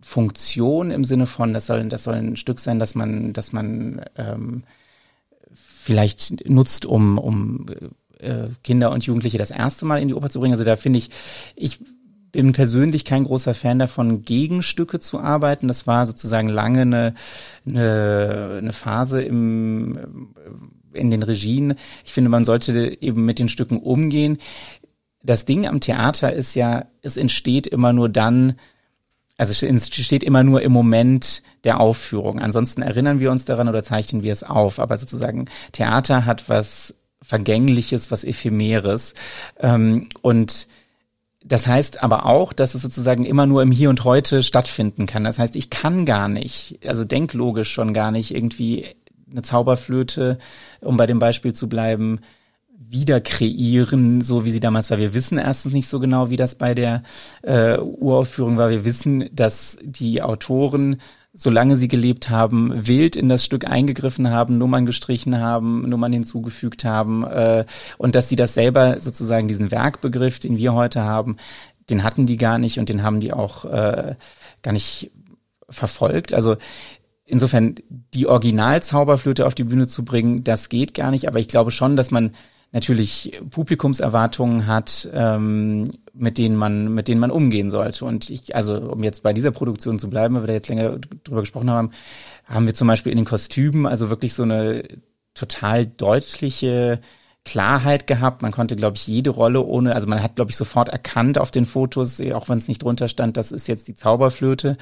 Funktion 0.00 0.92
im 0.92 1.02
Sinne 1.02 1.26
von, 1.26 1.52
das 1.52 1.66
soll, 1.66 1.84
das 1.88 2.04
soll 2.04 2.14
ein 2.14 2.36
Stück 2.36 2.60
sein, 2.60 2.78
dass 2.78 2.94
man, 2.94 3.32
dass 3.32 3.52
man 3.52 4.02
ähm, 4.14 4.62
vielleicht 5.52 6.48
nutzt, 6.48 6.86
um, 6.86 7.18
um 7.18 7.66
äh, 8.20 8.48
Kinder 8.62 8.92
und 8.92 9.04
Jugendliche 9.04 9.38
das 9.38 9.50
erste 9.50 9.84
Mal 9.86 10.00
in 10.00 10.08
die 10.08 10.14
Oper 10.14 10.30
zu 10.30 10.38
bringen. 10.38 10.54
Also 10.54 10.64
da 10.64 10.76
finde 10.76 11.00
ich, 11.00 11.10
ich 11.56 11.80
bin 12.32 12.52
persönlich 12.52 13.04
kein 13.04 13.24
großer 13.24 13.54
Fan 13.54 13.78
davon, 13.78 14.22
Gegenstücke 14.22 14.98
zu 14.98 15.18
arbeiten. 15.20 15.68
Das 15.68 15.86
war 15.86 16.06
sozusagen 16.06 16.48
lange 16.48 16.82
eine, 16.82 17.14
eine, 17.66 18.56
eine 18.58 18.72
Phase 18.72 19.22
im, 19.22 20.32
in 20.92 21.10
den 21.10 21.22
Regien. 21.22 21.74
Ich 22.04 22.12
finde, 22.12 22.30
man 22.30 22.44
sollte 22.44 23.00
eben 23.00 23.24
mit 23.24 23.38
den 23.38 23.48
Stücken 23.48 23.78
umgehen. 23.78 24.38
Das 25.22 25.44
Ding 25.44 25.66
am 25.66 25.80
Theater 25.80 26.32
ist 26.32 26.54
ja, 26.54 26.86
es 27.02 27.16
entsteht 27.16 27.66
immer 27.66 27.92
nur 27.92 28.08
dann, 28.08 28.54
also 29.38 29.52
es 29.52 29.62
entsteht 29.62 30.22
immer 30.22 30.42
nur 30.42 30.62
im 30.62 30.72
Moment 30.72 31.42
der 31.64 31.80
Aufführung. 31.80 32.40
Ansonsten 32.40 32.82
erinnern 32.82 33.20
wir 33.20 33.30
uns 33.30 33.44
daran 33.44 33.68
oder 33.68 33.82
zeichnen 33.82 34.22
wir 34.22 34.32
es 34.32 34.42
auf. 34.42 34.78
Aber 34.78 34.96
sozusagen 34.96 35.46
Theater 35.72 36.26
hat 36.26 36.48
was 36.48 36.94
Vergängliches, 37.22 38.10
was 38.10 38.24
Ephemeres. 38.24 39.14
Ähm, 39.58 40.08
und 40.22 40.68
das 41.48 41.66
heißt 41.66 42.02
aber 42.02 42.26
auch, 42.26 42.52
dass 42.52 42.74
es 42.74 42.82
sozusagen 42.82 43.24
immer 43.24 43.46
nur 43.46 43.62
im 43.62 43.70
Hier 43.70 43.88
und 43.90 44.04
Heute 44.04 44.42
stattfinden 44.42 45.06
kann. 45.06 45.22
Das 45.22 45.38
heißt, 45.38 45.54
ich 45.54 45.70
kann 45.70 46.04
gar 46.04 46.28
nicht, 46.28 46.80
also 46.86 47.04
denklogisch 47.04 47.70
schon 47.70 47.94
gar 47.94 48.10
nicht 48.10 48.34
irgendwie 48.34 48.86
eine 49.30 49.42
Zauberflöte, 49.42 50.38
um 50.80 50.96
bei 50.96 51.06
dem 51.06 51.18
Beispiel 51.18 51.52
zu 51.52 51.68
bleiben, 51.68 52.20
wieder 52.88 53.20
kreieren, 53.20 54.20
so 54.20 54.44
wie 54.44 54.50
sie 54.50 54.60
damals 54.60 54.90
war. 54.90 54.98
Wir 54.98 55.14
wissen 55.14 55.38
erstens 55.38 55.72
nicht 55.72 55.88
so 55.88 56.00
genau, 56.00 56.30
wie 56.30 56.36
das 56.36 56.56
bei 56.56 56.74
der 56.74 57.02
äh, 57.42 57.78
Uraufführung 57.78 58.58
war. 58.58 58.70
Wir 58.70 58.84
wissen, 58.84 59.28
dass 59.32 59.78
die 59.82 60.22
Autoren 60.22 60.96
solange 61.36 61.76
sie 61.76 61.86
gelebt 61.86 62.30
haben, 62.30 62.72
wild 62.88 63.14
in 63.14 63.28
das 63.28 63.44
Stück 63.44 63.68
eingegriffen 63.68 64.30
haben, 64.30 64.56
Nummern 64.56 64.86
gestrichen 64.86 65.38
haben, 65.38 65.86
Nummern 65.86 66.12
hinzugefügt 66.12 66.84
haben 66.84 67.24
äh, 67.24 67.66
und 67.98 68.14
dass 68.14 68.30
sie 68.30 68.36
das 68.36 68.54
selber 68.54 69.00
sozusagen 69.00 69.46
diesen 69.46 69.70
Werkbegriff, 69.70 70.38
den 70.38 70.56
wir 70.56 70.72
heute 70.72 71.02
haben, 71.02 71.36
den 71.90 72.02
hatten 72.02 72.24
die 72.24 72.38
gar 72.38 72.58
nicht 72.58 72.78
und 72.78 72.88
den 72.88 73.02
haben 73.02 73.20
die 73.20 73.34
auch 73.34 73.66
äh, 73.66 74.14
gar 74.62 74.72
nicht 74.72 75.10
verfolgt. 75.68 76.32
Also 76.32 76.56
insofern 77.26 77.74
die 77.90 78.26
Originalzauberflöte 78.26 79.46
auf 79.46 79.54
die 79.54 79.64
Bühne 79.64 79.86
zu 79.86 80.06
bringen, 80.06 80.42
das 80.42 80.70
geht 80.70 80.94
gar 80.94 81.10
nicht, 81.10 81.28
aber 81.28 81.38
ich 81.38 81.48
glaube 81.48 81.70
schon, 81.70 81.96
dass 81.96 82.10
man 82.10 82.32
natürlich 82.72 83.40
Publikumserwartungen 83.50 84.66
hat, 84.66 85.08
ähm, 85.12 85.90
mit 86.12 86.38
denen 86.38 86.56
man, 86.56 86.92
mit 86.94 87.08
denen 87.08 87.20
man 87.20 87.30
umgehen 87.30 87.70
sollte. 87.70 88.04
Und 88.04 88.30
ich, 88.30 88.54
also 88.54 88.76
um 88.78 89.02
jetzt 89.02 89.22
bei 89.22 89.32
dieser 89.32 89.50
Produktion 89.50 89.98
zu 89.98 90.10
bleiben, 90.10 90.34
weil 90.34 90.42
wir 90.42 90.48
da 90.48 90.52
jetzt 90.52 90.68
länger 90.68 90.98
drüber 91.24 91.40
gesprochen 91.40 91.70
haben, 91.70 91.90
haben 92.46 92.66
wir 92.66 92.74
zum 92.74 92.88
Beispiel 92.88 93.12
in 93.12 93.18
den 93.18 93.24
Kostümen 93.24 93.86
also 93.86 94.10
wirklich 94.10 94.34
so 94.34 94.42
eine 94.42 94.84
total 95.34 95.86
deutliche 95.86 97.00
Klarheit 97.46 98.06
gehabt. 98.06 98.42
Man 98.42 98.52
konnte, 98.52 98.76
glaube 98.76 98.96
ich, 98.96 99.06
jede 99.06 99.30
Rolle 99.30 99.62
ohne, 99.62 99.94
also 99.94 100.06
man 100.06 100.22
hat, 100.22 100.34
glaube 100.34 100.50
ich, 100.50 100.56
sofort 100.56 100.88
erkannt 100.88 101.38
auf 101.38 101.50
den 101.50 101.64
Fotos, 101.64 102.20
eh, 102.20 102.34
auch 102.34 102.48
wenn 102.48 102.58
es 102.58 102.68
nicht 102.68 102.82
drunter 102.82 103.08
stand, 103.08 103.36
das 103.36 103.52
ist 103.52 103.68
jetzt 103.68 103.88
die 103.88 103.94
Zauberflöte. 103.94 104.76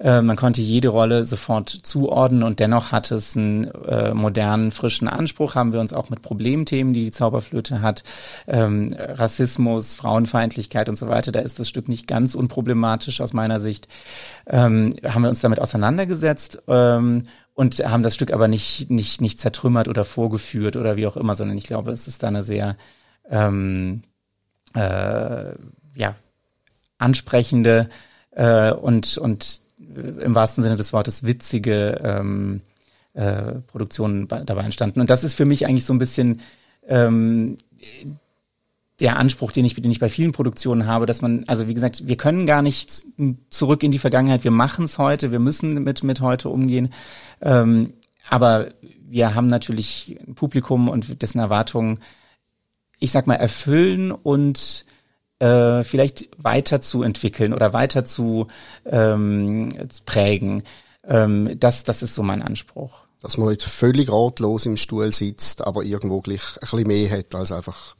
Äh, 0.00 0.22
man 0.22 0.34
konnte 0.34 0.62
jede 0.62 0.88
Rolle 0.88 1.26
sofort 1.26 1.68
zuordnen 1.68 2.42
und 2.42 2.58
dennoch 2.58 2.90
hat 2.90 3.10
es 3.12 3.36
einen 3.36 3.64
äh, 3.86 4.14
modernen, 4.14 4.72
frischen 4.72 5.06
Anspruch. 5.06 5.54
Haben 5.54 5.72
wir 5.72 5.80
uns 5.80 5.92
auch 5.92 6.08
mit 6.08 6.22
Problemthemen, 6.22 6.94
die 6.94 7.04
die 7.04 7.10
Zauberflöte 7.10 7.82
hat, 7.82 8.02
ähm, 8.48 8.96
Rassismus, 8.98 9.94
Frauenfeindlichkeit 9.94 10.88
und 10.88 10.96
so 10.96 11.08
weiter, 11.08 11.30
da 11.32 11.40
ist 11.40 11.60
das 11.60 11.68
Stück 11.68 11.88
nicht 11.88 12.06
ganz 12.06 12.34
unproblematisch 12.34 13.20
aus 13.20 13.34
meiner 13.34 13.60
Sicht. 13.60 13.88
Ähm, 14.48 14.94
haben 15.04 15.22
wir 15.22 15.28
uns 15.28 15.42
damit 15.42 15.60
auseinandergesetzt 15.60 16.62
ähm, 16.66 17.24
und 17.56 17.78
haben 17.78 18.02
das 18.02 18.14
Stück 18.14 18.32
aber 18.34 18.48
nicht, 18.48 18.90
nicht, 18.90 19.22
nicht 19.22 19.40
zertrümmert 19.40 19.88
oder 19.88 20.04
vorgeführt 20.04 20.76
oder 20.76 20.96
wie 20.96 21.06
auch 21.06 21.16
immer, 21.16 21.34
sondern 21.34 21.56
ich 21.56 21.64
glaube, 21.64 21.90
es 21.90 22.06
ist 22.06 22.22
da 22.22 22.28
eine 22.28 22.42
sehr 22.42 22.76
ähm, 23.30 24.02
äh, 24.74 25.52
ja, 25.94 26.14
ansprechende 26.98 27.88
äh, 28.32 28.72
und, 28.72 29.16
und 29.16 29.62
im 29.78 30.34
wahrsten 30.34 30.62
Sinne 30.62 30.76
des 30.76 30.92
Wortes 30.92 31.24
witzige 31.24 31.98
ähm, 32.04 32.60
äh, 33.14 33.54
Produktion 33.66 34.28
dabei 34.28 34.62
entstanden. 34.62 35.00
Und 35.00 35.08
das 35.08 35.24
ist 35.24 35.32
für 35.32 35.46
mich 35.46 35.64
eigentlich 35.64 35.86
so 35.86 35.94
ein 35.94 35.98
bisschen 35.98 36.42
ähm, 36.86 37.56
der 39.00 39.18
Anspruch, 39.18 39.52
den 39.52 39.64
ich, 39.64 39.74
den 39.74 39.90
ich 39.90 40.00
bei 40.00 40.08
vielen 40.08 40.32
Produktionen 40.32 40.86
habe, 40.86 41.06
dass 41.06 41.20
man, 41.20 41.44
also 41.46 41.68
wie 41.68 41.74
gesagt, 41.74 42.06
wir 42.06 42.16
können 42.16 42.46
gar 42.46 42.62
nicht 42.62 43.04
zurück 43.50 43.82
in 43.82 43.90
die 43.90 43.98
Vergangenheit, 43.98 44.44
wir 44.44 44.50
machen 44.50 44.86
es 44.86 44.98
heute, 44.98 45.32
wir 45.32 45.38
müssen 45.38 45.84
mit, 45.84 46.02
mit 46.02 46.20
heute 46.20 46.48
umgehen. 46.48 46.90
Ähm, 47.42 47.92
aber 48.28 48.68
wir 48.80 49.34
haben 49.34 49.46
natürlich 49.48 50.18
ein 50.26 50.34
Publikum 50.34 50.88
und 50.88 51.22
dessen 51.22 51.38
Erwartungen, 51.38 52.00
ich 52.98 53.10
sag 53.10 53.26
mal, 53.26 53.34
erfüllen 53.34 54.10
und 54.10 54.86
äh, 55.38 55.84
vielleicht 55.84 56.28
weiter 56.38 56.80
zu 56.80 57.02
entwickeln 57.02 57.52
oder 57.52 57.74
weiter 57.74 58.04
zu 58.04 58.48
ähm, 58.86 59.74
prägen. 60.06 60.62
Ähm, 61.04 61.58
das, 61.58 61.84
das 61.84 62.02
ist 62.02 62.14
so 62.14 62.22
mein 62.22 62.42
Anspruch. 62.42 63.05
Dass 63.22 63.38
man 63.38 63.48
nicht 63.48 63.62
völlig 63.62 64.10
ratlos 64.10 64.66
im 64.66 64.76
Stuhl 64.76 65.10
sitzt, 65.12 65.66
aber 65.66 65.82
irgendwo 65.82 66.20
gleich 66.20 66.42
ein 66.56 66.60
bisschen 66.60 66.86
mehr 66.86 67.10
hat 67.10 67.34
als 67.34 67.52
einfach 67.52 67.96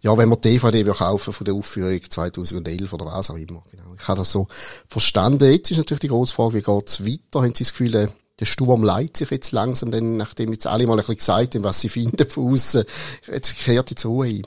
ja, 0.00 0.16
wenn 0.18 0.28
man 0.28 0.40
DVD 0.40 0.84
will 0.84 0.92
kaufen 0.92 1.32
von 1.32 1.44
der 1.44 1.54
Aufführung 1.54 1.98
2011 2.08 2.92
oder 2.92 3.06
was 3.06 3.30
auch 3.30 3.36
immer. 3.36 3.64
Genau. 3.70 3.94
Ich 3.98 4.06
habe 4.06 4.18
das 4.18 4.30
so 4.30 4.48
verstanden. 4.86 5.50
Jetzt 5.50 5.70
ist 5.70 5.78
natürlich 5.78 6.00
die 6.00 6.08
grosse 6.08 6.34
Frage, 6.34 6.54
wie 6.54 6.62
geht's 6.62 7.04
weiter? 7.04 7.42
Haben 7.42 7.54
Sie 7.54 7.64
das 7.64 7.72
Gefühl, 7.72 7.94
äh, 7.94 8.08
der 8.40 8.44
Sturm 8.46 8.82
leitet 8.82 9.16
sich 9.16 9.30
jetzt 9.30 9.52
langsam, 9.52 9.90
denn 9.90 10.16
nachdem 10.16 10.52
jetzt 10.52 10.66
alle 10.66 10.86
mal 10.86 10.94
ein 10.94 10.98
bisschen 10.98 11.16
gesagt 11.16 11.54
haben, 11.54 11.64
was 11.64 11.80
sie 11.80 11.88
finden 11.88 12.28
von 12.28 12.52
aussen, 12.52 12.84
jetzt 13.32 13.58
kehrt 13.58 13.90
die 13.90 14.06
Ruhe 14.06 14.26
ein. 14.26 14.46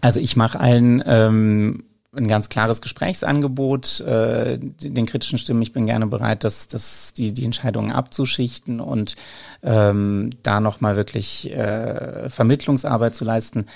Also 0.00 0.20
ich 0.20 0.36
mache 0.36 0.60
allen 0.60 1.02
ähm, 1.06 1.84
ein 2.18 2.28
ganz 2.28 2.48
klares 2.48 2.82
Gesprächsangebot, 2.82 4.00
äh, 4.00 4.58
den 4.58 5.06
kritischen 5.06 5.38
Stimmen. 5.38 5.62
Ich 5.62 5.72
bin 5.72 5.86
gerne 5.86 6.06
bereit, 6.06 6.44
das, 6.44 6.68
das, 6.68 7.14
die, 7.14 7.32
die 7.32 7.44
Entscheidungen 7.44 7.92
abzuschichten 7.92 8.80
und 8.80 9.16
ähm, 9.62 10.30
da 10.42 10.60
nochmal 10.60 10.96
wirklich 10.96 11.50
äh, 11.50 12.28
Vermittlungsarbeit 12.28 13.14
zu 13.14 13.24
leisten. 13.24 13.66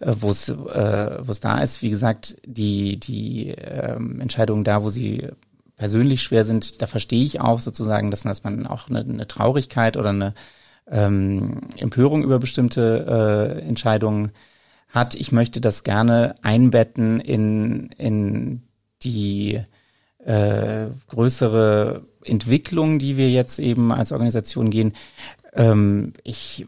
Äh, 0.00 0.14
wo 0.20 0.30
es 0.30 0.48
äh, 0.48 1.18
wo 1.22 1.30
es 1.30 1.40
da 1.40 1.60
ist. 1.60 1.82
Wie 1.82 1.90
gesagt, 1.90 2.36
die 2.44 2.98
die 2.98 3.48
ähm, 3.50 4.20
Entscheidungen 4.20 4.64
da, 4.64 4.82
wo 4.82 4.90
sie 4.90 5.28
persönlich 5.76 6.22
schwer 6.22 6.44
sind, 6.44 6.82
da 6.82 6.86
verstehe 6.86 7.24
ich 7.24 7.40
auch 7.40 7.60
sozusagen, 7.60 8.10
dass 8.10 8.24
man, 8.24 8.30
dass 8.30 8.44
man 8.44 8.66
auch 8.66 8.88
eine, 8.88 9.00
eine 9.00 9.26
Traurigkeit 9.26 9.96
oder 9.96 10.10
eine 10.10 10.34
ähm, 10.90 11.60
Empörung 11.76 12.22
über 12.22 12.38
bestimmte 12.38 13.58
äh, 13.62 13.68
Entscheidungen 13.68 14.32
hat. 14.92 15.14
Ich 15.14 15.32
möchte 15.32 15.60
das 15.60 15.82
gerne 15.82 16.34
einbetten 16.42 17.18
in 17.18 17.90
in 17.98 18.62
die 19.02 19.60
äh, 20.18 20.86
größere 21.08 22.06
Entwicklung, 22.24 23.00
die 23.00 23.16
wir 23.16 23.30
jetzt 23.30 23.58
eben 23.58 23.92
als 23.92 24.12
Organisation 24.12 24.70
gehen. 24.70 24.92
Ähm, 25.54 26.12
ich 26.22 26.66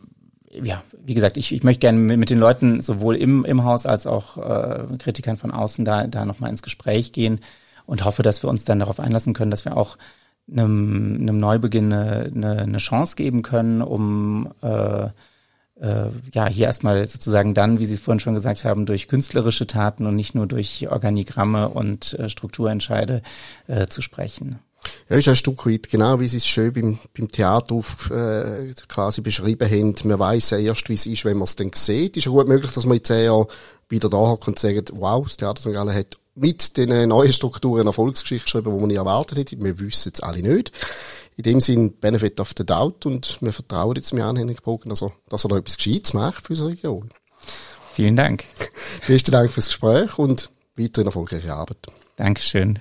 ja, 0.62 0.82
wie 1.04 1.14
gesagt, 1.14 1.36
ich, 1.36 1.52
ich 1.52 1.62
möchte 1.64 1.80
gerne 1.80 1.98
mit, 1.98 2.30
den 2.30 2.38
Leuten 2.38 2.80
sowohl 2.80 3.16
im, 3.16 3.44
im 3.44 3.64
Haus 3.64 3.86
als 3.86 4.06
auch 4.06 4.38
äh, 4.38 4.96
Kritikern 4.98 5.36
von 5.36 5.50
außen 5.50 5.84
da, 5.84 6.06
da 6.06 6.24
nochmal 6.24 6.50
ins 6.50 6.62
Gespräch 6.62 7.12
gehen 7.12 7.40
und 7.86 8.04
hoffe, 8.04 8.22
dass 8.22 8.42
wir 8.42 8.50
uns 8.50 8.64
dann 8.64 8.78
darauf 8.78 9.00
einlassen 9.00 9.34
können, 9.34 9.50
dass 9.50 9.64
wir 9.64 9.76
auch 9.76 9.98
einem, 10.50 11.16
einem 11.20 11.38
Neubeginn 11.38 11.92
eine, 11.92 12.30
eine, 12.34 12.58
eine 12.58 12.78
Chance 12.78 13.16
geben 13.16 13.42
können, 13.42 13.82
um 13.82 14.52
äh, 14.62 15.08
äh, 15.80 16.06
ja 16.32 16.46
hier 16.46 16.66
erstmal 16.66 17.06
sozusagen 17.08 17.54
dann, 17.54 17.78
wie 17.78 17.86
Sie 17.86 17.94
es 17.94 18.00
vorhin 18.00 18.20
schon 18.20 18.34
gesagt 18.34 18.64
haben, 18.64 18.86
durch 18.86 19.08
künstlerische 19.08 19.66
Taten 19.66 20.06
und 20.06 20.16
nicht 20.16 20.34
nur 20.34 20.46
durch 20.46 20.88
Organigramme 20.88 21.68
und 21.68 22.14
äh, 22.14 22.28
Strukturentscheide 22.28 23.22
äh, 23.66 23.86
zu 23.86 24.02
sprechen. 24.02 24.58
Ja, 25.08 25.16
ist 25.16 25.28
ein 25.28 25.36
Stück 25.36 25.66
weit, 25.66 25.90
genau 25.90 26.20
wie 26.20 26.28
Sie 26.28 26.36
es 26.36 26.46
schön 26.46 26.72
beim, 26.72 26.98
beim 27.16 27.30
Theater 27.30 27.74
auf, 27.74 28.10
äh, 28.10 28.72
quasi 28.88 29.22
beschrieben 29.22 29.70
haben. 29.70 29.94
Man 30.08 30.18
weiss 30.18 30.50
ja 30.50 30.58
erst, 30.58 30.88
wie 30.88 30.94
es 30.94 31.06
ist, 31.06 31.24
wenn 31.24 31.38
man 31.38 31.44
es 31.44 31.56
dann 31.56 31.70
sieht. 31.74 32.16
Ist 32.16 32.26
ja 32.26 32.32
gut 32.32 32.48
möglich, 32.48 32.72
dass 32.72 32.86
man 32.86 33.02
zehn 33.02 33.24
Jahren 33.24 33.46
wieder 33.88 34.08
da 34.08 34.30
hat 34.30 34.46
und 34.46 34.58
sagt, 34.58 34.92
wow, 34.94 35.24
das 35.24 35.36
Theater 35.36 35.60
St. 35.60 35.72
Gallen 35.72 35.94
hat 35.94 36.18
mit 36.34 36.76
den 36.76 37.08
neuen 37.08 37.32
Strukturen 37.32 37.80
eine 37.80 37.90
Erfolgsgeschichte 37.90 38.44
geschrieben, 38.44 38.72
die 38.72 38.80
man 38.80 38.88
nie 38.88 38.96
erwartet 38.96 39.38
hätte. 39.38 39.62
Wir 39.62 39.78
wissen 39.78 40.12
es 40.12 40.20
alle 40.20 40.42
nicht. 40.42 40.72
In 41.36 41.42
dem 41.42 41.60
Sinn, 41.60 41.98
Benefit 41.98 42.38
of 42.40 42.52
the 42.56 42.64
Doubt 42.64 43.06
und 43.06 43.38
wir 43.40 43.52
vertrauen 43.52 43.96
jetzt 43.96 44.14
mir 44.14 44.24
an 44.24 44.36
Henning 44.36 44.58
Bogen, 44.62 44.90
dass 44.90 45.02
er, 45.02 45.12
dass 45.28 45.44
er 45.44 45.48
da 45.48 45.56
etwas 45.56 45.76
Gescheites 45.76 46.14
macht 46.14 46.46
für 46.46 46.52
unsere 46.52 46.70
Region. 46.70 47.10
Vielen 47.92 48.16
Dank. 48.16 48.44
Besten 49.06 49.32
Dank 49.32 49.50
fürs 49.50 49.66
Gespräch 49.66 50.18
und 50.18 50.50
weiterhin 50.76 51.06
erfolgreiche 51.06 51.52
Arbeit. 51.52 51.78
Dankeschön. 52.16 52.78